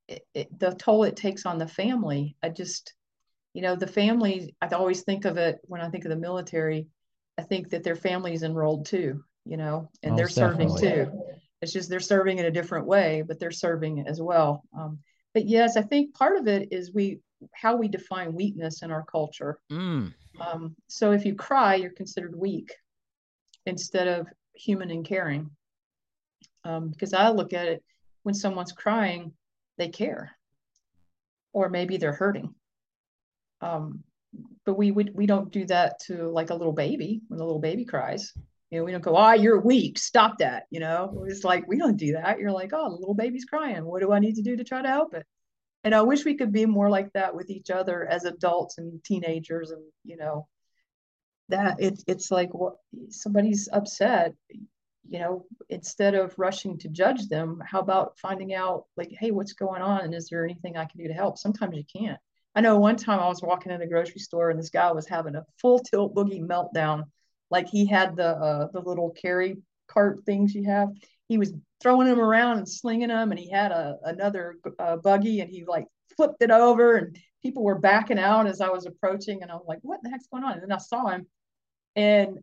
it, 0.09 0.22
it, 0.35 0.59
the 0.59 0.72
toll 0.72 1.04
it 1.04 1.14
takes 1.14 1.46
on 1.46 1.59
the 1.59 1.68
family 1.68 2.35
i 2.42 2.48
just 2.48 2.94
you 3.57 3.62
know 3.62 3.75
the 3.75 3.87
family 3.87 4.55
i 4.61 4.69
always 4.69 5.03
think 5.03 5.25
of 5.25 5.37
it 5.37 5.59
when 5.64 5.81
i 5.81 5.88
think 5.88 6.05
of 6.05 6.11
the 6.11 6.16
military 6.16 6.87
i 7.38 7.42
think 7.42 7.71
that 7.71 7.83
their 7.83 7.97
family's 7.97 8.42
enrolled 8.42 8.87
too 8.87 9.25
you 9.45 9.57
know 9.57 9.88
and 10.03 10.12
Most 10.12 10.19
they're 10.19 10.29
serving 10.29 10.69
definitely. 10.69 11.05
too 11.05 11.23
it's 11.62 11.73
just 11.73 11.88
they're 11.88 12.01
serving 12.01 12.38
in 12.38 12.47
a 12.47 12.51
different 12.51 12.87
way 12.87 13.23
but 13.27 13.40
they're 13.40 13.51
serving 13.51 14.07
as 14.07 14.21
well 14.21 14.62
um, 14.79 14.99
but 15.33 15.47
yes 15.47 15.77
i 15.77 15.83
think 15.83 16.14
part 16.14 16.37
of 16.37 16.47
it 16.49 16.69
is 16.71 16.92
we 16.92 17.21
how 17.52 17.77
we 17.77 17.88
define 17.88 18.35
weakness 18.35 18.83
in 18.83 18.90
our 18.90 19.04
culture. 19.04 19.59
Mm. 19.71 20.13
Um, 20.40 20.77
so 20.88 21.13
if 21.13 21.25
you 21.25 21.35
cry, 21.35 21.75
you're 21.77 21.90
considered 21.90 22.35
weak 22.37 22.73
instead 23.67 24.09
of 24.09 24.29
human 24.54 24.90
and 24.90 25.04
caring. 25.04 25.50
Um, 26.65 26.88
because 26.88 27.13
I 27.13 27.29
look 27.31 27.52
at 27.52 27.69
it 27.69 27.85
when 28.23 28.35
someone's 28.35 28.73
crying, 28.73 29.33
they 29.79 29.88
care, 29.88 30.33
or 31.52 31.69
maybe 31.69 31.96
they're 31.96 32.13
hurting. 32.13 32.54
Um, 33.61 34.02
but 34.65 34.75
we 34.75 34.90
would 34.90 35.15
we 35.15 35.27
don't 35.27 35.50
do 35.50 35.65
that 35.67 36.00
to 36.07 36.29
like 36.29 36.50
a 36.50 36.54
little 36.54 36.73
baby 36.73 37.23
when 37.29 37.38
the 37.38 37.44
little 37.44 37.61
baby 37.61 37.85
cries. 37.85 38.33
You 38.71 38.79
know, 38.79 38.85
we 38.85 38.92
don't 38.92 39.00
go, 39.00 39.17
ah, 39.17 39.31
oh, 39.31 39.35
you're 39.35 39.61
weak. 39.61 39.96
Stop 39.96 40.38
that. 40.38 40.65
You 40.71 40.81
know, 40.81 41.25
it's 41.29 41.44
like 41.44 41.67
we 41.69 41.79
don't 41.79 41.96
do 41.96 42.13
that. 42.13 42.38
You're 42.38 42.50
like, 42.50 42.73
oh, 42.73 42.90
the 42.90 42.96
little 42.96 43.15
baby's 43.15 43.44
crying. 43.44 43.85
What 43.85 44.02
do 44.02 44.13
I 44.13 44.19
need 44.19 44.35
to 44.37 44.42
do 44.42 44.57
to 44.57 44.65
try 44.65 44.83
to 44.83 44.88
help 44.88 45.15
it? 45.15 45.25
and 45.87 45.94
i 45.94 46.02
wish 46.02 46.25
we 46.25 46.35
could 46.35 46.52
be 46.52 46.67
more 46.67 46.90
like 46.90 47.11
that 47.13 47.35
with 47.35 47.48
each 47.48 47.71
other 47.71 48.07
as 48.07 48.25
adults 48.25 48.77
and 48.79 49.02
teenagers 49.04 49.71
and 49.71 49.83
you 50.04 50.17
know 50.17 50.46
that 51.48 51.77
it, 51.79 52.02
it's 52.09 52.31
like 52.31 52.52
what 52.52 52.75
somebody's 53.09 53.69
upset 53.73 54.35
you 55.09 55.19
know 55.21 55.46
instead 55.71 56.15
of 56.15 56.35
rushing 56.37 56.77
to 56.77 56.88
judge 56.88 57.29
them 57.29 57.63
how 57.65 57.79
about 57.79 58.19
finding 58.19 58.52
out 58.52 58.85
like 58.96 59.11
hey 59.19 59.31
what's 59.31 59.52
going 59.52 59.81
on 59.81 60.00
and 60.00 60.15
is 60.15 60.29
there 60.29 60.44
anything 60.44 60.77
i 60.77 60.85
can 60.85 61.00
do 61.00 61.09
to 61.09 61.15
help 61.15 61.38
sometimes 61.38 61.77
you 61.77 61.85
can't 61.85 62.19
I 62.57 62.63
know 62.63 62.79
one 62.79 62.96
time 62.96 63.21
I 63.21 63.29
was 63.29 63.42
walking 63.42 63.71
in 63.71 63.81
the 63.81 63.87
grocery 63.87 64.19
store 64.19 64.48
and 64.48 64.59
this 64.59 64.71
guy 64.71 64.90
was 64.90 65.07
having 65.07 65.37
a 65.37 65.44
full 65.61 65.79
tilt 65.79 66.15
boogie 66.15 66.40
meltdown. 66.40 67.04
Like 67.50 67.69
he 67.69 67.85
had 67.85 68.17
the 68.17 68.29
uh, 68.29 68.69
the 68.73 68.81
little 68.81 69.11
carry 69.11 69.59
cart 69.88 70.25
things 70.25 70.54
you 70.54 70.65
have. 70.65 70.88
He 71.29 71.37
was 71.37 71.52
throwing 71.83 72.09
them 72.09 72.19
around 72.19 72.57
and 72.59 72.69
slinging 72.69 73.09
them, 73.09 73.31
and 73.31 73.38
he 73.38 73.50
had 73.50 73.73
a 73.73 73.98
another 74.04 74.57
uh, 74.79 74.96
buggy 74.96 75.40
and 75.40 75.50
he 75.50 75.65
like 75.67 75.87
flipped 76.17 76.42
it 76.42 76.50
over, 76.50 76.96
and 76.96 77.17
people 77.42 77.63
were 77.63 77.79
backing 77.79 78.19
out 78.19 78.46
as 78.46 78.63
I 78.63 78.71
was 78.71 78.87
approaching, 78.87 79.42
and 79.42 79.50
I 79.50 79.54
was 79.54 79.67
like, 79.69 79.81
"What 79.83 80.00
the 80.02 80.09
heck's 80.09 80.27
going 80.27 80.42
on?" 80.42 80.54
And 80.54 80.63
then 80.63 80.73
I 80.73 80.79
saw 80.79 81.09
him, 81.09 81.27
and 81.94 82.38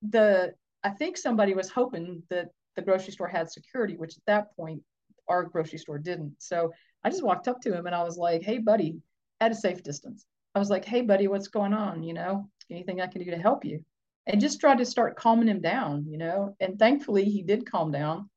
the 0.00 0.54
I 0.82 0.90
think 0.90 1.18
somebody 1.18 1.52
was 1.54 1.70
hoping 1.70 2.22
that 2.30 2.48
the 2.74 2.82
grocery 2.82 3.12
store 3.12 3.28
had 3.28 3.50
security, 3.50 3.96
which 3.96 4.16
at 4.16 4.24
that 4.26 4.56
point 4.56 4.82
our 5.28 5.44
grocery 5.44 5.78
store 5.78 5.98
didn't. 5.98 6.36
So 6.38 6.72
I 7.04 7.10
just 7.10 7.22
walked 7.22 7.48
up 7.48 7.60
to 7.60 7.72
him 7.72 7.86
and 7.86 7.94
I 7.94 8.02
was 8.02 8.16
like, 8.16 8.42
"Hey, 8.42 8.58
buddy," 8.58 9.02
at 9.42 9.52
a 9.52 9.54
safe 9.56 9.82
distance. 9.82 10.24
I 10.54 10.58
was 10.58 10.70
like, 10.70 10.84
"Hey, 10.84 11.02
buddy, 11.02 11.28
what's 11.28 11.48
going 11.48 11.74
on? 11.74 12.02
You 12.02 12.14
know, 12.14 12.48
anything 12.70 13.00
I 13.00 13.06
can 13.08 13.24
do 13.24 13.30
to 13.30 13.38
help 13.38 13.64
you?" 13.64 13.84
And 14.26 14.40
just 14.40 14.60
tried 14.60 14.78
to 14.78 14.86
start 14.86 15.16
calming 15.16 15.48
him 15.48 15.60
down, 15.60 16.06
you 16.08 16.16
know. 16.18 16.56
And 16.60 16.78
thankfully, 16.78 17.24
he 17.24 17.42
did 17.42 17.70
calm 17.70 17.90
down. 17.90 18.30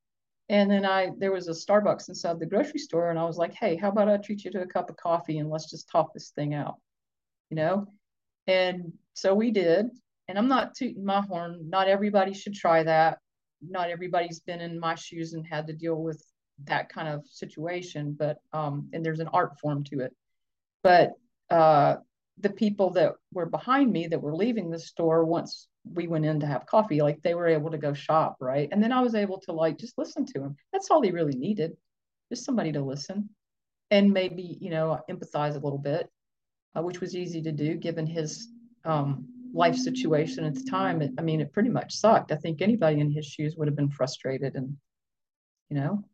And 0.48 0.70
then 0.70 0.84
I 0.84 1.10
there 1.18 1.32
was 1.32 1.48
a 1.48 1.52
Starbucks 1.52 2.08
inside 2.08 2.40
the 2.40 2.46
grocery 2.46 2.80
store, 2.80 3.10
and 3.10 3.18
I 3.18 3.24
was 3.24 3.38
like, 3.38 3.54
"Hey, 3.54 3.76
how 3.76 3.88
about 3.90 4.08
I 4.08 4.16
treat 4.16 4.44
you 4.44 4.50
to 4.52 4.62
a 4.62 4.66
cup 4.66 4.90
of 4.90 4.96
coffee 4.96 5.38
and 5.38 5.50
let's 5.50 5.70
just 5.70 5.88
talk 5.88 6.12
this 6.12 6.30
thing 6.30 6.54
out," 6.54 6.76
you 7.50 7.56
know. 7.56 7.86
And 8.46 8.92
so 9.14 9.34
we 9.34 9.50
did. 9.50 9.86
And 10.28 10.38
I'm 10.38 10.48
not 10.48 10.74
tooting 10.74 11.04
my 11.04 11.20
horn. 11.20 11.68
Not 11.68 11.88
everybody 11.88 12.34
should 12.34 12.54
try 12.54 12.82
that. 12.82 13.18
Not 13.62 13.90
everybody's 13.90 14.40
been 14.40 14.60
in 14.60 14.78
my 14.80 14.96
shoes 14.96 15.34
and 15.34 15.46
had 15.46 15.66
to 15.68 15.72
deal 15.72 15.96
with 16.02 16.24
that 16.64 16.88
kind 16.88 17.08
of 17.08 17.24
situation. 17.28 18.12
But 18.18 18.38
um, 18.52 18.88
and 18.92 19.04
there's 19.04 19.20
an 19.20 19.28
art 19.32 19.58
form 19.60 19.84
to 19.84 20.00
it. 20.00 20.12
But 20.86 21.14
uh, 21.50 21.96
the 22.38 22.50
people 22.50 22.90
that 22.90 23.14
were 23.32 23.46
behind 23.46 23.92
me 23.92 24.06
that 24.06 24.22
were 24.22 24.36
leaving 24.36 24.70
the 24.70 24.78
store 24.78 25.24
once 25.24 25.66
we 25.84 26.06
went 26.06 26.24
in 26.24 26.38
to 26.38 26.46
have 26.46 26.66
coffee, 26.66 27.02
like 27.02 27.20
they 27.22 27.34
were 27.34 27.48
able 27.48 27.72
to 27.72 27.78
go 27.78 27.92
shop, 27.92 28.36
right? 28.40 28.68
And 28.70 28.80
then 28.80 28.92
I 28.92 29.00
was 29.00 29.16
able 29.16 29.40
to 29.40 29.52
like 29.52 29.78
just 29.78 29.98
listen 29.98 30.24
to 30.26 30.42
him. 30.44 30.56
That's 30.72 30.88
all 30.88 31.02
he 31.02 31.10
really 31.10 31.34
needed, 31.34 31.76
just 32.30 32.44
somebody 32.44 32.70
to 32.70 32.80
listen 32.80 33.30
and 33.90 34.12
maybe 34.12 34.58
you 34.60 34.70
know 34.70 35.00
empathize 35.10 35.56
a 35.56 35.64
little 35.66 35.78
bit, 35.78 36.08
uh, 36.76 36.82
which 36.82 37.00
was 37.00 37.16
easy 37.16 37.42
to 37.42 37.50
do 37.50 37.74
given 37.74 38.06
his 38.06 38.46
um, 38.84 39.26
life 39.52 39.76
situation 39.76 40.44
at 40.44 40.54
the 40.54 40.70
time. 40.70 41.02
It, 41.02 41.10
I 41.18 41.22
mean, 41.22 41.40
it 41.40 41.52
pretty 41.52 41.70
much 41.70 41.96
sucked. 41.96 42.30
I 42.30 42.36
think 42.36 42.62
anybody 42.62 43.00
in 43.00 43.10
his 43.10 43.26
shoes 43.26 43.56
would 43.56 43.66
have 43.66 43.76
been 43.76 43.90
frustrated, 43.90 44.54
and 44.54 44.76
you 45.68 45.78
know. 45.80 46.04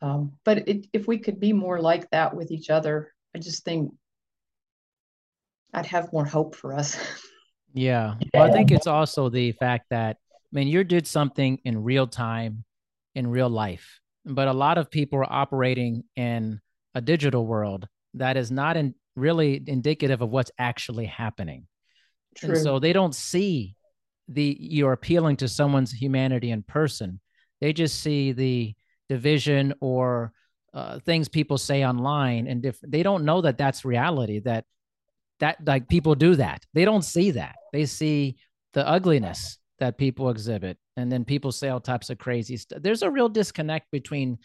Um, 0.00 0.32
but 0.46 0.66
it, 0.66 0.86
if 0.94 1.06
we 1.06 1.18
could 1.18 1.38
be 1.38 1.52
more 1.52 1.78
like 1.78 2.08
that 2.10 2.34
with 2.34 2.50
each 2.50 2.70
other, 2.70 3.12
I 3.34 3.38
just 3.38 3.64
think 3.64 3.92
I'd 5.72 5.86
have 5.86 6.12
more 6.12 6.24
hope 6.24 6.54
for 6.54 6.74
us. 6.74 6.98
Yeah. 7.72 8.14
Well, 8.34 8.48
I 8.48 8.52
think 8.52 8.70
it's 8.70 8.86
also 8.86 9.28
the 9.28 9.52
fact 9.52 9.86
that, 9.90 10.16
I 10.32 10.52
mean, 10.52 10.68
you 10.68 10.84
did 10.84 11.06
something 11.06 11.58
in 11.64 11.82
real 11.82 12.06
time, 12.06 12.64
in 13.14 13.26
real 13.26 13.48
life, 13.48 14.00
but 14.24 14.48
a 14.48 14.52
lot 14.52 14.78
of 14.78 14.90
people 14.90 15.18
are 15.20 15.32
operating 15.32 16.04
in 16.16 16.60
a 16.94 17.00
digital 17.00 17.46
world 17.46 17.86
that 18.14 18.36
is 18.36 18.50
not 18.50 18.76
in, 18.76 18.94
really 19.16 19.62
indicative 19.66 20.22
of 20.22 20.30
what's 20.30 20.50
actually 20.58 21.06
happening. 21.06 21.66
True. 22.36 22.50
And 22.50 22.58
so 22.58 22.78
they 22.78 22.92
don't 22.92 23.14
see 23.14 23.76
the 24.28 24.56
you're 24.60 24.92
appealing 24.92 25.36
to 25.38 25.48
someone's 25.48 25.92
humanity 25.92 26.50
in 26.50 26.62
person. 26.62 27.20
They 27.60 27.72
just 27.72 28.00
see 28.00 28.32
the 28.32 28.74
division 29.08 29.74
or 29.80 30.32
uh, 30.72 30.98
things 31.00 31.28
people 31.28 31.58
say 31.58 31.84
online, 31.84 32.46
and 32.46 32.64
if 32.64 32.78
they 32.80 33.02
don't 33.02 33.24
know 33.24 33.40
that 33.40 33.58
that's 33.58 33.84
reality, 33.84 34.40
that 34.40 34.64
that 35.40 35.56
like 35.66 35.88
people 35.88 36.14
do 36.14 36.36
that. 36.36 36.64
They 36.74 36.84
don't 36.84 37.02
see 37.02 37.32
that. 37.32 37.56
They 37.72 37.86
see 37.86 38.36
the 38.72 38.86
ugliness 38.86 39.58
that 39.78 39.98
people 39.98 40.30
exhibit, 40.30 40.78
and 40.96 41.10
then 41.10 41.24
people 41.24 41.50
say 41.50 41.68
all 41.68 41.80
types 41.80 42.10
of 42.10 42.18
crazy 42.18 42.56
stuff. 42.56 42.82
There's 42.82 43.02
a 43.02 43.10
real 43.10 43.28
disconnect 43.28 43.90
between 43.90 44.38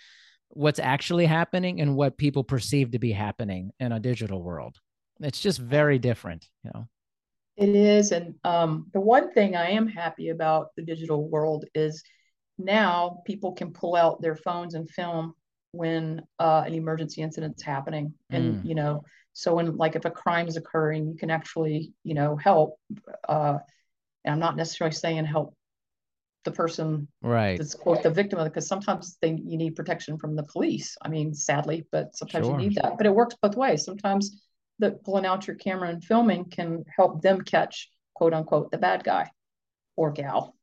what's 0.49 0.79
actually 0.79 1.25
happening 1.25 1.81
and 1.81 1.95
what 1.95 2.17
people 2.17 2.43
perceive 2.43 2.91
to 2.91 2.99
be 2.99 3.11
happening 3.11 3.71
in 3.79 3.91
a 3.91 3.99
digital 3.99 4.41
world. 4.41 4.77
It's 5.19 5.39
just 5.39 5.59
very 5.59 5.99
different, 5.99 6.47
you 6.63 6.71
know. 6.73 6.87
It 7.57 7.69
is. 7.69 8.11
And 8.11 8.35
um, 8.43 8.87
the 8.93 8.99
one 8.99 9.31
thing 9.31 9.55
I 9.55 9.71
am 9.71 9.87
happy 9.87 10.29
about 10.29 10.69
the 10.75 10.83
digital 10.83 11.29
world 11.29 11.65
is 11.73 12.03
now 12.57 13.21
people 13.25 13.53
can 13.53 13.71
pull 13.71 13.95
out 13.95 14.21
their 14.21 14.35
phones 14.35 14.75
and 14.75 14.89
film 14.89 15.33
when 15.75 16.21
uh, 16.39 16.63
an 16.65 16.73
emergency 16.73 17.21
incident's 17.21 17.63
happening. 17.63 18.13
And, 18.29 18.63
mm. 18.63 18.67
you 18.67 18.75
know, 18.75 19.03
so 19.33 19.55
when 19.55 19.77
like 19.77 19.95
if 19.95 20.05
a 20.05 20.11
crime 20.11 20.47
is 20.47 20.57
occurring, 20.57 21.07
you 21.07 21.15
can 21.15 21.29
actually, 21.29 21.93
you 22.03 22.13
know, 22.13 22.35
help. 22.35 22.79
Uh, 23.27 23.57
and 24.23 24.33
I'm 24.33 24.39
not 24.39 24.55
necessarily 24.55 24.95
saying 24.95 25.25
help 25.25 25.53
the 26.45 26.51
person 26.51 27.07
right 27.23 27.57
that's 27.57 27.73
quote 27.73 28.03
the 28.03 28.09
victim 28.11 28.37
of 28.37 28.45
it 28.45 28.51
because 28.51 28.67
sometimes 28.67 29.17
they 29.19 29.29
you 29.29 29.57
need 29.57 29.75
protection 29.75 30.15
from 30.15 30.35
the 30.35 30.43
police 30.43 30.95
i 31.01 31.09
mean 31.09 31.33
sadly 31.33 31.87
but 31.91 32.15
sometimes 32.15 32.45
sure. 32.45 32.59
you 32.59 32.69
need 32.69 32.75
that 32.75 32.97
but 32.97 33.07
it 33.07 33.15
works 33.15 33.33
both 33.41 33.55
ways 33.55 33.83
sometimes 33.83 34.43
the 34.77 34.91
pulling 34.91 35.25
out 35.25 35.47
your 35.47 35.55
camera 35.55 35.89
and 35.89 36.03
filming 36.03 36.45
can 36.45 36.83
help 36.95 37.19
them 37.23 37.41
catch 37.41 37.89
quote 38.13 38.33
unquote 38.33 38.69
the 38.69 38.77
bad 38.77 39.03
guy 39.03 39.29
or 39.95 40.11
gal. 40.11 40.55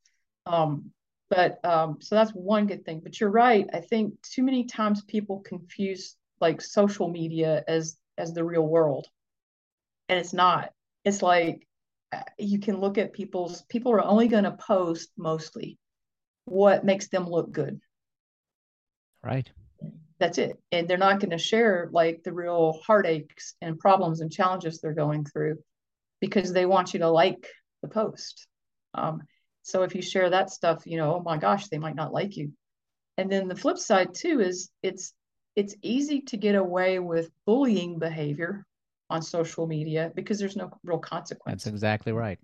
Um, 0.47 0.91
but 1.33 1.65
um, 1.65 1.97
so 2.01 2.15
that's 2.15 2.31
one 2.33 2.67
good 2.67 2.85
thing. 2.85 3.01
But 3.03 3.19
you're 3.19 3.31
right. 3.31 3.67
I 3.73 3.81
think 3.81 4.21
too 4.21 4.43
many 4.43 4.65
times 4.65 5.03
people 5.05 5.41
confuse 5.41 6.15
like 6.43 6.61
social 6.61 7.09
media 7.09 7.65
as 7.67 7.97
as 8.19 8.35
the 8.35 8.45
real 8.45 8.67
world, 8.67 9.07
and 10.11 10.19
it's 10.19 10.35
not. 10.35 10.73
It's 11.07 11.23
like 11.23 11.67
uh, 12.13 12.21
you 12.39 12.59
can 12.61 12.81
look 12.81 12.99
at 12.99 13.15
people's 13.15 13.63
people 13.63 13.93
are 13.93 14.05
only 14.05 14.29
going 14.29 14.45
to 14.45 14.53
post 14.53 15.09
mostly 15.17 15.79
what 16.45 16.85
makes 16.85 17.09
them 17.09 17.27
look 17.27 17.51
good. 17.51 17.81
Right 19.25 19.51
that's 20.19 20.39
it 20.39 20.57
and 20.71 20.87
they're 20.87 20.97
not 20.99 21.19
going 21.19 21.31
to 21.31 21.39
share 21.39 21.89
like 21.91 22.23
the 22.23 22.33
real 22.33 22.81
heartaches 22.87 23.57
and 23.61 23.77
problems 23.77 24.21
and 24.21 24.31
challenges 24.31 24.81
they're 24.81 24.95
going 24.95 25.25
through 25.25 25.59
because 26.21 26.53
they 26.53 26.65
want 26.65 26.95
you 26.95 27.01
to 27.01 27.11
like 27.11 27.49
the 27.83 27.89
post 27.89 28.47
um, 28.95 29.23
so 29.63 29.83
if 29.83 29.95
you 29.95 30.03
share 30.03 30.31
that 30.31 30.51
stuff 30.51 30.87
you 30.87 30.97
know 30.97 31.17
oh 31.17 31.23
my 31.23 31.37
gosh 31.37 31.69
they 31.69 31.79
might 31.79 31.95
not 31.95 32.13
like 32.13 32.37
you 32.37 32.53
and 33.19 33.31
then 33.31 33.49
the 33.49 33.57
flip 33.57 33.79
side 33.79 34.15
too 34.15 34.41
is 34.41 34.71
it's 34.83 35.15
it's 35.55 35.75
easy 35.83 36.21
to 36.23 36.37
get 36.37 36.55
away 36.55 36.99
with 36.99 37.31
bullying 37.47 37.99
behavior 37.99 38.65
on 39.11 39.21
social 39.21 39.67
media 39.67 40.11
because 40.15 40.39
there's 40.39 40.57
no 40.57 40.71
real 40.85 40.99
consequence 40.99 41.65
that's 41.65 41.73
exactly 41.73 42.13
right 42.13 42.39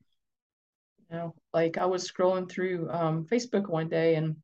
you 1.11 1.17
know 1.17 1.35
like 1.55 1.79
i 1.79 1.87
was 1.87 2.11
scrolling 2.11 2.49
through 2.49 2.89
um, 2.91 3.25
facebook 3.25 3.69
one 3.69 3.89
day 3.89 4.17
and 4.17 4.37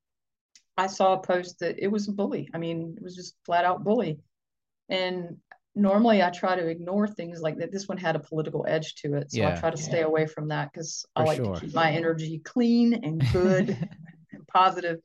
I 0.76 0.86
saw 0.88 1.14
a 1.14 1.20
post 1.20 1.60
that 1.60 1.78
it 1.78 1.88
was 1.88 2.08
a 2.08 2.12
bully. 2.12 2.48
I 2.52 2.58
mean, 2.58 2.94
it 2.96 3.02
was 3.02 3.14
just 3.14 3.36
flat 3.44 3.64
out 3.64 3.84
bully. 3.84 4.18
And 4.88 5.36
normally 5.74 6.22
I 6.22 6.30
try 6.30 6.56
to 6.56 6.66
ignore 6.66 7.06
things 7.06 7.40
like 7.40 7.58
that. 7.58 7.72
This 7.72 7.88
one 7.88 7.98
had 7.98 8.16
a 8.16 8.20
political 8.20 8.64
edge 8.68 8.94
to 8.96 9.14
it. 9.14 9.32
So 9.32 9.38
yeah. 9.38 9.54
I 9.54 9.60
try 9.60 9.70
to 9.70 9.76
stay 9.76 10.02
away 10.02 10.26
from 10.26 10.48
that 10.48 10.72
because 10.72 11.04
I 11.16 11.24
like 11.24 11.36
sure. 11.38 11.54
to 11.54 11.60
keep 11.60 11.74
my 11.74 11.90
energy 11.90 12.38
clean 12.38 12.94
and 12.94 13.24
good 13.32 13.70
and 14.32 14.46
positive. 14.46 14.98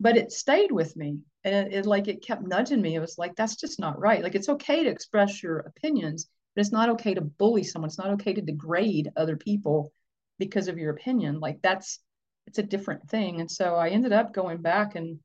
But 0.00 0.16
it 0.16 0.32
stayed 0.32 0.72
with 0.72 0.96
me. 0.96 1.18
And 1.44 1.54
it, 1.54 1.72
it 1.72 1.86
like 1.86 2.08
it 2.08 2.24
kept 2.24 2.42
nudging 2.42 2.82
me. 2.82 2.94
It 2.94 3.00
was 3.00 3.18
like, 3.18 3.36
that's 3.36 3.56
just 3.56 3.78
not 3.78 3.98
right. 3.98 4.22
Like 4.22 4.34
it's 4.34 4.48
okay 4.48 4.84
to 4.84 4.90
express 4.90 5.42
your 5.42 5.58
opinions, 5.58 6.28
but 6.54 6.60
it's 6.60 6.72
not 6.72 6.90
okay 6.90 7.14
to 7.14 7.20
bully 7.20 7.62
someone. 7.62 7.88
It's 7.88 7.98
not 7.98 8.10
okay 8.12 8.32
to 8.32 8.42
degrade 8.42 9.10
other 9.16 9.36
people 9.36 9.92
because 10.38 10.68
of 10.68 10.78
your 10.78 10.90
opinion. 10.90 11.40
Like 11.40 11.60
that's 11.62 12.00
it's 12.46 12.58
a 12.58 12.62
different 12.64 13.08
thing. 13.08 13.40
And 13.40 13.50
so 13.50 13.76
I 13.76 13.90
ended 13.90 14.12
up 14.12 14.34
going 14.34 14.58
back 14.60 14.96
and 14.96 15.20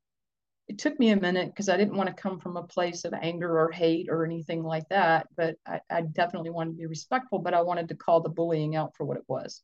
it 0.67 0.79
took 0.79 0.99
me 0.99 1.11
a 1.11 1.15
minute 1.15 1.47
because 1.47 1.69
I 1.69 1.77
didn't 1.77 1.95
want 1.95 2.07
to 2.07 2.21
come 2.21 2.39
from 2.39 2.57
a 2.57 2.63
place 2.63 3.05
of 3.05 3.13
anger 3.13 3.59
or 3.59 3.71
hate 3.71 4.07
or 4.09 4.25
anything 4.25 4.63
like 4.63 4.87
that. 4.89 5.27
But 5.37 5.55
I, 5.67 5.79
I, 5.91 6.01
definitely 6.01 6.49
wanted 6.49 6.71
to 6.71 6.77
be 6.77 6.85
respectful, 6.87 7.39
but 7.39 7.53
I 7.53 7.61
wanted 7.61 7.87
to 7.89 7.95
call 7.95 8.21
the 8.21 8.29
bullying 8.29 8.75
out 8.75 8.95
for 8.95 9.05
what 9.05 9.17
it 9.17 9.23
was. 9.27 9.61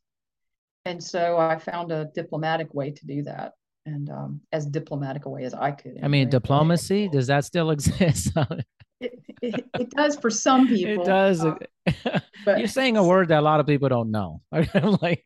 And 0.86 1.04
so 1.04 1.38
I 1.38 1.58
found 1.58 1.92
a 1.92 2.10
diplomatic 2.14 2.74
way 2.74 2.92
to 2.92 3.06
do 3.06 3.24
that. 3.24 3.54
And 3.88 4.12
um, 4.12 4.42
as 4.52 4.68
diplomatic 4.68 5.26
a 5.26 5.30
way 5.30 5.44
as 5.44 5.56
I 5.56 5.72
could. 5.72 6.00
I 6.04 6.08
mean, 6.08 6.30
diplomacy, 6.30 7.10
does 7.10 7.26
that 7.28 7.46
still 7.46 7.72
exist? 7.72 8.32
it, 9.00 9.20
it, 9.42 9.66
it, 9.80 9.90
does 9.90 10.18
for 10.18 10.30
some 10.30 10.68
people. 10.68 11.02
It 11.02 11.06
does. 11.06 11.44
Uh, 11.44 11.56
but 12.46 12.60
You're 12.60 12.68
saying 12.68 12.98
a 12.98 13.04
word 13.04 13.30
that 13.30 13.40
a 13.40 13.42
lot 13.42 13.60
of 13.60 13.66
people 13.66 13.90
don't 13.90 14.12
know. 14.12 14.44
like, 15.02 15.26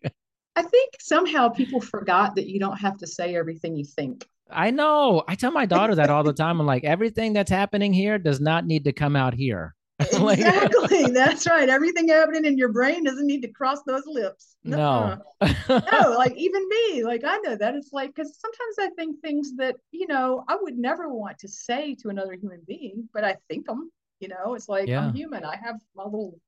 I 0.55 0.61
think 0.61 0.93
somehow 1.01 1.49
people 1.49 1.81
forgot 1.81 2.35
that 2.35 2.47
you 2.47 2.61
don't 2.61 2.77
have 2.77 2.97
to 2.99 3.07
say 3.07 3.35
everything 3.35 3.75
you 3.75 3.83
think. 3.83 4.25
I 4.49 4.71
know. 4.71 5.23
I 5.27 5.35
tell 5.35 5.51
my 5.51 5.65
daughter 5.65 5.95
that 5.95 6.09
all 6.09 6.23
the 6.23 6.33
time. 6.33 6.59
I'm 6.59 6.65
like, 6.67 6.83
everything 6.83 7.33
that's 7.33 7.49
happening 7.49 7.93
here 7.93 8.17
does 8.17 8.39
not 8.39 8.65
need 8.65 8.83
to 8.85 8.93
come 8.93 9.15
out 9.15 9.33
here. 9.33 9.75
like, 10.19 10.39
exactly. 10.39 11.05
that's 11.13 11.47
right. 11.47 11.69
Everything 11.69 12.09
happening 12.09 12.45
in 12.45 12.57
your 12.57 12.69
brain 12.71 13.03
doesn't 13.03 13.25
need 13.25 13.41
to 13.41 13.47
cross 13.47 13.81
those 13.87 14.03
lips. 14.05 14.55
No. 14.63 15.17
no, 15.69 16.15
like 16.17 16.35
even 16.35 16.67
me, 16.67 17.03
like 17.03 17.23
I 17.25 17.37
know 17.37 17.55
that. 17.55 17.75
It's 17.75 17.93
like, 17.93 18.13
because 18.13 18.37
sometimes 18.39 18.91
I 18.91 18.93
think 18.95 19.21
things 19.21 19.55
that, 19.57 19.75
you 19.91 20.07
know, 20.07 20.43
I 20.47 20.57
would 20.59 20.77
never 20.77 21.09
want 21.09 21.39
to 21.39 21.47
say 21.47 21.95
to 22.01 22.09
another 22.09 22.33
human 22.33 22.61
being, 22.67 23.09
but 23.13 23.23
I 23.23 23.37
think 23.49 23.65
them. 23.67 23.91
You 24.19 24.29
know, 24.29 24.53
it's 24.55 24.69
like 24.69 24.87
Yeah. 24.87 25.07
I'm 25.07 25.13
human. 25.13 25.43
I 25.43 25.57
have 25.57 25.75
my 25.95 26.03
little, 26.05 26.39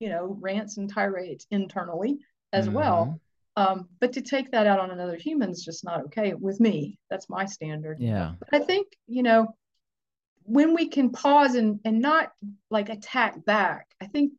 you 0.00 0.08
know, 0.08 0.36
rants 0.40 0.76
and 0.76 0.88
tirades 0.88 1.46
internally 1.50 2.18
as 2.52 2.68
Mhm. 2.68 2.72
well. 2.72 3.20
Um, 3.58 3.88
but 4.00 4.12
to 4.12 4.20
take 4.20 4.52
that 4.52 4.68
out 4.68 4.78
on 4.78 4.92
another 4.92 5.16
human 5.16 5.50
is 5.50 5.64
just 5.64 5.84
not 5.84 6.04
okay 6.06 6.32
with 6.34 6.60
me. 6.60 6.98
That's 7.10 7.28
my 7.28 7.44
standard. 7.44 7.98
Yeah. 7.98 8.34
But 8.38 8.48
I 8.52 8.64
think, 8.64 8.86
you 9.08 9.24
know, 9.24 9.54
when 10.44 10.74
we 10.74 10.88
can 10.88 11.10
pause 11.10 11.56
and 11.56 11.80
and 11.84 12.00
not 12.00 12.30
like 12.70 12.88
attack 12.88 13.44
back, 13.44 13.88
I 14.00 14.06
think 14.06 14.32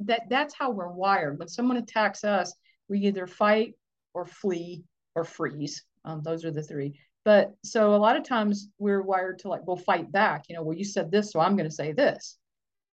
that 0.00 0.28
that's 0.28 0.54
how 0.54 0.70
we're 0.70 0.92
wired. 0.92 1.38
When 1.38 1.48
someone 1.48 1.78
attacks 1.78 2.22
us, 2.22 2.54
we 2.88 3.00
either 3.00 3.26
fight 3.26 3.74
or 4.12 4.26
flee 4.26 4.84
or 5.14 5.24
freeze. 5.24 5.82
Um, 6.04 6.22
those 6.22 6.44
are 6.44 6.50
the 6.50 6.62
three. 6.62 7.00
But 7.24 7.54
so 7.64 7.94
a 7.94 7.96
lot 7.96 8.16
of 8.16 8.24
times 8.24 8.68
we're 8.78 9.02
wired 9.02 9.38
to 9.40 9.48
like, 9.48 9.66
we'll 9.66 9.76
fight 9.78 10.12
back. 10.12 10.44
You 10.48 10.54
know, 10.54 10.62
well, 10.62 10.76
you 10.76 10.84
said 10.84 11.10
this, 11.10 11.32
so 11.32 11.40
I'm 11.40 11.56
going 11.56 11.68
to 11.68 11.74
say 11.74 11.92
this. 11.92 12.36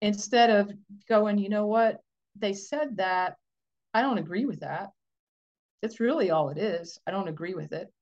Instead 0.01 0.51
of 0.51 0.73
going, 1.09 1.39
you 1.39 1.51
know 1.51 1.67
what? 1.67 2.01
They 2.35 2.55
said 2.55 2.97
that. 2.97 3.37
I 3.95 4.03
don't 4.03 4.19
agree 4.19 4.47
with 4.47 4.61
that. 4.61 4.91
That's 5.83 6.01
really 6.01 6.31
all 6.31 6.49
it 6.51 6.59
is. 6.59 6.99
I 7.07 7.11
don't 7.11 7.29
agree 7.29 7.55
with 7.55 7.73
it. 7.73 7.93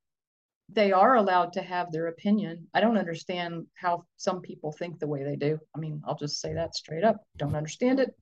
They 0.71 0.93
are 0.93 1.17
allowed 1.17 1.53
to 1.55 1.63
have 1.63 1.93
their 1.93 2.07
opinion. 2.07 2.69
I 2.73 2.81
don't 2.81 2.97
understand 2.97 3.67
how 3.75 4.05
some 4.17 4.41
people 4.41 4.73
think 4.73 4.99
the 4.99 5.07
way 5.07 5.23
they 5.23 5.37
do. 5.37 5.59
I 5.75 5.79
mean, 5.79 6.03
I'll 6.07 6.17
just 6.17 6.41
say 6.41 6.55
that 6.55 6.75
straight 6.75 7.05
up. 7.05 7.17
Don't 7.37 7.57
understand 7.57 8.01
it. 8.01 8.15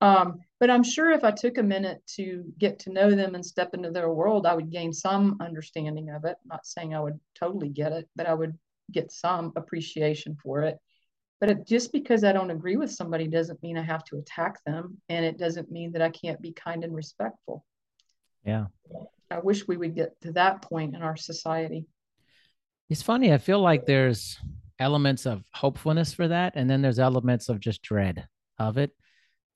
Um, 0.00 0.40
but 0.58 0.70
I'm 0.70 0.82
sure 0.82 1.10
if 1.10 1.24
I 1.24 1.30
took 1.30 1.58
a 1.58 1.62
minute 1.62 2.02
to 2.16 2.44
get 2.58 2.78
to 2.80 2.92
know 2.92 3.10
them 3.10 3.34
and 3.34 3.44
step 3.44 3.74
into 3.74 3.90
their 3.90 4.10
world, 4.10 4.46
I 4.46 4.54
would 4.54 4.70
gain 4.70 4.92
some 4.92 5.36
understanding 5.40 6.10
of 6.10 6.24
it. 6.24 6.36
Not 6.44 6.66
saying 6.66 6.94
I 6.94 7.00
would 7.00 7.20
totally 7.38 7.68
get 7.68 7.92
it, 7.92 8.08
but 8.16 8.26
I 8.26 8.34
would 8.34 8.58
get 8.90 9.12
some 9.12 9.52
appreciation 9.56 10.36
for 10.42 10.62
it. 10.62 10.78
But 11.38 11.50
it, 11.50 11.66
just 11.66 11.92
because 11.92 12.24
I 12.24 12.32
don't 12.32 12.50
agree 12.50 12.76
with 12.76 12.90
somebody 12.90 13.28
doesn't 13.28 13.62
mean 13.62 13.78
I 13.78 13.82
have 13.82 14.04
to 14.04 14.18
attack 14.18 14.62
them. 14.64 15.00
And 15.08 15.24
it 15.24 15.38
doesn't 15.38 15.70
mean 15.70 15.92
that 15.92 16.02
I 16.02 16.10
can't 16.10 16.40
be 16.40 16.52
kind 16.52 16.82
and 16.82 16.94
respectful. 16.94 17.64
Yeah. 18.44 18.66
I 19.30 19.38
wish 19.38 19.68
we 19.68 19.76
would 19.76 19.94
get 19.94 20.20
to 20.22 20.32
that 20.32 20.62
point 20.62 20.94
in 20.94 21.02
our 21.02 21.16
society. 21.16 21.86
It's 22.88 23.02
funny. 23.02 23.32
I 23.32 23.38
feel 23.38 23.60
like 23.60 23.86
there's 23.86 24.36
elements 24.78 25.26
of 25.26 25.44
hopefulness 25.52 26.12
for 26.12 26.26
that, 26.28 26.54
and 26.56 26.68
then 26.68 26.82
there's 26.82 26.98
elements 26.98 27.48
of 27.48 27.60
just 27.60 27.82
dread 27.82 28.26
of 28.58 28.78
it. 28.78 28.90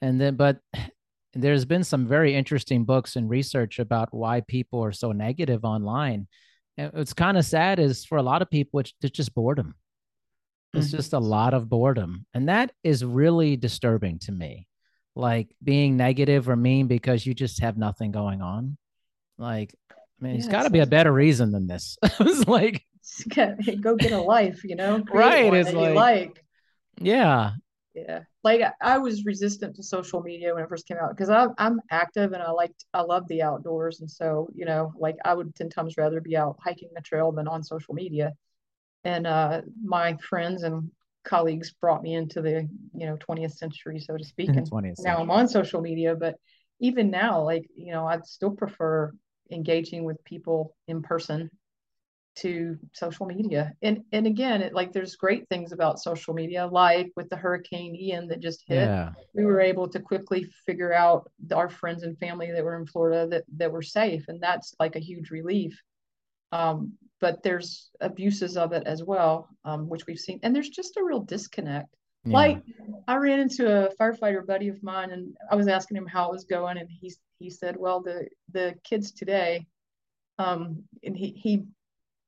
And 0.01 0.21
then, 0.21 0.37
but 0.37 0.59
there's 1.35 1.65
been 1.65 1.83
some 1.83 2.07
very 2.07 2.35
interesting 2.35 2.85
books 2.85 3.17
and 3.17 3.29
research 3.29 3.81
about 3.81 4.15
why 4.15 4.43
people 4.43 4.85
are 4.85 4.93
so 4.93 5.11
negative 5.11 5.65
online. 5.65 6.29
And 6.77 6.93
what's 6.93 7.13
kind 7.13 7.37
of 7.37 7.45
sad 7.45 7.81
is 7.81 8.05
for 8.05 8.19
a 8.19 8.23
lot 8.23 8.43
of 8.43 8.51
people, 8.51 8.81
it's, 8.81 8.93
it's 9.03 9.17
just 9.17 9.35
boredom. 9.35 9.75
It's 10.75 10.89
Mhm. 10.89 10.97
just 10.97 11.13
a 11.13 11.19
lot 11.19 11.55
of 11.55 11.69
boredom. 11.69 12.27
And 12.35 12.49
that 12.49 12.73
is 12.85 13.05
really 13.05 13.57
disturbing 13.57 14.19
to 14.21 14.33
me. 14.33 14.69
Like 15.17 15.49
being 15.63 15.97
negative 15.97 16.49
or 16.49 16.57
mean 16.57 16.87
because 16.89 17.25
you 17.25 17.35
just 17.35 17.61
have 17.61 17.77
nothing 17.79 18.11
going 18.11 18.43
on. 18.43 18.77
Like, 19.39 19.75
I 19.91 20.25
mean, 20.25 20.37
it's 20.37 20.47
Yeah, 20.47 20.53
got 20.53 20.63
to 20.65 20.71
be 20.71 20.81
a 20.81 20.87
better 20.87 21.13
reason 21.13 21.53
than 21.53 21.67
this. 21.67 21.97
it's 22.03 22.49
like, 22.49 22.85
Go 23.81 23.97
get 23.97 24.13
a 24.13 24.21
life, 24.21 24.65
you 24.65 24.77
know, 24.77 25.03
create 25.05 25.51
Right, 25.51 25.55
it's 25.55 25.73
like- 25.73 25.95
like. 25.95 26.45
yeah, 27.01 27.53
yeah 27.95 28.21
like 28.43 28.61
I- 28.61 28.73
i 28.95 28.99
was 28.99 29.25
resistant 29.25 29.77
to 29.77 29.83
social 29.85 30.21
media 30.21 30.53
when 30.53 30.65
it 30.65 30.69
first 30.69 30.89
came 30.89 30.97
out 31.01 31.11
because 31.17 31.31
i'm 31.59 31.81
active 31.93 32.33
and 32.33 32.43
i 32.43 32.51
liked 32.51 32.85
i 32.93 33.01
love 33.01 33.27
the 33.29 33.41
outdoors 33.41 34.01
and 34.01 34.11
so 34.11 34.49
you 34.53 34.65
know 34.65 34.93
like 34.99 35.17
i 35.25 35.33
would 35.33 35.55
10 35.55 35.69
times 35.71 35.97
rather 35.97 36.21
be 36.21 36.37
out 36.37 36.57
hiking 36.61 36.89
the 36.95 37.01
trail 37.01 37.31
than 37.31 37.47
on 37.47 37.63
social 37.63 37.95
media 37.95 38.33
and 39.05 39.29
uh 39.29 39.63
my 39.85 40.17
friends 40.29 40.65
and 40.65 40.91
colleagues 41.25 41.73
brought 41.81 42.03
me 42.03 42.15
into 42.15 42.43
the 42.43 42.69
you 42.95 43.07
know 43.07 43.17
20th 43.17 43.55
century 43.55 43.99
so 43.99 44.17
to 44.17 44.25
speak 44.25 44.49
and 44.57 44.71
20th 44.71 44.97
now 45.01 45.19
i'm 45.19 45.31
on 45.31 45.49
social 45.49 45.81
media 45.81 46.15
but 46.15 46.37
even 46.81 47.11
now 47.11 47.43
like 47.43 47.67
you 47.77 47.93
know 47.93 48.07
i'd 48.07 48.27
still 48.27 48.51
prefer 48.51 49.13
engaging 49.51 50.05
with 50.05 50.23
people 50.25 50.75
in 50.89 51.03
person 51.03 51.51
to 52.37 52.77
social 52.93 53.27
media. 53.27 53.73
And 53.83 54.03
and 54.13 54.27
again 54.27 54.63
it, 54.63 54.75
like 54.75 54.93
there's 54.93 55.17
great 55.17 55.49
things 55.49 55.73
about 55.73 56.01
social 56.01 56.35
media 56.35 56.67
like 56.67 57.13
with 57.17 57.29
the 57.29 57.37
hurricane 57.37 57.95
ian 57.95 58.27
that 58.29 58.41
just 58.41 58.65
hit 58.67 58.89
yeah, 58.89 59.11
we 59.35 59.45
were 59.45 59.61
able 59.61 59.89
to 59.89 60.01
quickly 60.01 60.45
figure 60.67 60.93
out 60.93 61.31
our 61.55 61.69
friends 61.69 62.03
and 62.03 62.19
family 62.19 62.51
that 62.51 62.65
were 62.65 62.77
in 62.77 62.87
florida 62.87 63.29
that, 63.29 63.45
that 63.57 63.71
were 63.71 63.83
safe 63.83 64.25
and 64.29 64.41
that's 64.41 64.75
like 64.81 64.97
a 64.97 65.01
huge 65.01 65.31
relief. 65.31 65.81
Um, 66.53 66.95
but 67.21 67.43
there's 67.43 67.91
abuses 68.01 68.57
of 68.57 68.73
it 68.73 68.83
as 68.87 69.03
well 69.03 69.49
um, 69.65 69.89
which 69.89 70.07
we've 70.07 70.19
seen 70.19 70.39
and 70.43 70.55
there's 70.55 70.69
just 70.69 70.97
a 70.97 71.05
real 71.05 71.21
disconnect 71.21 71.95
yeah. 72.25 72.33
like 72.33 72.63
I 73.07 73.17
ran 73.17 73.41
into 73.41 73.67
a 73.67 73.95
firefighter 73.97 74.47
buddy 74.47 74.69
of 74.69 74.83
mine 74.83 75.11
and 75.11 75.37
I 75.51 75.57
was 75.57 75.69
asking 75.69 75.97
him 75.97 76.07
how 76.07 76.29
it 76.29 76.33
was 76.33 76.45
going 76.45 76.79
and 76.79 76.89
he's 76.91 77.19
he 77.39 77.51
said, 77.51 77.77
Well, 77.77 78.01
the 78.01 78.27
the 78.53 78.75
kids 78.85 79.13
today, 79.13 79.67
um, 80.39 80.83
and 81.03 81.17
he 81.17 81.29
he 81.31 81.65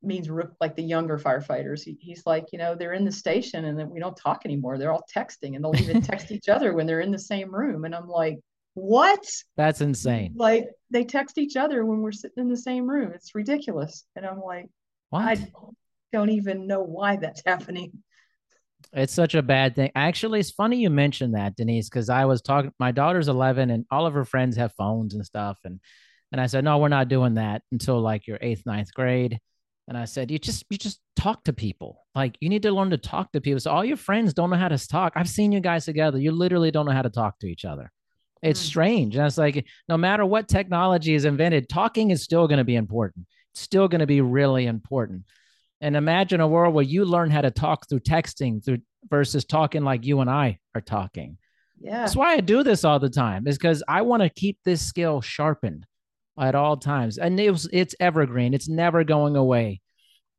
means 0.03 0.29
rook- 0.31 0.55
like 0.61 0.77
the 0.77 0.83
younger 0.83 1.19
firefighters. 1.19 1.83
He, 1.83 1.97
he's 2.01 2.25
like, 2.27 2.53
you 2.53 2.59
know, 2.59 2.75
they're 2.75 2.93
in 2.93 3.05
the 3.05 3.11
station 3.11 3.65
and 3.65 3.79
then 3.79 3.91
we 3.91 3.99
don't 3.99 4.17
talk 4.17 4.43
anymore. 4.45 4.79
They're 4.79 4.93
all 4.93 5.07
texting 5.13 5.57
and 5.57 5.65
they'll 5.65 5.81
even 5.81 6.01
text 6.03 6.31
each 6.31 6.49
other 6.49 6.75
when 6.75 6.87
they're 6.87 7.01
in 7.01 7.11
the 7.11 7.19
same 7.19 7.53
room. 7.53 7.85
And 7.85 7.95
I'm 7.95 8.07
like, 8.07 8.39
what? 8.77 9.27
that's 9.57 9.81
insane. 9.81 10.35
Like 10.37 10.69
they 10.91 11.05
text 11.05 11.39
each 11.39 11.57
other 11.57 11.85
when 11.85 12.03
we're 12.03 12.13
sitting 12.13 12.43
in 12.43 12.49
the 12.49 12.57
same 12.57 12.89
room. 12.89 13.13
It's 13.15 13.35
ridiculous. 13.35 14.05
And 14.15 14.27
I'm 14.27 14.41
like, 14.41 14.67
What? 15.11 15.23
I 15.23 15.49
don't 16.13 16.31
even 16.31 16.67
know 16.67 16.83
why 16.83 17.17
that's 17.17 17.43
happening. 17.47 17.93
It's 18.93 19.15
such 19.15 19.35
a 19.35 19.43
bad 19.43 19.75
thing. 19.75 19.91
Actually, 19.95 20.41
it's 20.41 20.51
funny 20.51 20.77
you 20.77 20.91
mentioned 20.91 21.35
that, 21.35 21.57
Denise, 21.57 21.89
because 21.89 22.11
I 22.11 22.27
was 22.27 22.43
talking. 22.43 22.73
My 22.79 22.93
daughter's 22.93 23.29
11, 23.29 23.71
and 23.71 23.87
all 23.91 24.07
of 24.07 24.15
her 24.15 24.25
friends 24.25 24.57
have 24.59 24.75
phones 24.75 25.15
and 25.15 25.25
stuff, 25.25 25.59
and 25.65 25.81
and 26.33 26.41
I 26.41 26.47
said, 26.47 26.65
no, 26.65 26.79
we're 26.79 26.89
not 26.89 27.09
doing 27.09 27.35
that 27.35 27.63
until 27.73 28.01
like 28.01 28.27
your 28.27 28.39
eighth, 28.41 28.65
ninth 28.67 28.93
grade. 28.93 29.39
And 29.89 29.97
I 29.97 30.05
said, 30.05 30.31
you 30.31 30.39
just 30.39 30.65
you 30.69 30.77
just 30.77 31.01
talk 31.15 31.45
to 31.45 31.53
people. 31.53 32.05
Like 32.15 32.37
you 32.41 32.49
need 32.49 32.63
to 32.63 32.73
learn 32.73 32.91
to 32.91 32.99
talk 32.99 33.33
to 33.33 33.41
people. 33.41 33.61
So 33.61 33.71
all 33.71 33.85
your 33.85 33.97
friends 33.97 34.35
don't 34.35 34.51
know 34.51 34.57
how 34.57 34.69
to 34.69 34.89
talk. 34.89 35.13
I've 35.15 35.29
seen 35.29 35.53
you 35.53 35.61
guys 35.61 35.85
together. 35.85 36.19
You 36.19 36.33
literally 36.33 36.71
don't 36.71 36.87
know 36.87 36.93
how 36.93 37.03
to 37.03 37.11
talk 37.11 37.39
to 37.39 37.47
each 37.47 37.65
other. 37.65 37.93
It's 38.43 38.61
Mm. 38.63 38.67
strange. 38.67 39.17
And 39.17 39.27
it's 39.27 39.39
like 39.39 39.67
no 39.89 39.97
matter 39.97 40.25
what 40.25 40.49
technology 40.49 41.15
is 41.15 41.25
invented, 41.25 41.69
talking 41.69 42.11
is 42.11 42.23
still 42.23 42.47
going 42.47 42.59
to 42.59 42.65
be 42.65 42.77
important. 42.77 43.27
It's 43.53 43.63
still 43.63 43.89
going 43.89 44.01
to 44.01 44.07
be 44.07 44.21
really 44.21 44.67
important. 44.67 45.25
And 45.81 45.97
imagine 45.97 46.41
a 46.41 46.49
world 46.49 46.75
where 46.75 46.85
you 46.85 47.05
learn 47.05 47.31
how 47.31 47.43
to 47.43 47.51
talk 47.51 47.89
through 47.89 48.01
texting 48.01 48.65
through 48.65 48.79
versus 49.11 49.45
talking 49.45 49.83
like 49.85 50.05
you 50.05 50.21
and 50.21 50.31
I 50.31 50.59
are 50.75 50.81
talking. 50.81 51.39
Yeah. 51.81 52.01
That's 52.01 52.17
why 52.17 52.33
I 52.35 52.41
do 52.41 52.63
this 52.63 52.85
all 52.85 52.99
the 52.99 53.11
time, 53.11 53.47
is 53.47 53.59
because 53.59 53.83
I 53.87 54.03
want 54.03 54.23
to 54.23 54.31
keep 54.31 54.59
this 54.65 54.81
skill 54.81 55.21
sharpened 55.21 55.85
at 56.39 56.55
all 56.55 56.77
times. 56.77 57.19
And 57.19 57.39
it 57.39 57.51
was, 57.51 57.69
it's 57.73 57.95
evergreen, 58.01 58.55
it's 58.55 58.69
never 58.69 59.05
going 59.05 59.37
away. 59.37 59.81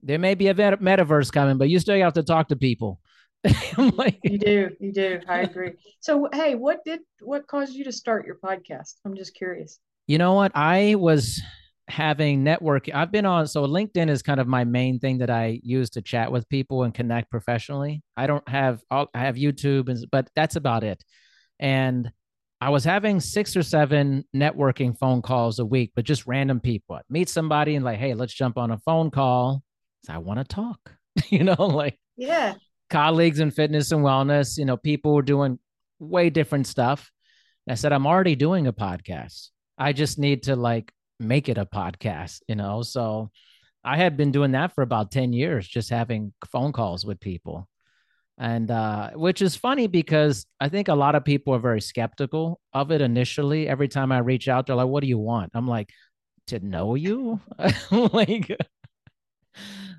There 0.02 0.20
may 0.20 0.36
be 0.36 0.48
a 0.48 0.54
metaverse 0.54 1.32
coming, 1.32 1.58
but 1.58 1.70
you 1.70 1.80
still 1.80 2.00
have 2.00 2.14
to 2.14 2.24
talk 2.24 2.48
to 2.50 2.56
people. 2.56 3.00
I'm 3.78 3.90
like, 3.96 4.20
You 4.24 4.38
do, 4.38 4.70
you 4.80 4.92
do. 4.92 5.20
I 5.28 5.40
agree. 5.42 5.72
So, 6.00 6.28
hey, 6.34 6.56
what 6.56 6.80
did 6.86 7.02
what 7.22 7.48
caused 7.48 7.74
you 7.74 7.84
to 7.86 7.92
start 7.92 8.26
your 8.26 8.38
podcast? 8.44 8.96
I'm 9.06 9.16
just 9.16 9.36
curious. 9.36 9.80
you 10.08 10.18
know 10.18 10.34
what? 10.34 10.52
I 10.56 10.96
was 10.96 11.42
having 11.90 12.44
network. 12.44 12.88
I've 12.94 13.12
been 13.12 13.26
on, 13.26 13.48
so 13.48 13.66
LinkedIn 13.66 14.10
is 14.10 14.22
kind 14.22 14.40
of 14.42 14.48
my 14.48 14.66
main 14.66 15.00
thing 15.00 15.20
that 15.20 15.30
I 15.30 15.60
use 15.64 15.90
to 15.92 16.02
chat 16.02 16.32
with 16.32 16.48
people 16.50 16.84
and 16.84 16.94
connect 16.94 17.32
professionally. 17.32 18.04
I 18.18 18.28
don't 18.28 18.48
have, 18.50 18.82
all, 18.92 19.08
I 19.14 19.20
have 19.20 19.36
YouTube, 19.36 19.88
and, 19.90 20.06
but 20.12 20.30
that's 20.36 20.58
about 20.58 20.84
it. 20.84 21.02
And 21.60 22.12
I 22.60 22.72
was 22.72 22.84
having 22.84 23.20
six 23.22 23.56
or 23.56 23.64
seven 23.64 24.26
networking 24.36 24.98
phone 24.98 25.22
calls 25.22 25.60
a 25.60 25.66
week, 25.66 25.92
but 25.96 26.04
just 26.06 26.28
random 26.28 26.60
people. 26.60 26.96
I'd 26.96 27.04
meet 27.10 27.30
somebody 27.30 27.76
and 27.76 27.86
like, 27.86 28.00
hey, 28.00 28.14
let's 28.16 28.34
jump 28.34 28.58
on 28.58 28.72
a 28.72 28.80
phone 28.80 29.12
call. 29.12 29.64
I 30.10 30.18
want 30.18 30.40
to 30.40 30.44
talk, 30.44 30.94
you 31.30 31.44
know, 31.44 31.56
like 31.68 31.98
Yeah. 32.18 32.56
Colleagues 32.90 33.40
in 33.40 33.52
fitness 33.52 33.92
and 33.92 34.04
wellness, 34.04 34.58
you 34.58 34.66
know, 34.66 34.78
people 34.78 35.14
were 35.14 35.22
doing 35.22 35.60
way 36.00 36.30
different 36.30 36.68
stuff. 36.68 37.12
And 37.66 37.72
I 37.72 37.76
said, 37.76 37.92
I'm 37.92 38.08
already 38.08 38.36
doing 38.36 38.68
a 38.68 38.74
podcast. 38.74 39.50
I 39.78 39.94
just 39.94 40.18
need 40.18 40.44
to 40.44 40.56
like 40.56 40.92
make 41.20 41.50
it 41.50 41.58
a 41.58 41.66
podcast, 41.66 42.42
you 42.48 42.56
know? 42.56 42.82
So 42.84 43.30
I 43.84 43.98
had 43.98 44.18
been 44.18 44.32
doing 44.32 44.52
that 44.52 44.74
for 44.74 44.82
about 44.82 45.12
10 45.12 45.34
years, 45.34 45.68
just 45.68 45.90
having 45.90 46.34
phone 46.52 46.72
calls 46.72 47.06
with 47.06 47.20
people. 47.20 47.68
And 48.38 48.70
uh, 48.70 49.12
which 49.12 49.42
is 49.42 49.56
funny 49.56 49.88
because 49.88 50.46
I 50.60 50.70
think 50.70 50.90
a 50.90 50.94
lot 50.94 51.16
of 51.16 51.26
people 51.26 51.56
are 51.56 51.60
very 51.60 51.82
skeptical 51.82 52.60
of 52.72 52.92
it 52.92 53.02
initially. 53.02 53.68
Every 53.68 53.88
time 53.88 54.12
I 54.12 54.20
reach 54.20 54.48
out, 54.48 54.68
they're 54.68 54.76
like, 54.76 54.88
What 54.88 55.02
do 55.02 55.08
you 55.08 55.18
want? 55.18 55.52
I'm 55.56 55.68
like, 55.68 55.90
To 56.48 56.60
know 56.60 56.94
you? 56.94 57.40
like, 57.92 58.56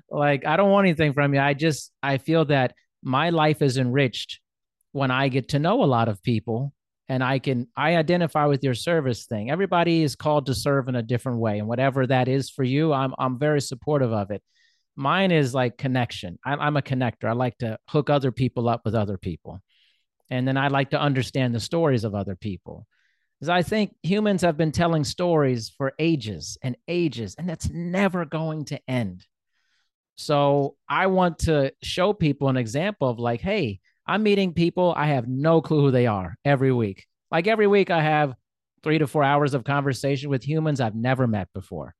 like 0.09 0.45
I 0.45 0.57
don't 0.57 0.71
want 0.71 0.87
anything 0.87 1.13
from 1.13 1.33
you. 1.33 1.39
I 1.39 1.53
just 1.53 1.91
I 2.01 2.17
feel 2.17 2.45
that 2.45 2.73
my 3.03 3.29
life 3.29 3.61
is 3.61 3.77
enriched 3.77 4.39
when 4.91 5.11
I 5.11 5.29
get 5.29 5.49
to 5.49 5.59
know 5.59 5.83
a 5.83 5.85
lot 5.85 6.09
of 6.09 6.21
people 6.23 6.73
and 7.07 7.23
I 7.23 7.39
can 7.39 7.67
I 7.75 7.95
identify 7.95 8.45
with 8.45 8.63
your 8.63 8.73
service 8.73 9.25
thing. 9.25 9.49
Everybody 9.49 10.03
is 10.03 10.15
called 10.15 10.47
to 10.47 10.55
serve 10.55 10.87
in 10.87 10.95
a 10.95 11.03
different 11.03 11.39
way 11.39 11.59
and 11.59 11.67
whatever 11.67 12.05
that 12.07 12.27
is 12.27 12.49
for 12.49 12.63
you, 12.63 12.93
I'm 12.93 13.13
I'm 13.17 13.39
very 13.39 13.61
supportive 13.61 14.11
of 14.11 14.31
it. 14.31 14.41
Mine 14.95 15.31
is 15.31 15.53
like 15.53 15.77
connection. 15.77 16.37
I'm, 16.45 16.59
I'm 16.59 16.77
a 16.77 16.81
connector. 16.81 17.29
I 17.29 17.31
like 17.31 17.57
to 17.59 17.77
hook 17.87 18.09
other 18.09 18.31
people 18.31 18.67
up 18.67 18.81
with 18.83 18.95
other 18.95 19.17
people. 19.17 19.61
And 20.29 20.47
then 20.47 20.57
I 20.57 20.67
like 20.67 20.91
to 20.91 20.99
understand 20.99 21.55
the 21.55 21.59
stories 21.59 22.03
of 22.03 22.13
other 22.13 22.35
people. 22.35 22.85
Because 23.39 23.49
I 23.49 23.61
think 23.61 23.95
humans 24.03 24.41
have 24.41 24.57
been 24.57 24.73
telling 24.73 25.05
stories 25.05 25.69
for 25.77 25.93
ages 25.97 26.57
and 26.61 26.75
ages, 26.89 27.35
and 27.37 27.47
that's 27.47 27.69
never 27.69 28.25
going 28.25 28.65
to 28.65 28.79
end. 28.89 29.25
So 30.19 30.75
I 30.89 31.07
want 31.07 31.39
to 31.39 31.71
show 31.81 32.11
people 32.11 32.49
an 32.49 32.57
example 32.57 33.07
of 33.07 33.19
like, 33.19 33.39
hey, 33.39 33.79
I'm 34.05 34.21
meeting 34.21 34.53
people, 34.53 34.93
I 34.97 35.07
have 35.07 35.29
no 35.29 35.61
clue 35.61 35.79
who 35.79 35.91
they 35.91 36.07
are 36.07 36.35
every 36.43 36.73
week. 36.73 37.07
Like 37.31 37.47
every 37.47 37.67
week, 37.67 37.89
I 37.89 38.01
have 38.01 38.35
three 38.83 38.97
to 38.97 39.07
four 39.07 39.23
hours 39.23 39.53
of 39.53 39.63
conversation 39.63 40.29
with 40.29 40.43
humans 40.43 40.81
I've 40.81 40.93
never 40.93 41.25
met 41.25 41.47
before. 41.53 41.95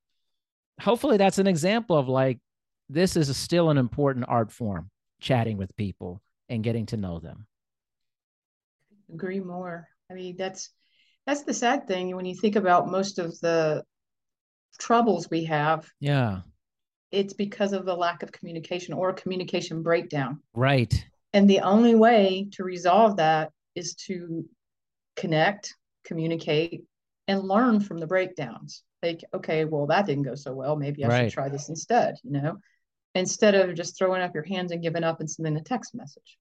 Hopefully, 0.82 1.16
that's 1.16 1.38
an 1.38 1.48
example 1.48 1.96
of 1.98 2.10
like, 2.10 2.40
this 2.90 3.16
is 3.16 3.36
still 3.38 3.70
an 3.70 3.78
important 3.78 4.26
art 4.28 4.52
form, 4.52 4.90
chatting 5.22 5.56
with 5.56 5.74
people 5.78 6.22
and 6.50 6.62
getting 6.62 6.88
to 6.88 6.98
know 6.98 7.20
them. 7.20 7.48
Agree 9.14 9.40
more. 9.40 9.88
I 10.12 10.14
mean, 10.14 10.36
that's 10.36 10.72
that's 11.26 11.44
the 11.44 11.54
sad 11.54 11.88
thing 11.88 12.14
when 12.14 12.26
you 12.26 12.36
think 12.36 12.58
about 12.58 12.92
most 12.92 13.18
of 13.18 13.40
the 13.40 13.86
troubles 14.78 15.30
we 15.32 15.46
have. 15.46 15.90
Yeah. 16.02 16.42
It's 17.12 17.34
because 17.34 17.74
of 17.74 17.86
the 17.86 17.96
lack 17.96 18.24
of 18.24 18.32
communication 18.32 18.94
or 18.94 19.14
communication 19.14 19.82
breakdown. 19.82 20.42
Right. 20.54 21.06
And 21.34 21.50
the 21.50 21.60
only 21.60 21.96
way 21.96 22.48
to 22.54 22.64
resolve 22.64 23.18
that 23.18 23.52
is 23.76 23.96
to 23.96 24.46
connect, 25.16 25.76
communicate, 26.06 26.84
and 27.28 27.44
learn 27.44 27.80
from 27.80 28.00
the 28.00 28.08
breakdowns. 28.08 28.84
Like, 29.02 29.24
okay, 29.34 29.66
well, 29.66 29.88
that 29.88 30.06
didn't 30.06 30.24
go 30.24 30.36
so 30.36 30.54
well. 30.54 30.76
Maybe 30.76 31.04
I 31.04 31.08
right. 31.08 31.24
should 31.26 31.34
try 31.34 31.50
this 31.50 31.70
instead, 31.70 32.16
you 32.24 32.32
know, 32.32 32.58
instead 33.16 33.56
of 33.56 33.76
just 33.76 33.98
throwing 33.98 34.22
up 34.22 34.34
your 34.34 34.44
hands 34.44 34.72
and 34.72 34.82
giving 34.82 35.04
up 35.04 35.20
and 35.20 35.30
sending 35.30 35.58
a 35.58 35.62
text 35.62 35.96
message. 35.96 36.38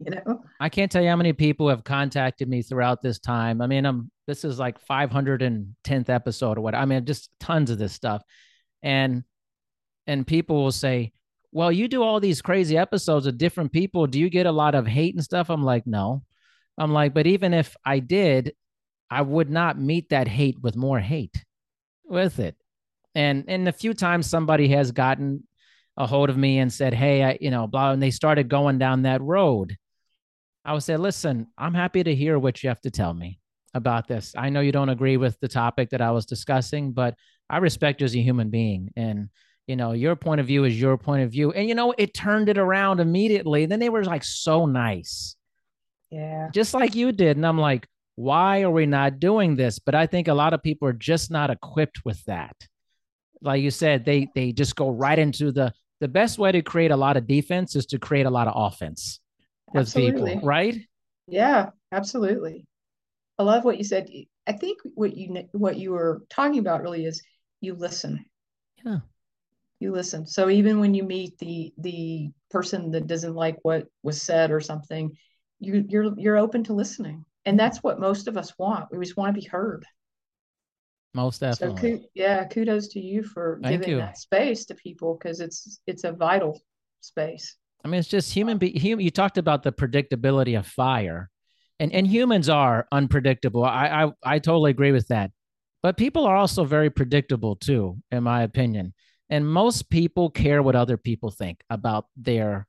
You 0.00 0.10
know, 0.10 0.42
I 0.60 0.68
can't 0.68 0.90
tell 0.90 1.02
you 1.02 1.08
how 1.08 1.16
many 1.16 1.32
people 1.32 1.68
have 1.68 1.84
contacted 1.84 2.48
me 2.48 2.62
throughout 2.62 3.00
this 3.00 3.18
time. 3.18 3.60
I 3.60 3.66
mean, 3.66 3.86
I'm 3.86 4.10
this 4.26 4.44
is 4.44 4.58
like 4.58 4.84
510th 4.86 6.08
episode 6.08 6.58
or 6.58 6.62
what. 6.62 6.74
I 6.74 6.84
mean, 6.84 7.04
just 7.04 7.30
tons 7.38 7.70
of 7.70 7.78
this 7.78 7.92
stuff. 7.92 8.22
And 8.82 9.22
and 10.06 10.26
people 10.26 10.62
will 10.62 10.72
say, 10.72 11.12
Well, 11.52 11.72
you 11.72 11.88
do 11.88 12.02
all 12.02 12.20
these 12.20 12.42
crazy 12.42 12.76
episodes 12.76 13.26
of 13.26 13.38
different 13.38 13.72
people. 13.72 14.06
Do 14.06 14.18
you 14.18 14.30
get 14.30 14.46
a 14.46 14.52
lot 14.52 14.74
of 14.74 14.86
hate 14.86 15.14
and 15.14 15.24
stuff? 15.24 15.50
I'm 15.50 15.64
like, 15.64 15.86
No. 15.86 16.22
I'm 16.76 16.92
like, 16.92 17.14
but 17.14 17.26
even 17.26 17.54
if 17.54 17.76
I 17.84 18.00
did, 18.00 18.54
I 19.10 19.22
would 19.22 19.48
not 19.48 19.78
meet 19.78 20.08
that 20.08 20.26
hate 20.26 20.60
with 20.60 20.74
more 20.76 20.98
hate 20.98 21.44
with 22.04 22.38
it. 22.38 22.56
And 23.14 23.44
and 23.48 23.68
a 23.68 23.72
few 23.72 23.94
times 23.94 24.28
somebody 24.28 24.68
has 24.68 24.90
gotten 24.90 25.44
a 25.96 26.06
hold 26.06 26.30
of 26.30 26.36
me 26.36 26.58
and 26.58 26.72
said, 26.72 26.94
Hey, 26.94 27.22
I, 27.22 27.38
you 27.40 27.50
know, 27.50 27.66
blah, 27.66 27.92
and 27.92 28.02
they 28.02 28.10
started 28.10 28.48
going 28.48 28.78
down 28.78 29.02
that 29.02 29.22
road. 29.22 29.76
I 30.64 30.72
would 30.72 30.82
say, 30.82 30.96
listen, 30.96 31.48
I'm 31.58 31.74
happy 31.74 32.02
to 32.02 32.14
hear 32.14 32.38
what 32.38 32.62
you 32.62 32.70
have 32.70 32.80
to 32.82 32.90
tell 32.90 33.12
me 33.12 33.38
about 33.74 34.08
this. 34.08 34.32
I 34.36 34.48
know 34.48 34.60
you 34.60 34.72
don't 34.72 34.88
agree 34.88 35.18
with 35.18 35.38
the 35.40 35.48
topic 35.48 35.90
that 35.90 36.00
I 36.00 36.10
was 36.10 36.24
discussing, 36.24 36.92
but 36.92 37.16
I 37.50 37.58
respect 37.58 38.00
you 38.00 38.06
as 38.06 38.16
a 38.16 38.22
human 38.22 38.48
being. 38.48 38.90
And, 38.96 39.28
you 39.66 39.76
know, 39.76 39.92
your 39.92 40.16
point 40.16 40.40
of 40.40 40.46
view 40.46 40.64
is 40.64 40.78
your 40.78 40.98
point 40.98 41.22
of 41.22 41.30
view. 41.30 41.52
And, 41.52 41.68
you 41.68 41.74
know, 41.74 41.94
it 41.96 42.14
turned 42.14 42.48
it 42.48 42.58
around 42.58 43.00
immediately. 43.00 43.66
Then 43.66 43.80
they 43.80 43.88
were 43.88 44.04
like 44.04 44.24
so 44.24 44.66
nice. 44.66 45.36
Yeah. 46.10 46.48
Just 46.52 46.74
like 46.74 46.94
you 46.94 47.12
did. 47.12 47.36
And 47.36 47.46
I'm 47.46 47.58
like, 47.58 47.86
why 48.16 48.62
are 48.62 48.70
we 48.70 48.86
not 48.86 49.18
doing 49.18 49.56
this? 49.56 49.78
But 49.78 49.94
I 49.94 50.06
think 50.06 50.28
a 50.28 50.34
lot 50.34 50.52
of 50.52 50.62
people 50.62 50.86
are 50.88 50.92
just 50.92 51.30
not 51.30 51.50
equipped 51.50 52.04
with 52.04 52.22
that. 52.24 52.54
Like 53.40 53.62
you 53.62 53.70
said, 53.70 54.04
they 54.04 54.28
they 54.34 54.52
just 54.52 54.76
go 54.76 54.90
right 54.90 55.18
into 55.18 55.50
the 55.50 55.72
the 56.00 56.08
best 56.08 56.38
way 56.38 56.52
to 56.52 56.62
create 56.62 56.90
a 56.90 56.96
lot 56.96 57.16
of 57.16 57.26
defense 57.26 57.76
is 57.76 57.86
to 57.86 57.98
create 57.98 58.26
a 58.26 58.30
lot 58.30 58.46
of 58.48 58.54
offense 58.56 59.20
with 59.72 59.82
absolutely. 59.82 60.34
people, 60.34 60.46
right? 60.46 60.76
Yeah, 61.26 61.70
absolutely. 61.92 62.66
I 63.38 63.42
love 63.42 63.64
what 63.64 63.78
you 63.78 63.84
said. 63.84 64.08
I 64.46 64.52
think 64.52 64.78
what 64.94 65.16
you 65.16 65.48
what 65.52 65.76
you 65.76 65.90
were 65.90 66.22
talking 66.30 66.58
about 66.58 66.82
really 66.82 67.04
is 67.04 67.22
you 67.60 67.74
listen. 67.74 68.24
Yeah. 68.84 68.98
You 69.80 69.92
listen. 69.92 70.26
So 70.26 70.48
even 70.50 70.80
when 70.80 70.94
you 70.94 71.02
meet 71.04 71.38
the 71.38 71.72
the 71.78 72.30
person 72.50 72.90
that 72.92 73.06
doesn't 73.06 73.34
like 73.34 73.58
what 73.62 73.86
was 74.02 74.22
said 74.22 74.50
or 74.50 74.60
something, 74.60 75.16
you 75.60 75.84
you're 75.88 76.18
you're 76.18 76.38
open 76.38 76.64
to 76.64 76.72
listening. 76.72 77.24
And 77.44 77.58
that's 77.58 77.82
what 77.82 78.00
most 78.00 78.28
of 78.28 78.36
us 78.36 78.52
want. 78.58 78.86
We 78.90 79.04
just 79.04 79.16
want 79.16 79.34
to 79.34 79.40
be 79.40 79.46
heard. 79.46 79.84
Most 81.14 81.40
definitely. 81.40 81.98
So 81.98 82.04
yeah, 82.14 82.44
kudos 82.46 82.88
to 82.88 83.00
you 83.00 83.22
for 83.22 83.60
Thank 83.62 83.80
giving 83.80 83.90
you. 83.90 83.98
that 83.98 84.18
space 84.18 84.64
to 84.66 84.74
people 84.74 85.16
because 85.16 85.40
it's 85.40 85.80
it's 85.86 86.04
a 86.04 86.12
vital 86.12 86.60
space. 87.00 87.56
I 87.84 87.88
mean, 87.88 88.00
it's 88.00 88.08
just 88.08 88.32
human. 88.32 88.58
Be 88.58 88.70
human. 88.70 89.04
You 89.04 89.10
talked 89.10 89.38
about 89.38 89.62
the 89.62 89.72
predictability 89.72 90.58
of 90.58 90.66
fire, 90.66 91.30
and 91.78 91.92
and 91.92 92.06
humans 92.06 92.48
are 92.48 92.88
unpredictable. 92.90 93.64
I 93.64 94.04
I 94.06 94.34
I 94.34 94.38
totally 94.38 94.70
agree 94.70 94.92
with 94.92 95.08
that. 95.08 95.30
But 95.82 95.98
people 95.98 96.24
are 96.24 96.34
also 96.34 96.64
very 96.64 96.90
predictable 96.90 97.56
too, 97.56 97.98
in 98.10 98.22
my 98.22 98.42
opinion. 98.42 98.94
And 99.34 99.48
most 99.48 99.90
people 99.90 100.30
care 100.30 100.62
what 100.62 100.76
other 100.76 100.96
people 100.96 101.32
think 101.32 101.64
about 101.68 102.06
their 102.16 102.68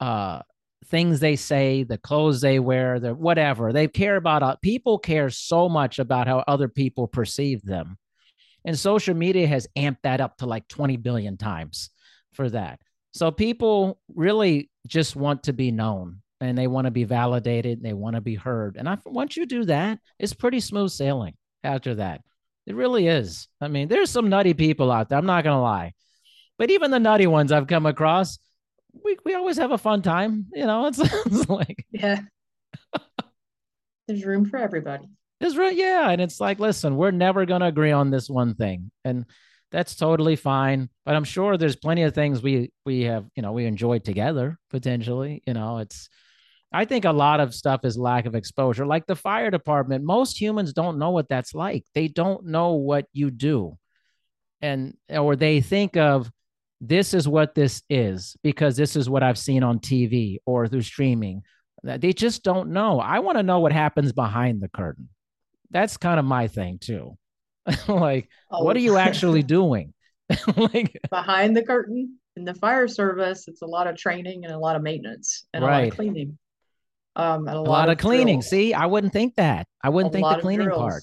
uh 0.00 0.40
things 0.86 1.20
they 1.20 1.36
say, 1.36 1.84
the 1.84 1.98
clothes 1.98 2.40
they 2.40 2.58
wear, 2.58 2.98
the 2.98 3.14
whatever. 3.14 3.72
They 3.72 3.86
care 3.86 4.16
about 4.16 4.42
uh, 4.42 4.56
people 4.56 4.98
care 4.98 5.30
so 5.30 5.68
much 5.68 6.00
about 6.00 6.26
how 6.26 6.42
other 6.48 6.66
people 6.66 7.06
perceive 7.06 7.62
them. 7.62 7.96
And 8.64 8.76
social 8.76 9.14
media 9.14 9.46
has 9.46 9.68
amped 9.78 10.02
that 10.02 10.20
up 10.20 10.38
to 10.38 10.46
like 10.46 10.66
20 10.66 10.96
billion 10.96 11.36
times 11.36 11.90
for 12.32 12.50
that. 12.50 12.80
So 13.12 13.30
people 13.30 14.00
really 14.12 14.68
just 14.88 15.14
want 15.14 15.44
to 15.44 15.52
be 15.52 15.70
known 15.70 16.22
and 16.40 16.58
they 16.58 16.66
want 16.66 16.86
to 16.86 16.90
be 16.90 17.04
validated 17.04 17.78
and 17.78 17.86
they 17.86 17.92
want 17.92 18.16
to 18.16 18.20
be 18.20 18.34
heard. 18.34 18.76
And 18.76 18.88
I, 18.88 18.98
once 19.06 19.36
you 19.36 19.46
do 19.46 19.64
that, 19.66 20.00
it's 20.18 20.34
pretty 20.34 20.58
smooth 20.58 20.90
sailing 20.90 21.34
after 21.62 21.94
that. 21.94 22.22
It 22.66 22.76
really 22.76 23.08
is. 23.08 23.48
I 23.60 23.68
mean, 23.68 23.88
there's 23.88 24.10
some 24.10 24.28
nutty 24.28 24.54
people 24.54 24.90
out 24.90 25.08
there. 25.08 25.18
I'm 25.18 25.26
not 25.26 25.44
going 25.44 25.56
to 25.56 25.60
lie. 25.60 25.94
But 26.58 26.70
even 26.70 26.90
the 26.90 27.00
nutty 27.00 27.26
ones 27.26 27.50
I've 27.50 27.66
come 27.66 27.86
across, 27.86 28.38
we, 29.04 29.16
we 29.24 29.34
always 29.34 29.56
have 29.56 29.72
a 29.72 29.78
fun 29.78 30.02
time. 30.02 30.46
You 30.52 30.66
know, 30.66 30.86
it's, 30.88 31.00
it's 31.00 31.48
like, 31.48 31.84
yeah, 31.90 32.20
there's 34.08 34.24
room 34.24 34.44
for 34.44 34.58
everybody. 34.58 35.08
There's 35.40 35.56
right. 35.56 35.76
Yeah. 35.76 36.10
And 36.10 36.20
it's 36.20 36.40
like, 36.40 36.60
listen, 36.60 36.96
we're 36.96 37.10
never 37.10 37.44
going 37.46 37.62
to 37.62 37.66
agree 37.66 37.90
on 37.90 38.10
this 38.10 38.30
one 38.30 38.54
thing. 38.54 38.92
And 39.04 39.26
that's 39.72 39.96
totally 39.96 40.36
fine. 40.36 40.88
But 41.04 41.16
I'm 41.16 41.24
sure 41.24 41.56
there's 41.56 41.74
plenty 41.74 42.02
of 42.02 42.14
things 42.14 42.42
we 42.42 42.70
we 42.86 43.02
have, 43.02 43.26
you 43.34 43.42
know, 43.42 43.50
we 43.50 43.66
enjoyed 43.66 44.04
together 44.04 44.58
potentially. 44.70 45.42
You 45.46 45.54
know, 45.54 45.78
it's 45.78 46.08
I 46.72 46.84
think 46.84 47.04
a 47.04 47.12
lot 47.12 47.40
of 47.40 47.54
stuff 47.54 47.84
is 47.84 47.98
lack 47.98 48.26
of 48.26 48.34
exposure. 48.34 48.86
Like 48.86 49.06
the 49.06 49.16
fire 49.16 49.50
department, 49.50 50.04
most 50.04 50.40
humans 50.40 50.72
don't 50.72 50.98
know 50.98 51.10
what 51.10 51.28
that's 51.28 51.54
like. 51.54 51.84
They 51.94 52.08
don't 52.08 52.46
know 52.46 52.74
what 52.74 53.06
you 53.12 53.30
do. 53.30 53.78
And 54.60 54.96
or 55.10 55.36
they 55.36 55.60
think 55.60 55.96
of 55.96 56.30
this 56.80 57.14
is 57.14 57.28
what 57.28 57.54
this 57.54 57.82
is 57.90 58.36
because 58.42 58.76
this 58.76 58.96
is 58.96 59.08
what 59.08 59.22
I've 59.22 59.38
seen 59.38 59.62
on 59.62 59.80
TV 59.80 60.38
or 60.46 60.66
through 60.66 60.82
streaming. 60.82 61.42
They 61.82 62.12
just 62.12 62.42
don't 62.42 62.70
know. 62.70 63.00
I 63.00 63.18
want 63.18 63.38
to 63.38 63.42
know 63.42 63.60
what 63.60 63.72
happens 63.72 64.12
behind 64.12 64.60
the 64.60 64.68
curtain. 64.68 65.08
That's 65.70 65.96
kind 65.96 66.18
of 66.18 66.24
my 66.24 66.48
thing 66.48 66.78
too. 66.78 67.16
like, 67.88 68.28
oh. 68.50 68.64
what 68.64 68.76
are 68.76 68.80
you 68.80 68.96
actually 68.96 69.42
doing? 69.44 69.94
like 70.56 70.98
behind 71.10 71.56
the 71.56 71.62
curtain 71.62 72.18
in 72.36 72.44
the 72.44 72.54
fire 72.54 72.88
service, 72.88 73.46
it's 73.48 73.62
a 73.62 73.66
lot 73.66 73.86
of 73.86 73.96
training 73.96 74.44
and 74.44 74.54
a 74.54 74.58
lot 74.58 74.76
of 74.76 74.82
maintenance 74.82 75.44
and 75.52 75.64
right. 75.64 75.70
a 75.70 75.82
lot 75.82 75.88
of 75.88 75.94
cleaning. 75.94 76.38
Um, 77.14 77.46
and 77.46 77.56
a, 77.56 77.58
a 77.58 77.60
lot, 77.60 77.68
lot, 77.68 77.88
of, 77.90 77.98
cleaning. 77.98 78.40
Drills. 78.40 78.48
See, 78.48 78.74
I 78.74 78.86
wouldn't 78.86 79.12
think 79.12 79.36
that. 79.36 79.66
I 79.82 79.90
wouldn't 79.90 80.14
a 80.14 80.18
think 80.18 80.28
the 80.28 80.40
cleaning 80.40 80.70
part. 80.70 81.02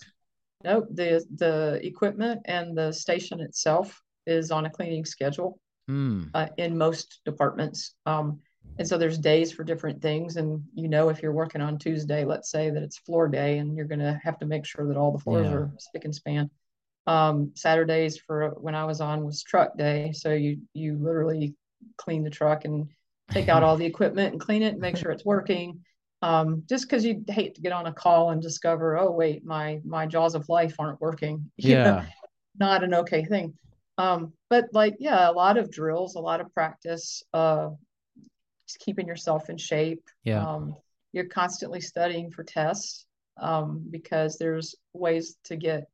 Nope. 0.63 0.87
The 0.91 1.23
the 1.35 1.79
equipment 1.83 2.41
and 2.45 2.77
the 2.77 2.91
station 2.91 3.39
itself 3.39 4.01
is 4.25 4.51
on 4.51 4.65
a 4.65 4.69
cleaning 4.69 5.05
schedule 5.05 5.59
mm. 5.89 6.29
uh, 6.33 6.47
in 6.57 6.77
most 6.77 7.21
departments. 7.25 7.95
Um, 8.05 8.39
and 8.77 8.87
so 8.87 8.97
there's 8.97 9.17
days 9.17 9.51
for 9.51 9.63
different 9.63 10.01
things. 10.01 10.37
And 10.37 10.63
you 10.73 10.87
know, 10.87 11.09
if 11.09 11.21
you're 11.21 11.33
working 11.33 11.61
on 11.61 11.77
Tuesday, 11.77 12.23
let's 12.23 12.49
say 12.51 12.69
that 12.69 12.83
it's 12.83 12.97
floor 12.99 13.27
day 13.27 13.57
and 13.57 13.75
you're 13.75 13.85
going 13.85 13.99
to 13.99 14.19
have 14.23 14.39
to 14.39 14.45
make 14.45 14.65
sure 14.65 14.87
that 14.87 14.97
all 14.97 15.11
the 15.11 15.19
floors 15.19 15.47
yeah. 15.47 15.53
are 15.53 15.71
spick 15.79 16.05
and 16.05 16.15
span. 16.15 16.49
Um, 17.07 17.51
Saturdays 17.55 18.17
for 18.17 18.51
when 18.59 18.75
I 18.75 18.85
was 18.85 19.01
on 19.01 19.25
was 19.25 19.43
truck 19.43 19.77
day. 19.77 20.11
So 20.13 20.33
you, 20.33 20.59
you 20.73 20.97
literally 20.97 21.55
clean 21.97 22.23
the 22.23 22.29
truck 22.29 22.65
and 22.65 22.89
take 23.31 23.49
out 23.49 23.63
all 23.65 23.77
the 23.77 23.85
equipment 23.85 24.33
and 24.33 24.41
clean 24.41 24.61
it 24.61 24.73
and 24.73 24.81
make 24.81 24.97
sure 24.97 25.11
it's 25.11 25.25
working. 25.25 25.81
Um, 26.21 26.63
just 26.67 26.87
because 26.87 27.05
you 27.05 27.23
hate 27.27 27.55
to 27.55 27.61
get 27.61 27.71
on 27.71 27.85
a 27.85 27.93
call 27.93 28.31
and 28.31 28.41
discover, 28.41 28.97
oh 28.97 29.11
wait, 29.11 29.45
my 29.45 29.79
my 29.85 30.05
jaws 30.05 30.35
of 30.35 30.49
life 30.49 30.75
aren't 30.79 31.01
working. 31.01 31.49
Yeah, 31.57 31.83
know, 31.83 32.03
not 32.59 32.83
an 32.83 32.93
okay 32.93 33.23
thing. 33.25 33.53
Um, 33.97 34.33
but 34.49 34.69
like, 34.71 34.95
yeah, 34.99 35.29
a 35.29 35.33
lot 35.33 35.57
of 35.57 35.69
drills, 35.71 36.15
a 36.15 36.19
lot 36.19 36.39
of 36.39 36.53
practice, 36.53 37.21
uh, 37.33 37.69
just 38.65 38.79
keeping 38.79 39.07
yourself 39.07 39.49
in 39.49 39.57
shape. 39.57 40.03
Yeah. 40.23 40.45
Um, 40.45 40.75
you're 41.11 41.25
constantly 41.25 41.81
studying 41.81 42.31
for 42.31 42.43
tests 42.43 43.05
um, 43.41 43.85
because 43.89 44.37
there's 44.37 44.75
ways 44.93 45.37
to 45.45 45.55
get 45.55 45.89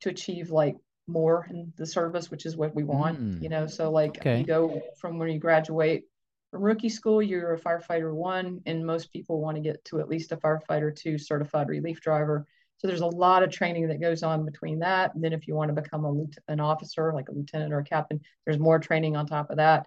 to 0.00 0.10
achieve 0.10 0.50
like 0.50 0.76
more 1.06 1.46
in 1.50 1.72
the 1.76 1.86
service, 1.86 2.30
which 2.30 2.46
is 2.46 2.56
what 2.56 2.74
we 2.74 2.84
want, 2.84 3.20
mm. 3.20 3.42
you 3.42 3.48
know. 3.48 3.66
So 3.66 3.90
like 3.90 4.18
okay. 4.18 4.40
you 4.40 4.44
go 4.44 4.80
from 4.98 5.18
when 5.18 5.30
you 5.30 5.38
graduate 5.38 6.04
from 6.50 6.62
rookie 6.62 6.88
school, 6.88 7.22
you're 7.22 7.54
a 7.54 7.60
firefighter 7.60 8.12
one, 8.12 8.60
and 8.66 8.84
most 8.84 9.12
people 9.12 9.40
want 9.40 9.56
to 9.56 9.62
get 9.62 9.84
to 9.86 10.00
at 10.00 10.08
least 10.08 10.32
a 10.32 10.36
firefighter 10.36 10.94
two 10.94 11.16
certified 11.16 11.68
relief 11.68 12.00
driver. 12.00 12.46
So 12.78 12.88
there's 12.88 13.02
a 13.02 13.06
lot 13.06 13.42
of 13.42 13.50
training 13.50 13.88
that 13.88 14.00
goes 14.00 14.22
on 14.22 14.44
between 14.44 14.78
that. 14.78 15.14
And 15.14 15.22
then 15.22 15.32
if 15.32 15.46
you 15.46 15.54
want 15.54 15.68
to 15.74 15.80
become 15.80 16.04
a 16.04 16.50
an 16.50 16.60
officer, 16.60 17.12
like 17.12 17.28
a 17.28 17.32
lieutenant 17.32 17.72
or 17.72 17.80
a 17.80 17.84
captain, 17.84 18.20
there's 18.44 18.58
more 18.58 18.78
training 18.78 19.16
on 19.16 19.26
top 19.26 19.50
of 19.50 19.58
that. 19.58 19.86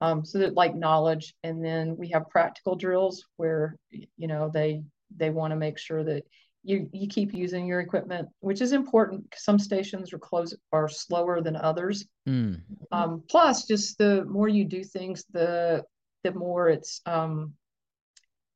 Um, 0.00 0.24
so 0.24 0.38
that 0.38 0.54
like 0.54 0.74
knowledge, 0.74 1.34
and 1.44 1.62
then 1.62 1.96
we 1.96 2.08
have 2.08 2.30
practical 2.30 2.74
drills 2.74 3.26
where 3.36 3.76
you 3.90 4.26
know 4.26 4.50
they 4.52 4.82
they 5.14 5.30
want 5.30 5.50
to 5.52 5.56
make 5.56 5.78
sure 5.78 6.02
that 6.02 6.24
you 6.62 6.88
you 6.92 7.08
keep 7.08 7.34
using 7.34 7.66
your 7.66 7.80
equipment, 7.80 8.28
which 8.40 8.62
is 8.62 8.72
important. 8.72 9.26
Some 9.36 9.58
stations 9.58 10.12
are 10.12 10.18
close 10.18 10.54
are 10.72 10.88
slower 10.88 11.42
than 11.42 11.56
others. 11.56 12.06
Mm. 12.26 12.62
Um, 12.90 13.22
plus, 13.28 13.66
just 13.66 13.98
the 13.98 14.24
more 14.24 14.48
you 14.48 14.64
do 14.64 14.82
things, 14.82 15.24
the 15.32 15.84
the 16.24 16.32
more 16.32 16.68
it's 16.68 17.00
um, 17.06 17.54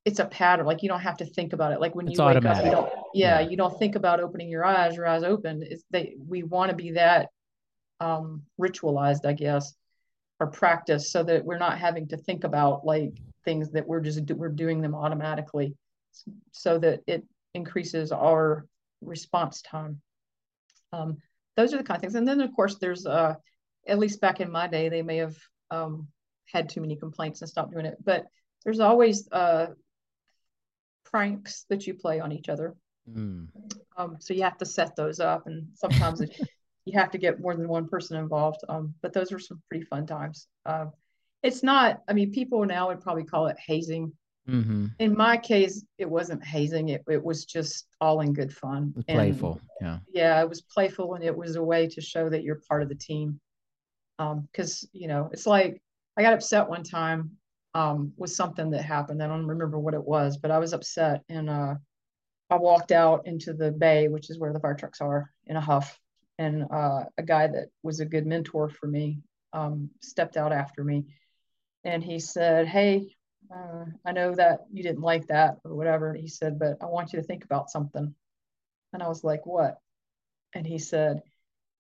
it's 0.05 0.19
a 0.19 0.27
pattern. 0.27 0.67
Like 0.67 0.83
you 0.83 0.89
don't 0.89 1.01
have 1.01 1.19
to 1.19 1.27
think 1.27 1.53
about 1.53 1.73
it. 1.73 1.81
Like 1.81 1.95
when 1.95 2.09
it's 2.09 2.19
you 2.19 2.25
automatic. 2.25 2.45
wake 2.45 2.59
up, 2.59 2.65
you 2.65 2.71
don't, 2.71 2.93
yeah, 3.15 3.41
yeah, 3.41 3.49
you 3.49 3.57
don't 3.57 3.79
think 3.79 3.97
about 3.97 4.21
opening 4.21 4.49
your 4.49 4.65
eyes. 4.65 4.97
Your 4.97 5.07
eyes 5.07 5.23
open. 5.23 5.63
It's 5.63 5.85
they 5.91 6.17
we 6.29 6.43
want 6.43 6.71
to 6.71 6.77
be 6.77 6.93
that 6.93 7.29
um, 8.01 8.43
ritualized, 8.61 9.25
I 9.25 9.33
guess, 9.33 9.75
or 10.41 10.49
practice, 10.49 11.11
so 11.11 11.23
that 11.23 11.45
we're 11.45 11.59
not 11.59 11.79
having 11.79 12.09
to 12.09 12.17
think 12.17 12.45
about 12.45 12.85
like 12.85 13.13
things 13.45 13.71
that 13.73 13.87
we're 13.87 14.01
just 14.01 14.31
we're 14.31 14.49
doing 14.49 14.81
them 14.81 14.95
automatically, 14.95 15.75
so 16.53 16.79
that 16.79 17.01
it 17.07 17.25
increases 17.55 18.13
our 18.13 18.67
response 19.01 19.63
time. 19.63 20.01
Um, 20.93 21.19
those 21.57 21.73
are 21.73 21.79
the 21.79 21.85
kind 21.85 21.97
of 21.97 22.01
things. 22.01 22.15
And 22.15 22.27
then, 22.27 22.41
of 22.41 22.55
course, 22.55 22.79
there's, 22.79 23.07
uh, 23.07 23.35
at 23.87 23.99
least 23.99 24.21
back 24.21 24.41
in 24.41 24.51
my 24.51 24.67
day, 24.67 24.89
they 24.89 25.03
may 25.03 25.19
have 25.19 25.37
um, 25.71 26.09
had 26.53 26.69
too 26.69 26.81
many 26.81 26.97
complaints 26.97 27.41
and 27.41 27.49
stopped 27.49 27.73
doing 27.73 27.87
it. 27.87 27.97
But 28.03 28.27
there's 28.65 28.81
always 28.81 29.29
uh, 29.31 29.69
pranks 31.05 31.65
that 31.69 31.87
you 31.87 31.95
play 31.95 32.21
on 32.21 32.33
each 32.33 32.49
other. 32.49 32.75
Mm. 33.11 33.49
Um, 33.97 34.17
so 34.21 34.35
you 34.35 34.43
have 34.43 34.59
to 34.59 34.67
set 34.67 34.97
those 34.97 35.21
up. 35.21 35.47
And 35.47 35.69
sometimes 35.75 36.21
it, 36.21 36.39
you 36.85 36.99
have 36.99 37.11
to 37.13 37.19
get 37.19 37.41
more 37.41 37.55
than 37.55 37.69
one 37.69 37.89
person 37.89 38.17
involved. 38.17 38.61
Um, 38.69 38.95
but 39.03 39.13
those 39.13 39.33
are 39.33 39.39
some 39.39 39.63
pretty 39.69 39.85
fun 39.85 40.07
times. 40.07 40.47
Uh, 40.65 40.87
it's 41.43 41.63
not, 41.63 42.03
I 42.09 42.15
mean, 42.15 42.33
people 42.33 42.65
now 42.65 42.89
would 42.89 43.01
probably 43.01 43.25
call 43.25 43.49
it 43.49 43.57
hazing 43.65 44.13
Mm-hmm. 44.49 44.87
In 44.99 45.17
my 45.17 45.37
case, 45.37 45.85
it 45.97 46.09
wasn't 46.09 46.45
hazing. 46.45 46.91
It 46.91 47.03
it 47.09 47.23
was 47.23 47.45
just 47.45 47.87
all 48.01 48.21
in 48.21 48.33
good 48.33 48.53
fun. 48.53 48.95
playful. 49.09 49.61
yeah. 49.81 49.99
Yeah, 50.13 50.41
it 50.41 50.49
was 50.49 50.61
playful, 50.61 51.15
and 51.15 51.25
it 51.25 51.35
was 51.35 51.57
a 51.57 51.63
way 51.63 51.89
to 51.89 52.01
show 52.01 52.29
that 52.29 52.43
you're 52.43 52.61
part 52.69 52.83
of 52.83 52.89
the 52.89 52.95
team. 52.95 53.41
Um, 54.19 54.47
because 54.53 54.87
you 54.93 55.09
know, 55.09 55.31
it's 55.33 55.47
like 55.47 55.83
I 56.17 56.23
got 56.23 56.35
upset 56.35 56.69
one 56.69 56.85
time 56.85 57.33
um 57.75 58.13
with 58.17 58.31
something 58.31 58.71
that 58.71 58.85
happened. 58.85 59.23
I 59.23 59.27
don't 59.27 59.47
remember 59.47 59.79
what 59.79 59.95
it 59.95 60.05
was, 60.05 60.37
but 60.37 60.51
I 60.51 60.59
was 60.59 60.73
upset, 60.73 61.23
and 61.29 61.51
uh, 61.51 61.75
I 62.51 62.57
walked 62.57 62.93
out 62.93 63.27
into 63.27 63.53
the 63.53 63.73
bay, 63.73 64.09
which 64.09 64.31
is 64.31 64.39
where 64.39 64.53
the 64.53 64.61
fire 64.61 64.75
trucks 64.75 65.01
are, 65.01 65.31
in 65.47 65.57
a 65.57 65.61
huff. 65.61 65.99
And 66.39 66.65
uh, 66.73 67.05
a 67.17 67.23
guy 67.23 67.47
that 67.47 67.69
was 67.83 68.01
a 68.01 68.05
good 68.05 68.27
mentor 68.27 68.69
for 68.69 68.87
me 68.87 69.21
um, 69.53 69.91
stepped 70.01 70.37
out 70.37 70.53
after 70.53 70.85
me, 70.85 71.07
and 71.85 72.03
he 72.03 72.19
said, 72.19 72.67
"Hey, 72.69 73.17
uh, 73.53 73.85
I 74.05 74.13
know 74.13 74.35
that 74.35 74.61
you 74.73 74.83
didn't 74.83 75.03
like 75.03 75.27
that 75.29 75.59
or 75.65 75.75
whatever. 75.75 76.15
He 76.15 76.29
said, 76.29 76.59
but 76.59 76.79
I 76.81 76.87
want 76.87 77.13
you 77.13 77.21
to 77.21 77.27
think 77.27 77.45
about 77.45 77.71
something. 77.71 78.15
And 78.93 79.03
I 79.03 79.09
was 79.09 79.25
like, 79.25 79.47
what? 79.47 79.79
And 80.55 80.67
he 80.67 80.79
said, 80.79 81.23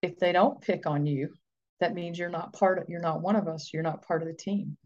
if 0.02 0.18
they 0.18 0.32
don't 0.32 0.60
pick 0.60 0.86
on 0.86 1.06
you, 1.06 1.34
that 1.80 1.94
means 1.94 2.18
you're 2.18 2.28
not 2.28 2.52
part 2.52 2.78
of, 2.78 2.88
you're 2.88 3.00
not 3.00 3.22
one 3.22 3.36
of 3.36 3.48
us. 3.48 3.72
You're 3.72 3.82
not 3.82 4.06
part 4.06 4.22
of 4.22 4.28
the 4.28 4.34
team. 4.34 4.76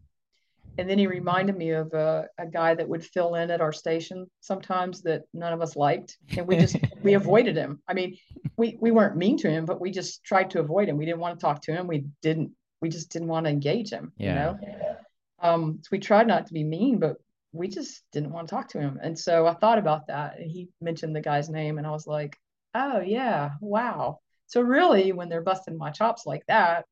And 0.78 0.88
then 0.88 0.98
he 0.98 1.08
reminded 1.08 1.56
me 1.56 1.70
of 1.70 1.92
a, 1.92 2.28
a 2.38 2.46
guy 2.46 2.74
that 2.74 2.88
would 2.88 3.04
fill 3.04 3.34
in 3.34 3.50
at 3.50 3.60
our 3.60 3.72
station 3.72 4.30
sometimes 4.40 5.02
that 5.02 5.24
none 5.34 5.52
of 5.52 5.60
us 5.60 5.74
liked. 5.74 6.16
And 6.36 6.46
we 6.46 6.56
just, 6.56 6.76
we 7.02 7.14
avoided 7.14 7.56
him. 7.56 7.82
I 7.88 7.94
mean, 7.94 8.16
we, 8.56 8.78
we 8.80 8.92
weren't 8.92 9.16
mean 9.16 9.36
to 9.38 9.50
him, 9.50 9.64
but 9.64 9.80
we 9.80 9.90
just 9.90 10.22
tried 10.22 10.50
to 10.50 10.60
avoid 10.60 10.88
him. 10.88 10.96
We 10.96 11.04
didn't 11.04 11.20
want 11.20 11.38
to 11.38 11.44
talk 11.44 11.62
to 11.62 11.72
him. 11.72 11.88
We 11.88 12.06
didn't, 12.22 12.52
we 12.80 12.88
just 12.88 13.10
didn't 13.10 13.28
want 13.28 13.46
to 13.46 13.50
engage 13.50 13.90
him, 13.90 14.12
yeah. 14.18 14.28
you 14.28 14.34
know? 14.34 14.96
Um, 15.40 15.80
so 15.82 15.88
we 15.92 15.98
tried 15.98 16.28
not 16.28 16.46
to 16.46 16.54
be 16.54 16.64
mean, 16.64 16.98
but 16.98 17.16
we 17.52 17.68
just 17.68 18.02
didn't 18.12 18.30
want 18.30 18.48
to 18.48 18.54
talk 18.54 18.68
to 18.68 18.80
him. 18.80 18.98
And 19.02 19.18
so 19.18 19.46
I 19.46 19.54
thought 19.54 19.78
about 19.78 20.06
that. 20.08 20.38
And 20.38 20.50
he 20.50 20.68
mentioned 20.80 21.14
the 21.14 21.20
guy's 21.20 21.48
name, 21.48 21.78
and 21.78 21.86
I 21.86 21.90
was 21.90 22.06
like, 22.06 22.38
oh, 22.74 23.00
yeah, 23.00 23.50
wow. 23.60 24.20
So 24.48 24.60
really, 24.60 25.12
when 25.12 25.28
they're 25.28 25.42
busting 25.42 25.78
my 25.78 25.90
chops 25.90 26.26
like 26.26 26.44
that, 26.48 26.86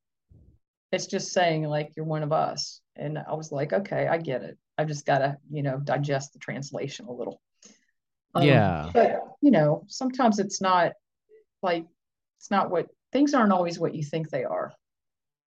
it's 0.93 1.07
just 1.07 1.33
saying, 1.33 1.65
like, 1.65 1.93
you're 1.97 2.07
one 2.07 2.23
of 2.23 2.33
us. 2.33 2.81
And 2.95 3.19
I 3.19 3.35
was 3.35 3.51
like, 3.51 3.73
okay, 3.73 4.07
I 4.07 4.19
get 4.19 4.43
it. 4.43 4.57
I've 4.79 4.89
just 4.89 5.05
got 5.05 5.19
to, 5.19 5.37
you 5.51 5.63
know, 5.63 5.79
digest 5.79 6.33
the 6.33 6.39
translation 6.39 7.07
a 7.07 7.13
little. 7.13 7.41
Um, 8.35 8.45
yeah. 8.45 8.91
But, 8.93 9.23
you 9.41 9.51
know, 9.51 9.85
sometimes 9.89 10.39
it's 10.39 10.61
not 10.61 10.93
like, 11.63 11.87
it's 12.39 12.51
not 12.51 12.71
what 12.71 12.87
things 13.13 13.35
aren't 13.35 13.53
always 13.53 13.79
what 13.79 13.95
you 13.95 14.05
think 14.05 14.29
they 14.29 14.45
are. 14.45 14.73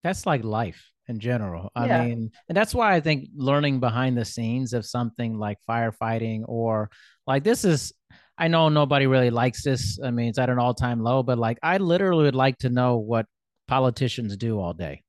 That's 0.04 0.26
like 0.26 0.44
life 0.44 0.90
in 1.08 1.20
general. 1.20 1.72
I 1.76 1.88
yeah. 1.88 2.06
mean, 2.06 2.32
and 2.48 2.58
that's 2.58 2.74
why 2.74 2.94
I 2.96 3.02
think 3.02 3.30
learning 3.36 3.80
behind 3.80 4.18
the 4.18 4.26
scenes 4.26 4.74
of 4.74 4.86
something 4.86 5.38
like 5.38 5.58
firefighting 5.70 6.44
or 6.48 6.90
like 7.28 7.44
this 7.44 7.66
is 7.66 7.94
I 8.40 8.48
know 8.48 8.70
nobody 8.70 9.06
really 9.06 9.30
likes 9.30 9.64
this. 9.64 10.00
I 10.04 10.12
mean, 10.12 10.30
it's 10.30 10.40
at 10.40 10.50
an 10.50 10.58
all-time 10.58 11.02
low, 11.02 11.24
but 11.24 11.38
like 11.38 11.60
I 11.62 11.78
literally 11.78 12.24
would 12.24 12.36
like 12.36 12.58
to 12.60 12.70
know 12.70 12.98
what 12.98 13.26
politicians 13.68 14.38
do 14.38 14.60
all 14.60 14.74
day. 14.74 15.04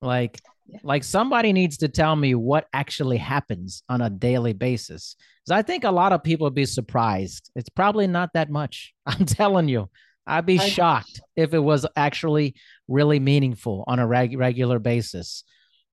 Like 0.00 0.40
yeah. 0.66 0.78
like 0.84 1.02
somebody 1.02 1.52
needs 1.52 1.78
to 1.78 1.88
tell 1.88 2.14
me 2.14 2.36
what 2.36 2.68
actually 2.72 3.16
happens 3.16 3.82
on 3.88 4.00
a 4.00 4.08
daily 4.08 4.52
basis. 4.52 5.16
Cuz 5.46 5.50
I 5.50 5.62
think 5.62 5.82
a 5.82 5.90
lot 5.90 6.12
of 6.12 6.22
people 6.22 6.46
would 6.46 6.54
be 6.54 6.64
surprised. 6.64 7.50
It's 7.56 7.68
probably 7.68 8.06
not 8.06 8.30
that 8.34 8.50
much. 8.50 8.94
I'm 9.06 9.26
telling 9.26 9.68
you. 9.68 9.90
I'd 10.26 10.46
be 10.46 10.60
I, 10.60 10.68
shocked 10.68 11.20
if 11.34 11.54
it 11.54 11.58
was 11.58 11.84
actually 11.96 12.54
really 12.86 13.18
meaningful 13.18 13.82
on 13.88 13.98
a 13.98 14.06
reg- 14.06 14.38
regular 14.38 14.78
basis. 14.78 15.42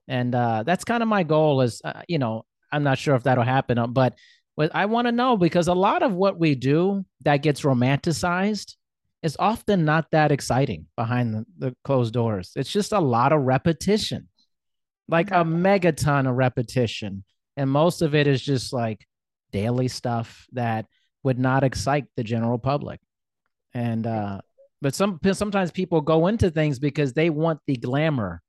And 0.08 0.36
uh, 0.36 0.62
that's 0.64 0.84
kind 0.84 1.02
of 1.02 1.10
my 1.10 1.24
goal 1.24 1.62
is, 1.62 1.82
uh, 1.84 2.04
you 2.08 2.20
know, 2.20 2.46
I'm 2.72 2.84
not 2.84 3.00
sure 3.00 3.16
if 3.16 3.24
that'll 3.24 3.44
happen, 3.44 3.78
uh, 3.78 3.88
but 3.88 4.14
I 4.58 4.86
want 4.86 5.08
to 5.08 5.12
know 5.12 5.38
because 5.38 5.68
a 5.68 5.74
lot 5.74 6.02
of 6.02 6.14
what 6.14 6.40
we 6.40 6.56
do 6.56 7.06
that 7.22 7.44
gets 7.44 7.62
romanticized 7.62 8.76
is 9.22 9.38
often 9.40 9.86
not 9.86 10.10
that 10.12 10.32
exciting 10.32 10.88
behind 10.96 11.34
the, 11.34 11.46
the 11.58 11.76
closed 11.84 12.14
doors. 12.14 12.54
It's 12.56 12.72
just 12.72 12.92
a 12.92 13.00
lot 13.00 13.34
of 13.34 13.42
repetition, 13.42 14.30
like 15.08 15.32
a 15.32 15.44
megaton 15.44 16.28
of 16.30 16.36
repetition. 16.36 17.24
And 17.56 17.70
most 17.70 18.02
of 18.02 18.16
it 18.16 18.28
is 18.28 18.42
just 18.42 18.74
like 18.74 19.06
daily 19.52 19.88
stuff 19.88 20.48
that 20.54 20.86
would 21.24 21.40
not 21.40 21.64
excite 21.64 22.06
the 22.16 22.24
general 22.24 22.58
public 22.58 23.00
and 23.74 24.08
uh 24.08 24.40
but 24.82 24.94
some 24.94 25.20
sometimes 25.34 25.72
people 25.72 26.02
go 26.02 26.28
into 26.28 26.50
things 26.50 26.80
because 26.80 27.14
they 27.14 27.30
want 27.30 27.60
the 27.68 27.76
glamour 27.76 28.42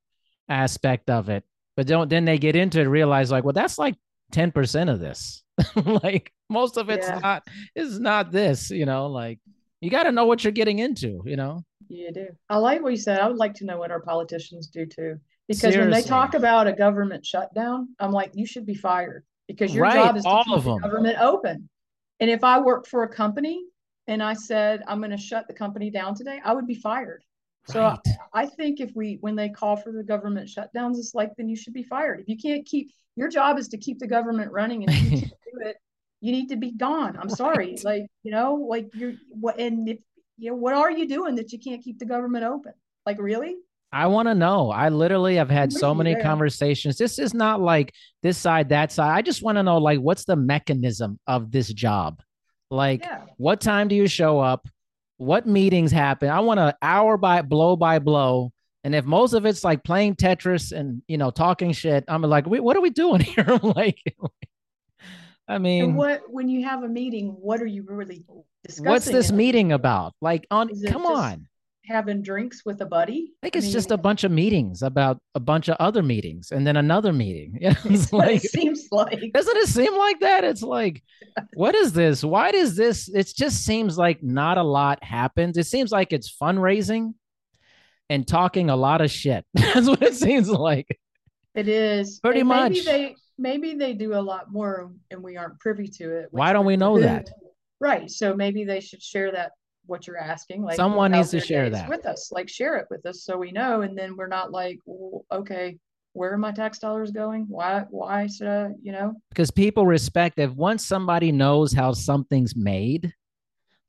aspect 0.49 1.11
of 1.11 1.29
it 1.29 1.45
but 1.77 1.87
don't 1.87 2.09
then 2.09 2.25
they 2.25 2.39
get 2.39 2.57
into 2.57 2.81
it 2.81 2.85
realize 2.85 3.31
like 3.31 3.45
well 3.45 3.53
that's 3.53 3.79
like 3.79 3.95
10% 4.33 4.91
of 4.91 5.01
this 5.01 5.43
like 6.03 6.33
most 6.49 6.77
of 6.77 6.89
it's 6.89 7.09
yeah. 7.09 7.19
not 7.19 7.49
is 7.75 7.99
not 7.99 8.31
this 8.31 8.71
you 8.71 8.87
know 8.87 9.07
like 9.07 9.41
you 9.81 9.91
got 9.91 10.05
to 10.05 10.13
know 10.13 10.25
what 10.25 10.45
you're 10.45 10.53
getting 10.53 10.79
into 10.79 11.21
you 11.25 11.37
know 11.37 11.65
you 11.89 12.13
do 12.13 12.29
i 12.49 12.57
like 12.57 12.81
what 12.81 12.93
you 12.93 12.97
said 12.97 13.19
i 13.19 13.27
would 13.27 13.39
like 13.39 13.55
to 13.55 13.65
know 13.65 13.77
what 13.77 13.91
our 13.91 14.01
politicians 14.01 14.69
do 14.69 14.87
too 14.87 15.19
because 15.49 15.73
Seriously. 15.73 15.81
when 15.81 15.91
they 15.91 16.03
talk 16.03 16.35
about 16.35 16.69
a 16.69 16.73
government 16.73 17.27
shutdown 17.27 17.89
i'm 17.99 18.13
like 18.13 18.31
you 18.35 18.47
should 18.47 18.67
be 18.67 18.75
fired 18.75 19.25
because 19.49 19.75
your 19.75 19.83
right, 19.83 19.95
job 19.95 20.17
is 20.17 20.23
to 20.23 20.29
all 20.29 20.45
keep 20.45 20.55
the 20.55 20.61
them. 20.61 20.79
government 20.79 21.19
open 21.21 21.69
and 22.21 22.31
if 22.31 22.45
i 22.45 22.61
work 22.61 22.87
for 22.87 23.03
a 23.03 23.09
company 23.09 23.65
and 24.09 24.23
I 24.23 24.33
said, 24.33 24.83
I'm 24.89 24.99
going 24.99 25.11
to 25.11 25.19
shut 25.19 25.47
the 25.47 25.55
company 25.55 25.91
down 25.91 26.15
today, 26.15 26.41
I 26.43 26.55
would 26.55 26.67
be 26.67 26.75
fired. 26.75 27.23
Right. 27.69 27.73
So 27.75 27.83
I, 27.83 27.99
I 28.33 28.47
think 28.47 28.81
if 28.81 28.91
we, 28.97 29.19
when 29.21 29.37
they 29.37 29.51
call 29.51 29.77
for 29.77 29.93
the 29.93 30.03
government 30.03 30.49
shutdowns, 30.49 30.99
it's 30.99 31.15
like, 31.15 31.33
then 31.37 31.49
you 31.49 31.57
should 31.57 31.75
be 31.75 31.83
fired. 31.83 32.19
If 32.21 32.29
you 32.29 32.39
can't 32.39 32.65
keep, 32.65 32.91
your 33.19 33.29
job 33.29 33.59
is 33.59 33.69
to 33.69 33.79
keep 33.79 33.99
the 33.99 34.07
government 34.07 34.53
running 34.53 34.85
and 34.85 34.95
you 34.95 35.11
can't 35.11 35.31
do 35.31 35.61
it, 35.69 35.77
you 36.21 36.33
need 36.33 36.49
to 36.49 36.57
be 36.57 36.73
gone. 36.73 37.17
I'm 37.17 37.29
right. 37.29 37.37
sorry. 37.37 37.79
Like, 37.83 38.07
you 38.23 38.31
know, 38.31 38.55
like 38.55 38.89
you're, 38.95 39.15
what, 39.31 39.59
and 39.59 39.89
if, 39.89 39.99
you 40.37 40.51
know, 40.51 40.57
what 40.57 40.75
are 40.75 40.91
you 40.91 41.07
doing 41.07 41.35
that 41.37 41.53
you 41.53 41.59
can't 41.59 41.83
keep 41.83 41.99
the 41.99 42.07
government 42.07 42.45
open? 42.45 42.73
Like, 43.05 43.19
really? 43.21 43.57
I 43.91 44.07
want 44.07 44.29
to 44.29 44.35
know. 44.35 44.71
I 44.71 44.91
literally 44.91 45.37
have 45.37 45.49
had 45.49 45.73
so 45.73 45.95
many 45.95 46.15
conversations. 46.15 46.99
This 46.99 47.19
is 47.19 47.33
not 47.33 47.61
like 47.61 47.95
this 48.23 48.37
side, 48.37 48.69
that 48.69 48.93
side. 48.93 49.17
I 49.17 49.23
just 49.23 49.43
want 49.43 49.57
to 49.57 49.63
know, 49.63 49.79
like, 49.79 49.99
what's 49.99 50.25
the 50.25 50.37
mechanism 50.37 51.19
of 51.27 51.51
this 51.51 51.73
job? 51.73 52.21
Like, 52.71 53.05
yeah. 53.05 53.23
what 53.39 53.63
time 53.63 53.89
do 53.89 53.95
you 53.95 54.07
show 54.07 54.41
up? 54.41 54.69
What 55.17 55.47
meetings 55.47 55.91
happen? 55.91 56.29
I 56.29 56.41
want 56.41 56.61
an 56.61 56.75
hour 56.83 57.17
by 57.17 57.41
blow 57.41 57.77
by 57.77 57.99
blow. 57.99 58.53
And 58.89 58.95
if 58.95 59.05
most 59.05 59.35
of 59.35 59.45
it's 59.45 59.65
like 59.65 59.85
playing 59.85 60.15
Tetris 60.17 60.73
and 60.73 61.03
you 61.09 61.19
know 61.19 61.31
talking 61.31 61.73
shit, 61.73 62.05
I'm 62.09 62.23
like, 62.23 62.47
what 62.47 62.75
are 62.75 62.81
we 62.81 62.89
doing 62.89 63.21
here? 63.35 63.45
like, 63.63 64.01
I 65.47 65.59
mean, 65.59 65.85
and 65.85 65.95
what 65.95 66.23
when 66.31 66.49
you 66.49 66.65
have 66.65 66.83
a 66.83 66.89
meeting, 66.89 67.37
what 67.39 67.61
are 67.61 67.67
you 67.67 67.85
really 67.87 68.25
discussing? 68.65 68.87
What's 68.87 69.05
this 69.05 69.31
meeting 69.31 69.73
about? 69.73 70.15
Like, 70.23 70.47
on 70.51 70.71
come 70.87 71.05
on, 71.05 71.49
having 71.85 72.23
drinks 72.23 72.65
with 72.65 72.81
a 72.81 72.87
buddy. 72.87 73.35
I 73.43 73.49
think 73.49 73.57
it's 73.57 73.67
I 73.67 73.69
mean, 73.69 73.73
just 73.75 73.91
a 73.91 73.99
bunch 73.99 74.25
of 74.25 74.33
meetings 74.33 74.81
about 74.81 75.19
a 75.35 75.41
bunch 75.41 75.69
of 75.69 75.77
other 75.81 76.03
meetings 76.03 76.51
and 76.51 76.67
then 76.67 76.79
another 76.79 77.13
meeting. 77.13 77.59
it's 77.61 78.11
like, 78.11 78.43
it 78.43 78.51
seems 78.51 78.89
like. 78.91 79.33
Doesn't 79.35 79.57
it 79.59 79.69
seem 79.69 79.95
like 79.99 80.21
that? 80.21 80.45
It's 80.45 80.63
like, 80.63 81.03
what 81.53 81.75
is 81.75 81.93
this? 81.93 82.25
Why 82.25 82.53
does 82.53 82.75
this? 82.75 83.11
It 83.11 83.31
just 83.37 83.67
seems 83.67 83.99
like 83.99 84.23
not 84.23 84.57
a 84.57 84.63
lot 84.63 85.05
happens. 85.05 85.59
It 85.59 85.67
seems 85.67 85.93
like 85.93 86.15
it's 86.15 86.35
fundraising 86.35 87.13
and 88.11 88.27
talking 88.27 88.71
a 88.71 88.77
lot 88.77 89.01
of 89.01 89.11
shit. 89.11 89.45
That's 89.55 89.89
what 89.89 90.03
it 90.03 90.15
seems 90.15 90.49
like. 90.49 90.99
It 91.55 91.69
is. 91.69 92.21
Pretty 92.21 92.41
and 92.41 92.49
much. 92.49 92.73
Maybe 92.73 92.85
they, 92.85 93.17
maybe 93.39 93.75
they 93.75 93.93
do 93.93 94.15
a 94.15 94.21
lot 94.21 94.53
more 94.53 94.91
and 95.11 95.23
we 95.23 95.37
aren't 95.37 95.59
privy 95.61 95.89
to 95.99 96.19
it. 96.19 96.29
Why 96.31 96.53
don't 96.53 96.67
we 96.67 96.77
know 96.77 97.01
that? 97.01 97.29
Right. 97.81 98.11
So 98.11 98.35
maybe 98.35 98.65
they 98.65 98.81
should 98.81 99.03
share 99.03 99.33
that 99.33 99.53
what 99.89 100.07
you're 100.07 100.19
asking. 100.19 100.63
Like 100.63 100.77
someone 100.77 101.13
needs 101.13 101.31
to 101.31 101.41
share 101.41 101.71
that 101.71 101.89
with 101.89 102.07
us. 102.07 102.31
Like 102.31 102.49
share 102.49 102.77
it 102.77 102.87
with 102.91 103.05
us 103.07 103.25
so 103.25 103.37
we 103.37 103.51
know, 103.51 103.83
and 103.83 103.97
then 103.97 104.17
we're 104.17 104.29
not 104.29 104.53
like, 104.53 104.79
well, 104.87 105.25
okay, 105.33 105.79
where 106.13 106.33
are 106.33 106.39
my 106.39 106.53
tax 106.53 106.79
dollars 106.79 107.11
going? 107.11 107.47
Why? 107.49 107.85
Why 107.91 108.27
should 108.27 108.49
I? 108.49 108.71
You 108.83 108.93
know? 108.93 109.15
Because 109.31 109.51
people 109.51 109.87
respect 109.87 110.39
if 110.39 110.51
once 110.53 110.87
somebody 110.87 111.33
knows 111.33 111.73
how 111.73 111.93
something's 111.93 112.55
made 112.55 113.13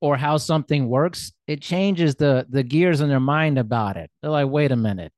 or 0.02 0.18
how 0.18 0.38
something 0.38 0.88
works, 0.88 1.34
it 1.48 1.62
changes 1.62 2.16
the 2.16 2.46
the 2.50 2.64
gears 2.64 3.02
in 3.02 3.10
their 3.10 3.20
mind 3.20 3.58
about 3.58 3.98
it. 3.98 4.10
They're 4.22 4.32
like, 4.32 4.50
wait 4.50 4.72
a 4.72 4.76
minute, 4.76 5.12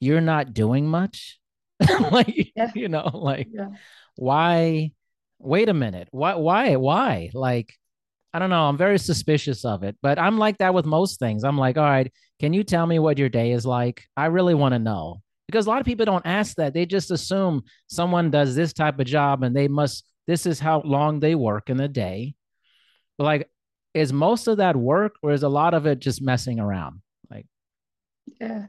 you're 0.00 0.20
not 0.20 0.54
doing 0.54 0.86
much. 0.86 1.38
like 2.10 2.52
yeah. 2.56 2.70
you 2.74 2.88
know, 2.88 3.10
like 3.12 3.48
yeah. 3.52 3.68
why? 4.16 4.92
Wait 5.38 5.68
a 5.68 5.74
minute. 5.74 6.08
Why? 6.10 6.34
Why? 6.34 6.76
Why? 6.76 7.30
Like 7.34 7.74
I 8.34 8.38
don't 8.38 8.50
know. 8.50 8.64
I'm 8.64 8.78
very 8.78 8.98
suspicious 8.98 9.64
of 9.64 9.82
it, 9.82 9.96
but 10.00 10.18
I'm 10.18 10.38
like 10.38 10.58
that 10.58 10.72
with 10.72 10.86
most 10.86 11.18
things. 11.18 11.44
I'm 11.44 11.58
like, 11.58 11.76
all 11.76 11.84
right, 11.84 12.10
can 12.40 12.52
you 12.54 12.64
tell 12.64 12.86
me 12.86 12.98
what 12.98 13.18
your 13.18 13.28
day 13.28 13.52
is 13.52 13.66
like? 13.66 14.04
I 14.16 14.26
really 14.26 14.54
want 14.54 14.72
to 14.72 14.78
know 14.78 15.22
because 15.46 15.66
a 15.66 15.68
lot 15.68 15.80
of 15.80 15.86
people 15.86 16.06
don't 16.06 16.26
ask 16.26 16.56
that. 16.56 16.72
They 16.72 16.86
just 16.86 17.10
assume 17.10 17.62
someone 17.88 18.30
does 18.30 18.54
this 18.54 18.72
type 18.72 18.98
of 18.98 19.06
job 19.06 19.42
and 19.42 19.54
they 19.54 19.68
must, 19.68 20.04
this 20.26 20.46
is 20.46 20.58
how 20.58 20.80
long 20.80 21.20
they 21.20 21.34
work 21.34 21.68
in 21.68 21.78
a 21.78 21.88
day. 21.88 22.34
But 23.18 23.24
like, 23.24 23.50
is 23.94 24.12
most 24.12 24.48
of 24.48 24.58
that 24.58 24.76
work 24.76 25.16
or 25.22 25.32
is 25.32 25.42
a 25.42 25.48
lot 25.48 25.74
of 25.74 25.86
it 25.86 25.98
just 25.98 26.22
messing 26.22 26.58
around? 26.58 27.02
Like, 27.30 27.46
yeah, 28.40 28.66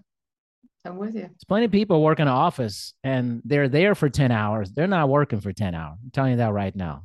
I'm 0.85 0.97
with 0.97 1.15
you. 1.15 1.21
There's 1.21 1.43
plenty 1.47 1.65
of 1.65 1.71
people 1.71 2.03
work 2.03 2.19
in 2.19 2.27
an 2.27 2.33
office 2.33 2.93
and 3.03 3.41
they're 3.45 3.69
there 3.69 3.95
for 3.95 4.09
10 4.09 4.31
hours. 4.31 4.71
They're 4.71 4.87
not 4.87 5.09
working 5.09 5.39
for 5.39 5.53
10 5.53 5.73
hours. 5.75 5.97
I'm 6.03 6.11
telling 6.11 6.31
you 6.31 6.37
that 6.37 6.53
right 6.53 6.75
now. 6.75 7.03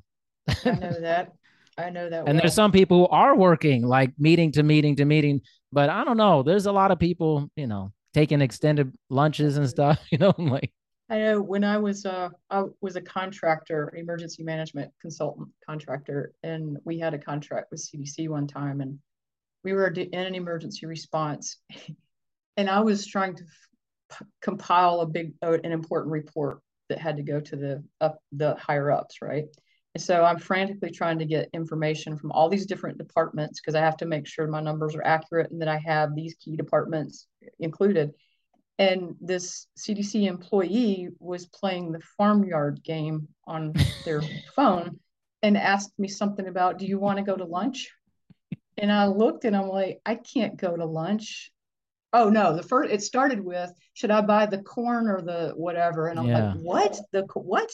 I 0.49 0.71
know 0.71 0.93
that. 1.01 1.33
I 1.77 1.91
know 1.91 2.11
that. 2.11 2.21
And 2.21 2.27
well. 2.27 2.37
there's 2.39 2.55
some 2.55 2.73
people 2.73 2.99
who 2.99 3.09
are 3.09 3.37
working 3.37 3.87
like 3.87 4.13
meeting 4.19 4.51
to 4.53 4.63
meeting 4.63 4.97
to 4.97 5.05
meeting, 5.05 5.43
but 5.73 5.91
I 5.91 6.05
don't 6.05 6.17
know. 6.17 6.43
There's 6.43 6.67
a 6.67 6.73
lot 6.73 6.91
of 6.91 6.99
people, 6.99 7.51
you 7.55 7.69
know, 7.69 7.93
taking 8.15 8.41
extended 8.41 8.93
lunches 9.11 9.57
and 9.57 9.69
stuff. 9.69 10.01
You 10.11 10.19
know, 10.19 10.35
I'm 10.37 10.49
like. 10.49 10.73
I 11.11 11.19
know 11.19 11.41
when 11.41 11.65
I 11.65 11.79
was 11.79 12.05
uh 12.05 12.29
I 12.51 12.65
was 12.81 12.97
a 12.97 13.01
contractor, 13.01 13.93
emergency 13.97 14.43
management 14.43 14.93
consultant 15.01 15.49
contractor, 15.65 16.33
and 16.43 16.79
we 16.85 16.99
had 16.99 17.15
a 17.15 17.19
contract 17.19 17.71
with 17.71 17.81
CDC 17.81 18.29
one 18.29 18.47
time, 18.47 18.81
and 18.81 18.99
we 19.65 19.73
were 19.73 19.89
in 19.89 20.15
an 20.15 20.35
emergency 20.35 20.87
response, 20.87 21.57
and 22.57 22.69
I 22.69 22.81
was 22.81 23.07
trying 23.07 23.37
to 23.37 23.45
compile 24.43 25.01
a 25.01 25.07
big, 25.07 25.33
an 25.43 25.73
important 25.73 26.13
report 26.13 26.61
that 26.89 26.99
had 26.99 27.17
to 27.17 27.23
go 27.23 27.41
to 27.41 27.57
the 27.57 27.85
up 28.01 28.19
the 28.33 28.55
higher 28.57 28.91
ups, 28.91 29.23
right? 29.23 29.45
And 29.95 30.03
so 30.03 30.23
I'm 30.23 30.39
frantically 30.39 30.91
trying 30.91 31.19
to 31.19 31.25
get 31.25 31.49
information 31.55 32.17
from 32.17 32.33
all 32.33 32.49
these 32.49 32.67
different 32.67 32.99
departments 32.99 33.61
because 33.61 33.75
I 33.75 33.81
have 33.81 33.97
to 33.99 34.07
make 34.07 34.27
sure 34.27 34.47
my 34.47 34.61
numbers 34.61 34.95
are 34.95 35.05
accurate 35.05 35.51
and 35.51 35.61
that 35.63 35.69
I 35.69 35.79
have 35.79 36.15
these 36.15 36.35
key 36.35 36.57
departments 36.57 37.27
included. 37.59 38.13
And 38.79 39.17
this 39.21 39.67
CDC 39.77 40.27
employee 40.27 41.09
was 41.19 41.47
playing 41.47 41.93
the 41.93 42.01
farmyard 42.17 42.83
game 42.85 43.29
on 43.45 43.75
their 44.05 44.23
phone 44.57 45.01
and 45.43 45.57
asked 45.57 45.99
me 45.99 46.09
something 46.09 46.47
about, 46.47 46.79
Do 46.79 46.87
you 46.87 46.99
want 46.99 47.19
to 47.19 47.25
go 47.25 47.37
to 47.37 47.45
lunch? 47.45 47.91
And 48.77 48.93
I 48.93 49.07
looked 49.07 49.45
and 49.45 49.57
I'm 49.57 49.69
like, 49.69 50.01
I 50.07 50.15
can't 50.15 50.57
go 50.57 50.77
to 50.77 50.85
lunch. 50.85 51.51
Oh 52.13 52.31
no, 52.31 52.57
the 52.57 52.63
first 52.63 52.93
it 52.93 53.03
started 53.03 53.41
with, 53.41 53.71
should 53.93 54.13
I 54.13 54.21
buy 54.21 54.47
the 54.47 54.63
corn 54.63 55.09
or 55.09 55.21
the 55.21 55.53
whatever? 55.57 56.07
And 56.07 56.19
I'm 56.19 56.27
yeah. 56.27 56.53
like, 56.53 56.61
what? 56.61 56.99
The 57.13 57.27
what? 57.35 57.71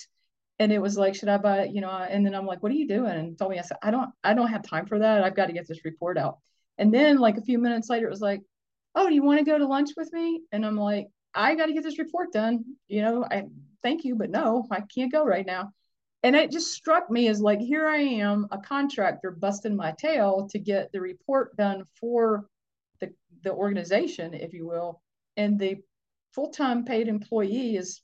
and 0.58 0.72
it 0.72 0.80
was 0.80 0.96
like, 0.96 1.14
should 1.14 1.28
I 1.28 1.38
buy, 1.38 1.64
you 1.64 1.80
know, 1.80 1.90
and 1.90 2.24
then 2.24 2.34
I'm 2.34 2.46
like, 2.46 2.62
what 2.62 2.70
are 2.70 2.76
you 2.76 2.86
doing? 2.86 3.10
And 3.10 3.36
told 3.36 3.50
me, 3.50 3.58
I 3.58 3.62
said, 3.62 3.78
I 3.82 3.90
don't, 3.90 4.10
I 4.22 4.34
don't 4.34 4.48
have 4.48 4.62
time 4.62 4.86
for 4.86 5.00
that. 5.00 5.24
I've 5.24 5.34
got 5.34 5.46
to 5.46 5.52
get 5.52 5.66
this 5.66 5.84
report 5.84 6.16
out. 6.16 6.38
And 6.78 6.94
then 6.94 7.18
like 7.18 7.36
a 7.36 7.42
few 7.42 7.58
minutes 7.58 7.90
later, 7.90 8.06
it 8.06 8.10
was 8.10 8.20
like, 8.20 8.40
oh, 8.94 9.08
do 9.08 9.14
you 9.14 9.22
want 9.22 9.38
to 9.38 9.44
go 9.44 9.58
to 9.58 9.66
lunch 9.66 9.90
with 9.96 10.12
me? 10.12 10.42
And 10.52 10.64
I'm 10.64 10.76
like, 10.76 11.08
I 11.34 11.54
got 11.54 11.66
to 11.66 11.72
get 11.72 11.82
this 11.82 11.98
report 11.98 12.32
done. 12.32 12.64
You 12.88 13.02
know, 13.02 13.24
I 13.30 13.44
thank 13.82 14.04
you, 14.04 14.14
but 14.14 14.30
no, 14.30 14.66
I 14.70 14.82
can't 14.82 15.12
go 15.12 15.24
right 15.24 15.46
now. 15.46 15.72
And 16.22 16.34
it 16.34 16.50
just 16.50 16.72
struck 16.72 17.10
me 17.10 17.28
as 17.28 17.40
like, 17.40 17.60
here 17.60 17.86
I 17.86 17.98
am, 17.98 18.46
a 18.50 18.58
contractor 18.58 19.30
busting 19.30 19.76
my 19.76 19.92
tail 19.92 20.48
to 20.52 20.58
get 20.58 20.90
the 20.92 21.00
report 21.00 21.56
done 21.56 21.84
for 22.00 22.46
the, 23.00 23.12
the 23.42 23.52
organization, 23.52 24.32
if 24.32 24.54
you 24.54 24.66
will. 24.66 25.02
And 25.36 25.58
the 25.58 25.82
full-time 26.32 26.84
paid 26.84 27.08
employee 27.08 27.76
is 27.76 28.00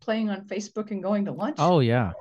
playing 0.00 0.30
on 0.30 0.46
Facebook 0.46 0.90
and 0.90 1.02
going 1.02 1.24
to 1.24 1.32
lunch. 1.32 1.56
Oh 1.58 1.80
yeah. 1.80 2.12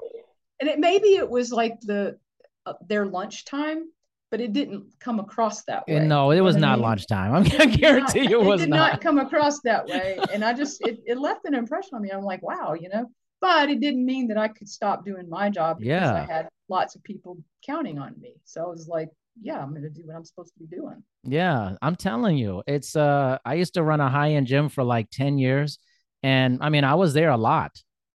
And 0.60 0.70
it 0.70 0.80
maybe 0.80 1.16
it 1.16 1.30
was 1.30 1.52
like 1.52 1.80
the 1.82 2.18
uh, 2.66 2.74
their 2.88 3.06
lunchtime, 3.06 3.90
but 4.32 4.40
it 4.40 4.54
didn't 4.54 4.86
come 5.00 5.20
across 5.20 5.64
that 5.64 5.88
way. 5.88 6.00
No, 6.00 6.32
it 6.32 6.42
was 6.42 6.56
not 6.56 6.80
mean? 6.80 6.84
lunchtime. 6.84 7.34
I'm 7.36 7.44
gonna 7.44 7.68
guarantee 7.68 8.30
you 8.30 8.42
it 8.42 8.46
was 8.46 8.62
it 8.62 8.66
did 8.66 8.72
not. 8.72 8.94
not 8.94 9.02
come 9.02 9.18
across 9.18 9.60
that 9.62 9.88
way. 9.88 10.20
And 10.34 10.44
I 10.44 10.54
just 10.54 10.82
it, 10.82 11.00
it 11.06 11.18
left 11.18 11.46
an 11.46 11.56
impression 11.56 11.96
on 11.96 12.02
me. 12.02 12.10
I'm 12.10 12.24
like, 12.24 12.42
wow, 12.42 12.74
you 12.80 12.90
know. 12.90 13.06
But 13.42 13.70
it 13.70 13.80
didn't 13.80 14.06
mean 14.06 14.28
that 14.28 14.38
I 14.38 14.50
could 14.50 14.68
stop 14.68 15.06
doing 15.06 15.30
my 15.30 15.50
job 15.50 15.80
because 15.80 15.88
yeah. 15.88 16.14
I 16.14 16.32
had 16.32 16.50
lots 16.68 16.96
of 16.96 17.04
people 17.04 17.38
counting 17.66 17.98
on 17.98 18.14
me. 18.20 18.34
So 18.44 18.62
I 18.62 18.68
was 18.68 18.88
like, 18.88 19.10
yeah, 19.42 19.60
I'm 19.60 19.74
gonna 19.74 19.90
do 19.90 20.02
what 20.06 20.16
I'm 20.16 20.26
supposed 20.26 20.54
to 20.54 20.60
be 20.60 20.76
doing. 20.76 21.02
Yeah, 21.24 21.76
I'm 21.82 21.96
telling 21.96 22.38
you, 22.38 22.64
it's 22.68 22.96
uh 22.96 23.38
I 23.46 23.56
used 23.56 23.74
to 23.76 23.84
run 23.84 24.02
a 24.02 24.10
high-end 24.10 24.48
gym 24.48 24.70
for 24.70 24.84
like 24.84 25.10
10 25.12 25.38
years 25.38 25.80
and 26.22 26.60
I 26.62 26.70
mean, 26.70 26.84
I 26.84 26.96
was 26.96 27.14
there 27.14 27.30
a 27.30 27.38
lot 27.38 27.72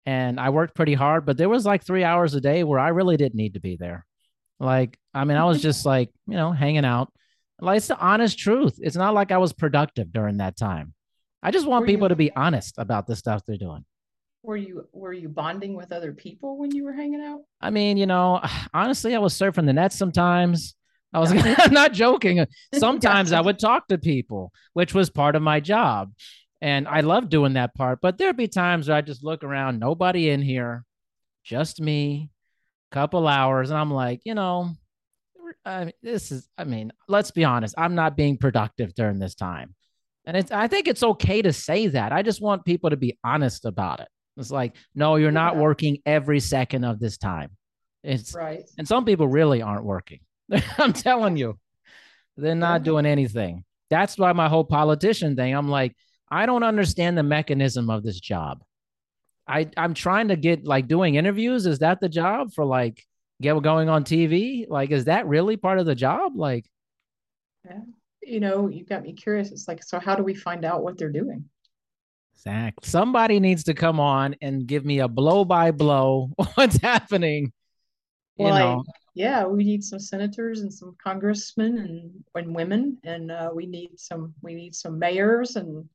and 0.06 0.40
I 0.40 0.50
worked 0.50 0.74
pretty 0.74 0.94
hard, 0.94 1.26
but 1.26 1.36
there 1.36 1.48
was 1.48 1.66
like 1.66 1.84
three 1.84 2.04
hours 2.04 2.34
a 2.34 2.40
day 2.40 2.64
where 2.64 2.78
I 2.78 2.88
really 2.88 3.16
didn't 3.16 3.36
need 3.36 3.54
to 3.54 3.60
be 3.60 3.76
there. 3.76 4.06
Like, 4.60 4.98
I 5.14 5.24
mean, 5.24 5.38
I 5.38 5.44
was 5.44 5.60
just 5.60 5.86
like, 5.86 6.10
you 6.28 6.36
know, 6.36 6.52
hanging 6.52 6.84
out. 6.84 7.12
Like, 7.60 7.78
it's 7.78 7.88
the 7.88 7.98
honest 7.98 8.38
truth. 8.38 8.78
It's 8.78 8.96
not 8.96 9.14
like 9.14 9.32
I 9.32 9.38
was 9.38 9.52
productive 9.52 10.12
during 10.12 10.36
that 10.36 10.56
time. 10.56 10.94
I 11.42 11.50
just 11.50 11.66
want 11.66 11.82
were 11.82 11.86
people 11.86 12.04
you, 12.04 12.10
to 12.10 12.16
be 12.16 12.32
honest 12.36 12.74
about 12.78 13.06
the 13.06 13.16
stuff 13.16 13.42
they're 13.46 13.56
doing. 13.56 13.84
Were 14.42 14.56
you 14.56 14.86
were 14.92 15.12
you 15.12 15.28
bonding 15.28 15.74
with 15.74 15.92
other 15.92 16.12
people 16.12 16.58
when 16.58 16.74
you 16.74 16.84
were 16.84 16.92
hanging 16.92 17.22
out? 17.22 17.40
I 17.60 17.70
mean, 17.70 17.96
you 17.96 18.06
know, 18.06 18.40
honestly, 18.74 19.14
I 19.14 19.18
was 19.18 19.34
surfing 19.34 19.66
the 19.66 19.72
net 19.72 19.92
sometimes. 19.92 20.74
I 21.12 21.18
was 21.18 21.32
I'm 21.32 21.72
not 21.72 21.92
joking. 21.92 22.46
Sometimes 22.74 23.32
I 23.32 23.40
would 23.40 23.58
talk 23.58 23.88
to 23.88 23.98
people, 23.98 24.52
which 24.74 24.94
was 24.94 25.10
part 25.10 25.34
of 25.34 25.42
my 25.42 25.58
job. 25.58 26.12
And 26.60 26.86
I 26.86 27.00
love 27.00 27.28
doing 27.28 27.54
that 27.54 27.74
part. 27.74 28.00
But 28.00 28.16
there'd 28.16 28.36
be 28.36 28.46
times 28.46 28.86
where 28.86 28.96
I 28.96 29.00
just 29.00 29.24
look 29.24 29.42
around, 29.42 29.80
nobody 29.80 30.30
in 30.30 30.40
here, 30.40 30.84
just 31.42 31.80
me, 31.80 32.30
couple 32.90 33.26
hours. 33.26 33.70
And 33.70 33.78
I'm 33.78 33.90
like, 33.90 34.20
you 34.24 34.34
know, 34.34 34.74
I 35.64 35.92
this 36.02 36.32
is, 36.32 36.48
I 36.56 36.64
mean, 36.64 36.92
let's 37.08 37.30
be 37.30 37.44
honest, 37.44 37.74
I'm 37.78 37.94
not 37.94 38.16
being 38.16 38.36
productive 38.36 38.94
during 38.94 39.18
this 39.18 39.34
time. 39.34 39.74
And 40.26 40.36
it's, 40.36 40.50
I 40.50 40.68
think 40.68 40.86
it's 40.86 41.02
okay 41.02 41.42
to 41.42 41.52
say 41.52 41.88
that. 41.88 42.12
I 42.12 42.22
just 42.22 42.42
want 42.42 42.64
people 42.64 42.90
to 42.90 42.96
be 42.96 43.18
honest 43.24 43.64
about 43.64 44.00
it. 44.00 44.08
It's 44.36 44.50
like, 44.50 44.76
no, 44.94 45.16
you're 45.16 45.30
not 45.30 45.56
working 45.56 45.98
every 46.06 46.40
second 46.40 46.84
of 46.84 46.98
this 47.00 47.18
time. 47.18 47.50
It's 48.02 48.34
right. 48.34 48.62
And 48.78 48.86
some 48.86 49.04
people 49.04 49.28
really 49.28 49.62
aren't 49.62 49.84
working. 49.84 50.20
I'm 50.78 50.92
telling 50.92 51.36
you, 51.36 51.58
they're 52.36 52.54
not 52.54 52.80
yeah. 52.80 52.84
doing 52.84 53.06
anything. 53.06 53.64
That's 53.90 54.16
why 54.16 54.32
my 54.32 54.48
whole 54.48 54.64
politician 54.64 55.36
thing, 55.36 55.54
I'm 55.54 55.68
like, 55.68 55.96
I 56.30 56.46
don't 56.46 56.62
understand 56.62 57.18
the 57.18 57.22
mechanism 57.22 57.90
of 57.90 58.02
this 58.02 58.20
job. 58.20 58.62
I 59.50 59.70
I'm 59.76 59.94
trying 59.94 60.28
to 60.28 60.36
get 60.36 60.64
like 60.64 60.88
doing 60.88 61.16
interviews. 61.16 61.66
Is 61.66 61.80
that 61.80 62.00
the 62.00 62.08
job 62.08 62.52
for 62.54 62.64
like 62.64 63.04
get 63.40 63.60
going 63.62 63.88
on 63.88 64.04
TV? 64.04 64.68
Like, 64.68 64.90
is 64.90 65.06
that 65.06 65.26
really 65.26 65.56
part 65.56 65.78
of 65.78 65.86
the 65.86 65.94
job? 65.94 66.36
Like, 66.36 66.66
yeah. 67.64 67.80
you 68.22 68.40
know, 68.40 68.68
you 68.68 68.84
got 68.84 69.02
me 69.02 69.12
curious. 69.12 69.50
It's 69.50 69.66
like, 69.66 69.82
so 69.82 69.98
how 69.98 70.14
do 70.14 70.22
we 70.22 70.34
find 70.34 70.64
out 70.64 70.82
what 70.82 70.98
they're 70.98 71.10
doing? 71.10 71.46
Exactly. 72.34 72.88
Somebody 72.88 73.40
needs 73.40 73.64
to 73.64 73.74
come 73.74 74.00
on 74.00 74.36
and 74.40 74.66
give 74.66 74.84
me 74.84 75.00
a 75.00 75.08
blow 75.08 75.44
by 75.44 75.70
blow 75.72 76.30
what's 76.54 76.78
happening. 76.78 77.52
Well, 78.36 78.54
you 78.54 78.58
know. 78.58 78.84
I, 78.86 78.92
yeah, 79.14 79.44
we 79.44 79.64
need 79.64 79.84
some 79.84 79.98
senators 79.98 80.60
and 80.60 80.72
some 80.72 80.96
congressmen 81.02 81.78
and, 81.78 82.24
and 82.34 82.54
women, 82.54 82.98
and 83.04 83.30
uh, 83.30 83.50
we 83.52 83.66
need 83.66 83.98
some 83.98 84.32
we 84.40 84.54
need 84.54 84.74
some 84.74 84.98
mayors 84.98 85.56
and 85.56 85.86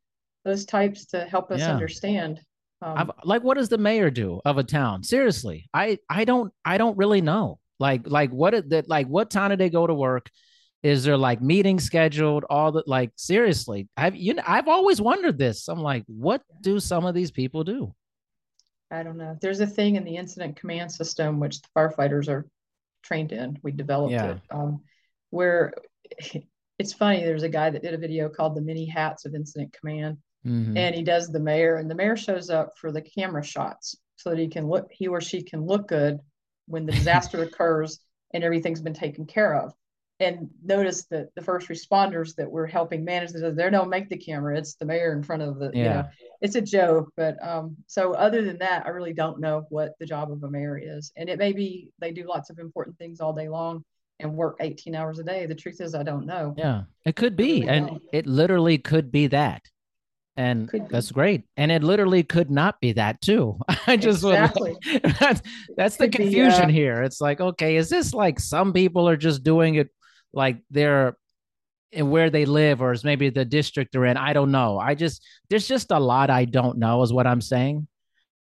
those 0.44 0.66
types 0.66 1.06
to 1.08 1.26
help 1.26 1.50
us 1.50 1.62
yeah. 1.62 1.72
understand. 1.72 2.42
Um, 2.82 3.12
like, 3.24 3.44
what 3.44 3.58
does 3.58 3.70
the 3.70 3.78
mayor 3.78 4.10
do 4.12 4.42
of 4.46 4.58
a 4.58 4.64
town? 4.64 5.04
Seriously, 5.04 5.70
I 5.74 5.98
I 6.10 6.26
don't 6.26 6.54
I 6.64 6.78
don't 6.78 6.98
really 6.98 7.22
know. 7.22 7.60
Like 7.80 8.02
like 8.06 8.32
what 8.32 8.70
that 8.70 8.88
like 8.88 9.08
what 9.08 9.30
time 9.30 9.52
do 9.52 9.56
they 9.58 9.70
go 9.70 9.86
to 9.88 9.94
work? 9.94 10.30
Is 10.84 11.04
there 11.04 11.18
like 11.18 11.42
meetings 11.42 11.84
scheduled? 11.84 12.46
All 12.50 12.72
the 12.72 12.84
like 12.86 13.12
seriously, 13.16 13.90
I've 13.98 14.16
you 14.16 14.36
know 14.36 14.44
I've 14.46 14.68
always 14.68 15.02
wondered 15.02 15.38
this. 15.38 15.68
I'm 15.68 15.80
like, 15.82 16.04
what 16.08 16.42
do 16.62 16.80
some 16.80 17.06
of 17.06 17.16
these 17.16 17.32
people 17.32 17.64
do? 17.64 17.94
I 18.92 19.04
don't 19.04 19.18
know. 19.18 19.36
There's 19.42 19.62
a 19.62 19.68
thing 19.68 19.96
in 19.96 20.04
the 20.04 20.16
incident 20.16 20.58
command 20.58 20.92
system 20.92 21.40
which 21.40 21.62
the 21.62 21.68
firefighters 21.76 22.30
are 22.30 22.48
trained 23.04 23.32
in. 23.32 23.58
We 23.64 23.72
developed 23.72 24.14
Yeah. 24.14 24.34
it 24.34 24.42
um, 24.52 24.82
where 25.32 25.74
it's 26.80 26.94
funny. 26.94 27.24
There's 27.24 27.44
a 27.44 27.50
guy 27.50 27.70
that 27.72 27.82
did 27.82 27.94
a 27.94 27.98
video 27.98 28.30
called 28.30 28.56
"The 28.56 28.62
Many 28.62 28.86
Hats 28.86 29.26
of 29.26 29.34
Incident 29.34 29.74
Command," 29.74 30.18
Mhm. 30.46 30.78
and 30.78 30.96
he 30.96 31.04
does 31.04 31.30
the 31.30 31.40
mayor, 31.40 31.78
and 31.78 31.90
the 31.90 31.96
mayor 31.96 32.16
shows 32.16 32.50
up 32.50 32.78
for 32.78 32.92
the 32.92 33.02
camera 33.02 33.44
shots 33.44 33.96
so 34.16 34.30
that 34.30 34.40
he 34.40 34.48
can 34.48 34.68
look, 34.68 34.88
he 34.92 35.08
or 35.08 35.22
she 35.22 35.42
can 35.42 35.66
look 35.66 35.88
good 35.88 36.20
when 36.68 36.86
the 36.86 36.92
disaster 36.94 37.42
occurs 37.44 38.00
and 38.34 38.44
everything's 38.44 38.82
been 38.82 38.94
taken 38.94 39.26
care 39.26 39.56
of. 39.56 39.74
And 40.20 40.50
notice 40.64 41.06
that 41.08 41.36
the 41.36 41.42
first 41.42 41.68
responders 41.68 42.36
that 42.36 42.50
we're 42.50 42.68
helping 42.68 43.04
manage 43.04 43.32
this, 43.32 43.42
they 43.56 43.70
don't 43.70 43.90
make 43.90 44.08
the 44.08 44.18
camera. 44.18 44.58
It's 44.58 44.76
the 44.76 44.86
mayor 44.86 45.12
in 45.12 45.24
front 45.24 45.42
of 45.42 45.60
the, 45.60 45.66
you 45.74 45.84
Yeah. 45.84 45.94
know, 45.94 46.10
it's 46.42 46.56
a 46.56 46.62
joke. 46.62 47.12
But 47.18 47.36
um, 47.46 47.76
so 47.88 48.14
other 48.14 48.42
than 48.42 48.58
that, 48.60 48.86
I 48.86 48.90
really 48.90 49.14
don't 49.14 49.40
know 49.42 49.66
what 49.70 49.94
the 50.00 50.06
job 50.06 50.32
of 50.32 50.42
a 50.44 50.50
mayor 50.50 50.78
is. 50.78 51.12
And 51.18 51.30
it 51.30 51.38
may 51.38 51.52
be 51.52 51.90
they 52.00 52.12
do 52.12 52.28
lots 52.28 52.50
of 52.50 52.60
important 52.60 52.98
things 52.98 53.20
all 53.20 53.34
day 53.34 53.50
long 53.50 53.84
and 54.20 54.34
work 54.34 54.58
18 54.62 54.96
hours 54.96 55.20
a 55.20 55.24
day. 55.24 55.46
The 55.48 55.56
truth 55.56 55.82
is, 55.82 55.94
I 55.94 56.04
don't 56.04 56.26
know. 56.26 56.54
Yeah, 56.58 56.84
it 57.04 57.18
could 57.18 57.36
be, 57.36 57.68
and 57.68 58.00
it 58.14 58.26
literally 58.26 58.78
could 58.78 59.12
be 59.12 59.28
that, 59.28 59.64
and 60.38 60.70
that's 60.90 61.12
great. 61.12 61.44
And 61.56 61.72
it 61.72 61.84
literally 61.84 62.24
could 62.24 62.52
not 62.52 62.82
be 62.82 62.94
that 62.94 63.22
too. 63.22 63.58
I 63.88 63.98
just 63.98 64.24
would 64.24 64.34
Exactly. 64.34 64.78
that's 65.20 65.42
that's 65.78 65.98
the 65.98 66.10
Could 66.10 66.18
be, 66.18 66.24
confusion 66.26 66.66
uh, 66.66 66.70
here. 66.70 67.04
It's 67.04 67.22
like, 67.22 67.40
okay, 67.40 67.78
is 67.78 67.90
this 67.90 68.14
like 68.14 68.40
some 68.40 68.74
people 68.74 69.08
are 69.08 69.18
just 69.18 69.44
doing 69.44 69.76
it 69.76 69.90
like 70.34 70.58
they're 70.70 71.16
in 71.92 72.10
where 72.10 72.30
they 72.30 72.46
live, 72.46 72.82
or 72.82 72.92
is 72.92 73.06
maybe 73.06 73.30
the 73.30 73.46
district 73.46 73.94
they're 73.94 74.06
in? 74.06 74.18
I 74.18 74.34
don't 74.34 74.52
know. 74.52 74.78
I 74.78 74.96
just 74.96 75.24
there's 75.50 75.68
just 75.68 75.92
a 75.92 76.00
lot 76.00 76.30
I 76.30 76.46
don't 76.46 76.78
know, 76.78 77.02
is 77.02 77.14
what 77.14 77.28
I'm 77.28 77.42
saying, 77.42 77.88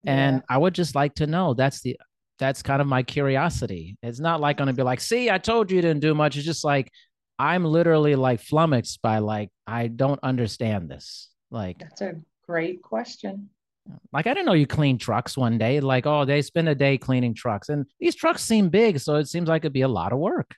and 0.05 0.41
I 0.49 0.57
would 0.57 0.73
just 0.73 0.95
like 0.95 1.15
to 1.15 1.27
know. 1.27 1.53
That's 1.53 1.81
the 1.81 1.97
that's 2.39 2.63
kind 2.63 2.81
of 2.81 2.87
my 2.87 3.03
curiosity. 3.03 3.97
It's 4.01 4.19
not 4.19 4.39
like 4.39 4.57
going 4.57 4.67
to 4.67 4.73
be 4.73 4.83
like, 4.83 5.01
see, 5.01 5.29
I 5.29 5.37
told 5.37 5.69
you 5.69 5.77
you 5.77 5.81
didn't 5.81 6.01
do 6.01 6.15
much. 6.15 6.37
It's 6.37 6.45
just 6.45 6.63
like 6.63 6.91
I'm 7.37 7.65
literally 7.65 8.15
like 8.15 8.39
flummoxed 8.39 9.01
by 9.01 9.19
like 9.19 9.49
I 9.67 9.87
don't 9.87 10.19
understand 10.23 10.89
this. 10.89 11.29
Like 11.53 11.79
That's 11.79 12.01
a 12.01 12.15
great 12.47 12.81
question. 12.81 13.49
like 14.11 14.27
I 14.27 14.33
didn't 14.33 14.47
know 14.47 14.53
you 14.53 14.67
clean 14.67 14.97
trucks 14.97 15.37
one 15.37 15.57
day. 15.57 15.79
Like 15.79 16.05
oh, 16.05 16.25
they 16.25 16.41
spend 16.41 16.67
a 16.67 16.75
day 16.75 16.97
cleaning 16.97 17.33
trucks, 17.35 17.69
and 17.69 17.85
these 17.99 18.15
trucks 18.15 18.43
seem 18.43 18.69
big, 18.69 18.99
so 18.99 19.15
it 19.15 19.27
seems 19.27 19.47
like 19.47 19.61
it'd 19.61 19.71
be 19.73 19.81
a 19.81 19.87
lot 19.87 20.11
of 20.11 20.19
work. 20.19 20.55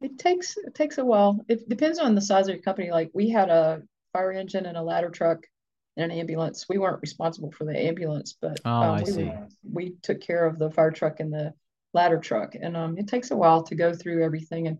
It 0.00 0.18
takes 0.18 0.56
it 0.56 0.74
takes 0.74 0.98
a 0.98 1.04
while. 1.04 1.44
It 1.48 1.68
depends 1.68 1.98
on 1.98 2.14
the 2.14 2.20
size 2.20 2.48
of 2.48 2.54
your 2.54 2.62
company. 2.62 2.90
Like 2.90 3.10
we 3.14 3.28
had 3.28 3.50
a 3.50 3.82
fire 4.12 4.32
engine 4.32 4.66
and 4.66 4.76
a 4.76 4.82
ladder 4.82 5.10
truck 5.10 5.46
and 5.96 6.10
an 6.10 6.18
ambulance. 6.18 6.66
We 6.68 6.78
weren't 6.78 7.02
responsible 7.02 7.52
for 7.52 7.64
the 7.64 7.78
ambulance, 7.78 8.34
but 8.40 8.58
Oh, 8.64 8.70
um, 8.70 8.90
I 8.96 9.02
we, 9.02 9.10
see. 9.12 9.24
were- 9.24 9.48
we 9.70 9.90
took 10.02 10.20
care 10.20 10.46
of 10.46 10.58
the 10.58 10.70
fire 10.70 10.90
truck 10.90 11.20
and 11.20 11.32
the 11.32 11.52
ladder 11.94 12.18
truck. 12.18 12.54
And 12.54 12.76
um, 12.76 12.96
it 12.98 13.06
takes 13.06 13.30
a 13.30 13.36
while 13.36 13.62
to 13.64 13.74
go 13.74 13.92
through 13.92 14.24
everything. 14.24 14.66
And 14.68 14.78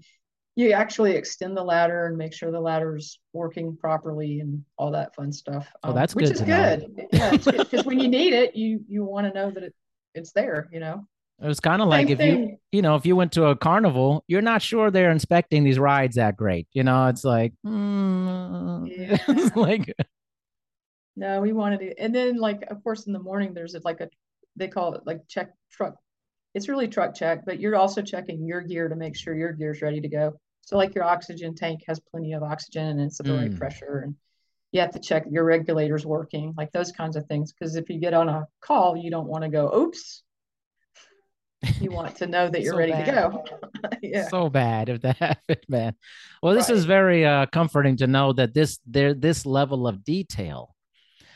you 0.54 0.72
actually 0.72 1.12
extend 1.12 1.56
the 1.56 1.62
ladder 1.64 2.06
and 2.06 2.16
make 2.16 2.34
sure 2.34 2.50
the 2.50 2.60
ladder's 2.60 3.18
working 3.32 3.76
properly 3.76 4.40
and 4.40 4.62
all 4.76 4.90
that 4.90 5.14
fun 5.14 5.32
stuff. 5.32 5.66
Oh, 5.82 5.90
um, 5.90 5.94
that's 5.94 6.14
which 6.14 6.26
good 6.26 6.34
is 6.34 6.40
good. 6.42 7.08
Yeah, 7.12 7.30
because 7.30 7.84
when 7.84 7.98
you 7.98 8.08
need 8.08 8.32
it, 8.34 8.54
you 8.54 8.80
you 8.88 9.04
want 9.04 9.26
to 9.26 9.32
know 9.32 9.50
that 9.50 9.62
it 9.62 9.74
it's 10.14 10.32
there. 10.32 10.68
You 10.72 10.80
know. 10.80 11.06
It 11.40 11.48
was 11.48 11.58
kind 11.58 11.82
of 11.82 11.88
like 11.88 12.06
Same 12.06 12.12
if 12.12 12.20
you 12.20 12.32
thing. 12.36 12.58
you 12.70 12.82
know 12.82 12.94
if 12.96 13.04
you 13.06 13.16
went 13.16 13.32
to 13.32 13.46
a 13.46 13.56
carnival, 13.56 14.24
you're 14.28 14.42
not 14.42 14.62
sure 14.62 14.90
they're 14.90 15.10
inspecting 15.10 15.64
these 15.64 15.78
rides 15.78 16.16
that 16.16 16.36
great. 16.36 16.68
You 16.72 16.84
know, 16.84 17.08
it's 17.08 17.24
like 17.24 17.54
mm, 17.66 18.86
it's 19.28 19.56
like 19.56 19.94
No, 21.16 21.40
we 21.40 21.52
wanted 21.52 21.80
to, 21.80 21.98
and 21.98 22.14
then 22.14 22.36
like 22.36 22.62
of 22.70 22.82
course 22.84 23.06
in 23.06 23.12
the 23.12 23.18
morning 23.18 23.54
there's 23.54 23.74
like 23.84 24.00
a 24.00 24.08
they 24.56 24.68
call 24.68 24.94
it 24.94 25.02
like 25.06 25.26
check 25.28 25.52
truck. 25.70 25.96
It's 26.54 26.68
really 26.68 26.88
truck 26.88 27.14
check, 27.14 27.44
but 27.46 27.58
you're 27.58 27.76
also 27.76 28.02
checking 28.02 28.46
your 28.46 28.60
gear 28.60 28.88
to 28.88 28.94
make 28.96 29.16
sure 29.16 29.34
your 29.34 29.52
gear's 29.52 29.80
ready 29.82 30.00
to 30.00 30.08
go. 30.08 30.38
So 30.62 30.76
like 30.76 30.94
your 30.94 31.04
oxygen 31.04 31.54
tank 31.54 31.82
has 31.86 32.00
plenty 32.00 32.32
of 32.32 32.42
oxygen 32.42 32.86
and 32.86 33.00
it's 33.00 33.20
at 33.20 33.26
the 33.26 33.32
right 33.34 33.50
Mm. 33.50 33.58
pressure 33.58 34.00
and 34.04 34.14
you 34.70 34.80
have 34.80 34.92
to 34.92 34.98
check 35.00 35.24
your 35.30 35.44
regulators 35.44 36.06
working, 36.06 36.54
like 36.56 36.72
those 36.72 36.92
kinds 36.92 37.14
of 37.16 37.26
things. 37.26 37.52
Because 37.52 37.76
if 37.76 37.90
you 37.90 37.98
get 37.98 38.14
on 38.14 38.28
a 38.30 38.46
call, 38.62 38.96
you 38.96 39.10
don't 39.10 39.26
want 39.28 39.42
to 39.42 39.50
go, 39.50 39.70
oops. 39.76 40.22
You 41.80 41.90
want 41.92 42.16
to 42.16 42.26
know 42.26 42.48
that 42.48 42.62
you're 42.62 42.72
So 42.72 42.78
ready 42.78 42.92
bad. 42.92 43.04
to 43.04 43.12
go. 43.12 43.44
yeah. 44.02 44.28
so 44.28 44.48
bad 44.48 44.88
if 44.88 45.02
that 45.02 45.16
happened, 45.18 45.60
man. 45.68 45.94
Well, 46.42 46.54
this 46.54 46.70
is 46.70 46.84
very 46.86 47.26
uh, 47.26 47.46
comforting 47.46 47.96
to 47.98 48.06
know 48.06 48.32
that 48.32 48.54
this 48.54 48.78
there 48.86 49.14
this 49.14 49.44
level 49.44 49.86
of 49.86 50.04
detail 50.04 50.74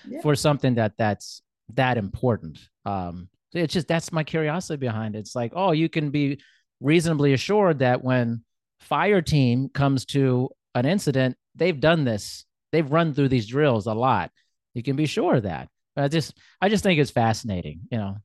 Yeah. 0.09 0.23
for 0.23 0.35
something 0.35 0.77
that 0.77 0.93
that's 0.97 1.43
that 1.75 1.99
important. 1.99 2.59
Um, 2.85 3.29
so 3.53 3.59
it's 3.59 3.75
just 3.75 3.89
that's 3.89 4.13
my 4.13 4.25
curiosity 4.25 4.79
behind 4.79 5.15
it. 5.15 5.19
It's 5.21 5.35
like, 5.37 5.53
oh, 5.55 5.73
you 5.73 5.89
can 5.89 6.11
be 6.11 6.41
reasonably 6.81 7.33
assured 7.35 7.81
that 7.81 8.03
when 8.03 8.43
fire 8.87 9.23
team 9.23 9.69
comes 9.69 10.05
to 10.07 10.51
an 10.75 10.87
incident, 10.87 11.37
they've 11.55 11.79
done 11.79 12.05
this. 12.05 12.45
They've 12.73 12.91
run 12.91 13.15
through 13.15 13.29
these 13.29 13.47
drills 13.47 13.87
a 13.87 13.95
lot. 13.95 14.31
You 14.75 14.83
can 14.83 14.97
be 14.97 15.07
sure 15.07 15.37
of 15.37 15.45
that. 15.45 15.69
But 15.95 16.05
I 16.05 16.09
just 16.09 16.37
I 16.61 16.69
just 16.69 16.83
think 16.83 17.01
it's 17.01 17.11
fascinating, 17.11 17.81
you 17.91 17.99
know. 17.99 18.17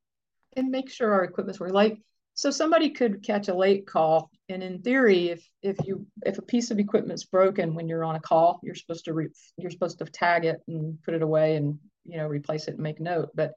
and 0.58 0.70
make 0.70 0.90
sure 0.90 1.14
our 1.14 1.24
equipment's 1.24 1.60
working. 1.60 1.76
Like, 1.76 2.00
so 2.34 2.52
somebody 2.52 2.90
could 2.90 3.24
catch 3.24 3.48
a 3.48 3.54
late 3.54 3.86
call, 3.88 4.30
and 4.50 4.64
in 4.64 4.82
theory, 4.82 5.30
if 5.30 5.48
if 5.62 5.78
you 5.86 6.06
if 6.26 6.38
a 6.38 6.42
piece 6.42 6.72
of 6.72 6.80
equipment's 6.80 7.26
broken 7.26 7.76
when 7.76 7.88
you're 7.88 8.04
on 8.04 8.16
a 8.16 8.20
call, 8.20 8.60
you're 8.64 8.76
supposed 8.76 9.06
to 9.06 9.14
re, 9.14 9.30
you're 9.58 9.72
supposed 9.72 10.00
to 10.00 10.06
tag 10.06 10.46
it 10.46 10.62
and 10.68 11.02
put 11.04 11.14
it 11.14 11.22
away 11.22 11.56
and 11.56 11.80
you 12.06 12.18
know 12.18 12.28
replace 12.28 12.68
it 12.68 12.76
and 12.76 12.84
make 12.84 13.00
note. 13.00 13.30
But 13.36 13.54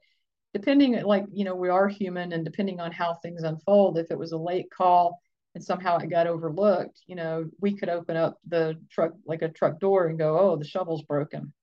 depending, 0.53 1.01
like 1.03 1.25
you 1.33 1.43
know, 1.45 1.55
we 1.55 1.69
are 1.69 1.87
human, 1.87 2.31
and 2.31 2.45
depending 2.45 2.79
on 2.79 2.91
how 2.91 3.15
things 3.15 3.43
unfold, 3.43 3.97
if 3.97 4.11
it 4.11 4.19
was 4.19 4.31
a 4.31 4.37
late 4.37 4.69
call 4.71 5.19
and 5.55 5.63
somehow 5.63 5.97
it 5.97 6.09
got 6.09 6.27
overlooked, 6.27 7.01
you 7.07 7.15
know, 7.15 7.49
we 7.61 7.75
could 7.75 7.89
open 7.89 8.17
up 8.17 8.37
the 8.47 8.75
truck 8.91 9.13
like 9.25 9.41
a 9.41 9.49
truck 9.49 9.79
door 9.79 10.07
and 10.07 10.19
go, 10.19 10.37
oh, 10.37 10.57
the 10.57 10.65
shovel's 10.65 11.03
broken. 11.03 11.53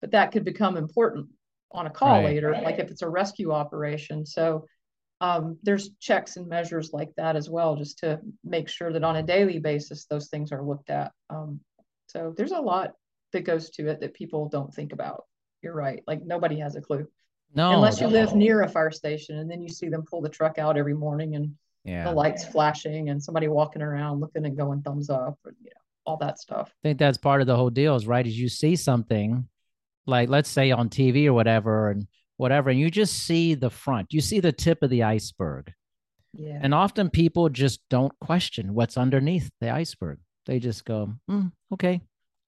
But 0.00 0.10
that 0.12 0.32
could 0.32 0.44
become 0.44 0.76
important 0.76 1.28
on 1.70 1.86
a 1.86 1.90
call 1.90 2.22
Right. 2.22 2.24
later, 2.24 2.58
like 2.62 2.78
if 2.78 2.90
it's 2.90 3.02
a 3.02 3.08
rescue 3.08 3.52
operation. 3.52 4.24
So 4.24 4.66
um, 5.20 5.58
there's 5.62 5.90
checks 6.00 6.36
and 6.36 6.48
measures 6.48 6.92
like 6.92 7.10
that 7.16 7.36
as 7.36 7.50
well, 7.50 7.76
just 7.76 7.98
to 7.98 8.20
make 8.42 8.68
sure 8.68 8.92
that 8.92 9.04
on 9.04 9.16
a 9.16 9.22
daily 9.22 9.58
basis 9.58 10.06
those 10.06 10.28
things 10.28 10.50
are 10.50 10.62
looked 10.62 10.90
at. 10.90 11.12
Um, 11.30 11.60
so 12.06 12.34
there's 12.36 12.52
a 12.52 12.60
lot 12.60 12.92
that 13.32 13.44
goes 13.44 13.70
to 13.70 13.88
it 13.88 14.00
that 14.00 14.14
people 14.14 14.48
don't 14.48 14.72
think 14.72 14.92
about. 14.92 15.24
You're 15.62 15.74
right. 15.74 16.02
Like 16.06 16.22
nobody 16.24 16.58
has 16.60 16.76
a 16.76 16.80
clue 16.80 17.06
No, 17.54 17.72
unless 17.74 18.00
you 18.00 18.06
live 18.06 18.34
near 18.34 18.62
a 18.62 18.68
fire 18.68 18.90
station, 18.90 19.38
and 19.38 19.50
then 19.50 19.60
you 19.62 19.68
see 19.68 19.88
them 19.88 20.04
pull 20.08 20.20
the 20.20 20.28
truck 20.28 20.58
out 20.58 20.76
every 20.76 20.94
morning 20.94 21.34
and 21.34 21.54
yeah. 21.84 22.04
the 22.04 22.12
lights 22.12 22.44
flashing 22.44 23.10
and 23.10 23.22
somebody 23.22 23.48
walking 23.48 23.82
around 23.82 24.20
looking 24.20 24.44
and 24.44 24.56
going 24.56 24.82
thumbs 24.82 25.10
up, 25.10 25.38
or 25.44 25.54
you 25.60 25.70
know 25.70 25.80
all 26.06 26.16
that 26.18 26.38
stuff. 26.38 26.72
I 26.84 26.88
think 26.88 26.98
that's 26.98 27.18
part 27.18 27.40
of 27.40 27.46
the 27.46 27.56
whole 27.56 27.70
deal 27.70 27.96
is 27.96 28.06
right 28.06 28.26
as 28.26 28.38
you 28.38 28.48
see 28.48 28.76
something 28.76 29.48
like 30.06 30.28
let's 30.28 30.50
say 30.50 30.70
on 30.70 30.88
TV 30.88 31.26
or 31.26 31.32
whatever 31.32 31.90
and 31.90 32.06
whatever 32.36 32.70
and 32.70 32.78
you 32.78 32.90
just 32.90 33.14
see 33.26 33.54
the 33.54 33.70
front. 33.70 34.12
You 34.12 34.20
see 34.20 34.40
the 34.40 34.52
tip 34.52 34.82
of 34.82 34.90
the 34.90 35.02
iceberg. 35.04 35.72
Yeah. 36.36 36.58
and 36.60 36.74
often 36.74 37.10
people 37.10 37.48
just 37.48 37.78
don't 37.90 38.12
question 38.18 38.74
what's 38.74 38.96
underneath 38.96 39.52
the 39.60 39.70
iceberg. 39.70 40.18
They 40.46 40.58
just 40.58 40.84
go 40.84 41.14
"Hmm, 41.28 41.46
okay. 41.72 42.00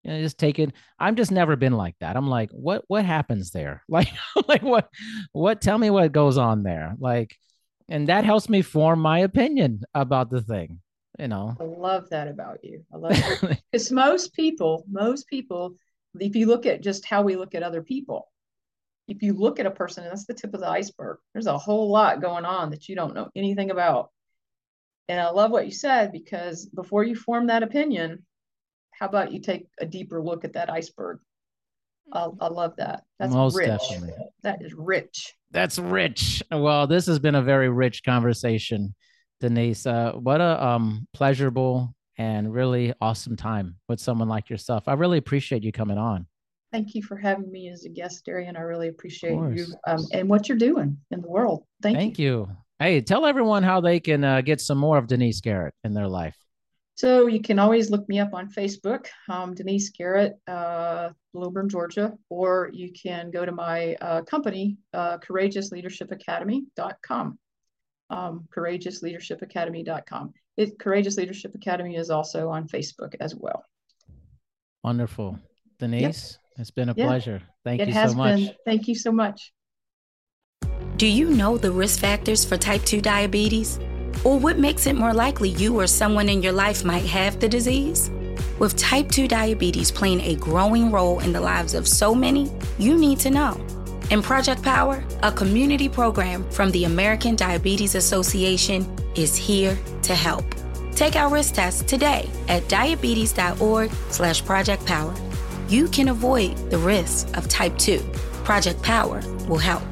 Know, 0.04 0.20
just 0.20 0.38
take 0.38 0.58
it. 0.58 0.72
I've 0.98 1.14
just 1.14 1.30
never 1.30 1.54
been 1.56 1.72
like 1.72 1.94
that. 2.00 2.16
I'm 2.16 2.28
like 2.28 2.50
what 2.50 2.84
what 2.88 3.04
happens 3.04 3.52
there? 3.52 3.82
Like 3.88 4.08
like 4.48 4.62
what 4.62 4.88
what 5.32 5.60
tell 5.60 5.78
me 5.78 5.90
what 5.90 6.12
goes 6.12 6.36
on 6.36 6.62
there. 6.64 6.94
Like 6.98 7.36
and 7.88 8.08
that 8.08 8.24
helps 8.24 8.48
me 8.48 8.62
form 8.62 9.00
my 9.00 9.20
opinion 9.20 9.82
about 9.94 10.30
the 10.30 10.40
thing 10.42 10.80
you 11.18 11.28
know 11.28 11.56
I 11.60 11.64
love 11.64 12.10
that 12.10 12.28
about 12.28 12.62
you. 12.62 12.84
I 12.92 12.96
love 12.96 13.12
it. 13.42 13.62
because 13.72 13.90
most 13.90 14.34
people, 14.34 14.84
most 14.90 15.26
people, 15.28 15.76
if 16.18 16.36
you 16.36 16.46
look 16.46 16.66
at 16.66 16.82
just 16.82 17.04
how 17.04 17.22
we 17.22 17.36
look 17.36 17.54
at 17.54 17.62
other 17.62 17.82
people, 17.82 18.28
if 19.08 19.22
you 19.22 19.32
look 19.32 19.60
at 19.60 19.66
a 19.66 19.70
person, 19.70 20.04
and 20.04 20.10
that's 20.10 20.26
the 20.26 20.34
tip 20.34 20.54
of 20.54 20.60
the 20.60 20.68
iceberg, 20.68 21.18
there's 21.32 21.46
a 21.46 21.58
whole 21.58 21.90
lot 21.90 22.20
going 22.20 22.44
on 22.44 22.70
that 22.70 22.88
you 22.88 22.96
don't 22.96 23.14
know 23.14 23.28
anything 23.36 23.70
about. 23.70 24.10
And 25.08 25.20
I 25.20 25.30
love 25.30 25.52
what 25.52 25.66
you 25.66 25.72
said 25.72 26.10
because 26.10 26.66
before 26.66 27.04
you 27.04 27.14
form 27.14 27.46
that 27.46 27.62
opinion, 27.62 28.24
how 28.90 29.06
about 29.06 29.32
you 29.32 29.40
take 29.40 29.68
a 29.78 29.86
deeper 29.86 30.22
look 30.22 30.44
at 30.44 30.54
that 30.54 30.70
iceberg? 30.70 31.20
I, 32.12 32.28
I 32.40 32.48
love 32.48 32.74
that. 32.76 33.04
That's 33.18 33.32
Most 33.32 33.56
rich. 33.56 33.68
definitely. 33.68 34.12
That 34.42 34.62
is 34.62 34.74
rich. 34.74 35.34
That's 35.50 35.78
rich. 35.78 36.42
Well, 36.50 36.86
this 36.86 37.06
has 37.06 37.18
been 37.18 37.34
a 37.34 37.42
very 37.42 37.68
rich 37.68 38.04
conversation, 38.04 38.94
Denise. 39.40 39.86
Uh, 39.86 40.12
what 40.12 40.40
a 40.40 40.64
um, 40.64 41.06
pleasurable 41.12 41.94
and 42.18 42.52
really 42.52 42.94
awesome 43.00 43.36
time 43.36 43.76
with 43.88 44.00
someone 44.00 44.28
like 44.28 44.48
yourself. 44.48 44.84
I 44.86 44.94
really 44.94 45.18
appreciate 45.18 45.64
you 45.64 45.72
coming 45.72 45.98
on. 45.98 46.26
Thank 46.72 46.94
you 46.94 47.02
for 47.02 47.16
having 47.16 47.50
me 47.50 47.68
as 47.68 47.84
a 47.84 47.88
guest, 47.88 48.24
Darian. 48.24 48.56
I 48.56 48.60
really 48.60 48.88
appreciate 48.88 49.32
you 49.32 49.66
um, 49.86 50.04
and 50.12 50.28
what 50.28 50.48
you're 50.48 50.58
doing 50.58 50.98
in 51.10 51.20
the 51.20 51.28
world. 51.28 51.64
Thank, 51.80 51.96
Thank 51.96 52.18
you. 52.18 52.26
you. 52.26 52.48
Hey, 52.78 53.00
tell 53.00 53.24
everyone 53.24 53.62
how 53.62 53.80
they 53.80 54.00
can 54.00 54.24
uh, 54.24 54.40
get 54.42 54.60
some 54.60 54.76
more 54.76 54.98
of 54.98 55.06
Denise 55.06 55.40
Garrett 55.40 55.74
in 55.84 55.94
their 55.94 56.08
life. 56.08 56.36
So 56.96 57.26
you 57.26 57.40
can 57.42 57.58
always 57.58 57.90
look 57.90 58.08
me 58.08 58.20
up 58.20 58.32
on 58.32 58.50
Facebook, 58.50 59.08
um, 59.28 59.54
Denise 59.54 59.90
Garrett, 59.90 60.38
uh, 60.46 61.10
Lilburn, 61.34 61.68
Georgia, 61.68 62.14
or 62.30 62.70
you 62.72 62.90
can 62.90 63.30
go 63.30 63.44
to 63.44 63.52
my 63.52 63.96
uh, 64.00 64.22
company, 64.22 64.78
uh, 64.94 65.18
courageousleadershipacademy.com. 65.18 67.38
Um, 68.08 68.46
courageousleadershipacademy.com. 68.54 70.32
It, 70.56 70.78
Courageous 70.78 71.16
Leadership 71.18 71.54
Academy 71.54 71.96
is 71.96 72.08
also 72.08 72.48
on 72.48 72.66
Facebook 72.66 73.14
as 73.20 73.34
well. 73.34 73.62
Wonderful. 74.82 75.38
Denise, 75.78 76.38
yep. 76.56 76.60
it's 76.60 76.70
been 76.70 76.88
a 76.88 76.94
yeah. 76.96 77.06
pleasure. 77.06 77.42
Thank 77.62 77.82
it 77.82 77.88
you 77.88 77.94
so 77.94 78.14
much. 78.14 78.38
Been. 78.38 78.54
Thank 78.64 78.88
you 78.88 78.94
so 78.94 79.12
much. 79.12 79.52
Do 80.96 81.06
you 81.06 81.28
know 81.28 81.58
the 81.58 81.72
risk 81.72 82.00
factors 82.00 82.42
for 82.42 82.56
type 82.56 82.84
2 82.84 83.02
diabetes? 83.02 83.78
Or 84.26 84.36
what 84.36 84.58
makes 84.58 84.88
it 84.88 84.96
more 84.96 85.14
likely 85.14 85.50
you 85.50 85.78
or 85.78 85.86
someone 85.86 86.28
in 86.28 86.42
your 86.42 86.52
life 86.52 86.84
might 86.84 87.06
have 87.06 87.38
the 87.38 87.48
disease? 87.48 88.10
With 88.58 88.76
type 88.76 89.08
2 89.08 89.28
diabetes 89.28 89.92
playing 89.92 90.20
a 90.22 90.34
growing 90.34 90.90
role 90.90 91.20
in 91.20 91.32
the 91.32 91.40
lives 91.40 91.74
of 91.74 91.86
so 91.86 92.12
many, 92.12 92.50
you 92.76 92.98
need 92.98 93.20
to 93.20 93.30
know. 93.30 93.64
In 94.10 94.22
Project 94.22 94.64
Power, 94.64 95.04
a 95.22 95.30
community 95.30 95.88
program 95.88 96.42
from 96.50 96.72
the 96.72 96.86
American 96.86 97.36
Diabetes 97.36 97.94
Association 97.94 98.84
is 99.14 99.36
here 99.36 99.78
to 100.02 100.16
help. 100.16 100.44
Take 100.90 101.14
our 101.14 101.32
risk 101.32 101.54
test 101.54 101.86
today 101.86 102.28
at 102.48 102.68
diabetes.org 102.68 103.92
slash 104.10 104.44
project 104.44 104.84
power. 104.86 105.14
You 105.68 105.86
can 105.86 106.08
avoid 106.08 106.56
the 106.72 106.78
risks 106.78 107.30
of 107.34 107.46
type 107.46 107.78
2. 107.78 108.00
Project 108.42 108.82
Power 108.82 109.22
will 109.46 109.58
help. 109.58 109.84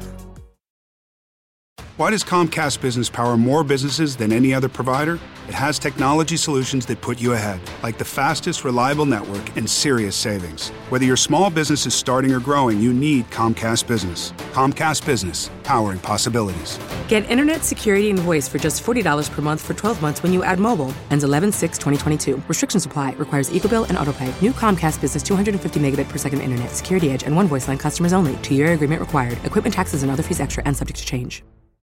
Why 1.97 2.09
does 2.09 2.25
Comcast 2.25 2.81
Business 2.81 3.09
power 3.09 3.37
more 3.37 3.63
businesses 3.63 4.17
than 4.17 4.33
any 4.33 4.53
other 4.53 4.67
provider? 4.67 5.17
It 5.47 5.53
has 5.53 5.79
technology 5.79 6.35
solutions 6.35 6.85
that 6.87 6.99
put 6.99 7.21
you 7.21 7.31
ahead, 7.31 7.61
like 7.83 7.97
the 7.97 8.03
fastest, 8.03 8.65
reliable 8.65 9.05
network 9.05 9.55
and 9.55 9.69
serious 9.69 10.13
savings. 10.13 10.71
Whether 10.89 11.05
your 11.05 11.15
small 11.15 11.49
business 11.49 11.85
is 11.85 11.93
starting 11.93 12.33
or 12.33 12.41
growing, 12.41 12.81
you 12.81 12.91
need 12.91 13.29
Comcast 13.31 13.87
Business. 13.87 14.33
Comcast 14.51 15.05
Business, 15.05 15.49
powering 15.63 15.99
possibilities. 15.99 16.77
Get 17.07 17.29
internet 17.29 17.63
security 17.63 18.09
and 18.09 18.19
voice 18.19 18.49
for 18.49 18.57
just 18.57 18.83
$40 18.83 19.31
per 19.31 19.41
month 19.41 19.61
for 19.61 19.73
12 19.73 20.01
months 20.01 20.21
when 20.21 20.33
you 20.33 20.43
add 20.43 20.59
mobile. 20.59 20.93
Ends 21.11 21.23
11 21.23 21.53
6 21.53 21.77
2022. 21.77 22.43
Restrictions 22.49 22.85
apply. 22.85 23.13
Requires 23.13 23.49
EcoBill 23.51 23.87
and 23.87 23.97
AutoPay. 23.97 24.41
New 24.41 24.51
Comcast 24.51 24.99
Business 24.99 25.23
250 25.23 25.79
megabit 25.79 26.09
per 26.09 26.17
second 26.17 26.41
internet. 26.41 26.71
Security 26.71 27.11
edge 27.11 27.23
and 27.23 27.37
one 27.37 27.47
voice 27.47 27.69
line 27.69 27.77
customers 27.77 28.11
only. 28.11 28.35
Two 28.41 28.53
year 28.53 28.73
agreement 28.73 28.99
required. 28.99 29.37
Equipment 29.45 29.73
taxes 29.73 30.03
and 30.03 30.11
other 30.11 30.23
fees 30.23 30.41
extra 30.41 30.61
and 30.65 30.75
subject 30.75 30.99
to 30.99 31.05
change. 31.05 31.41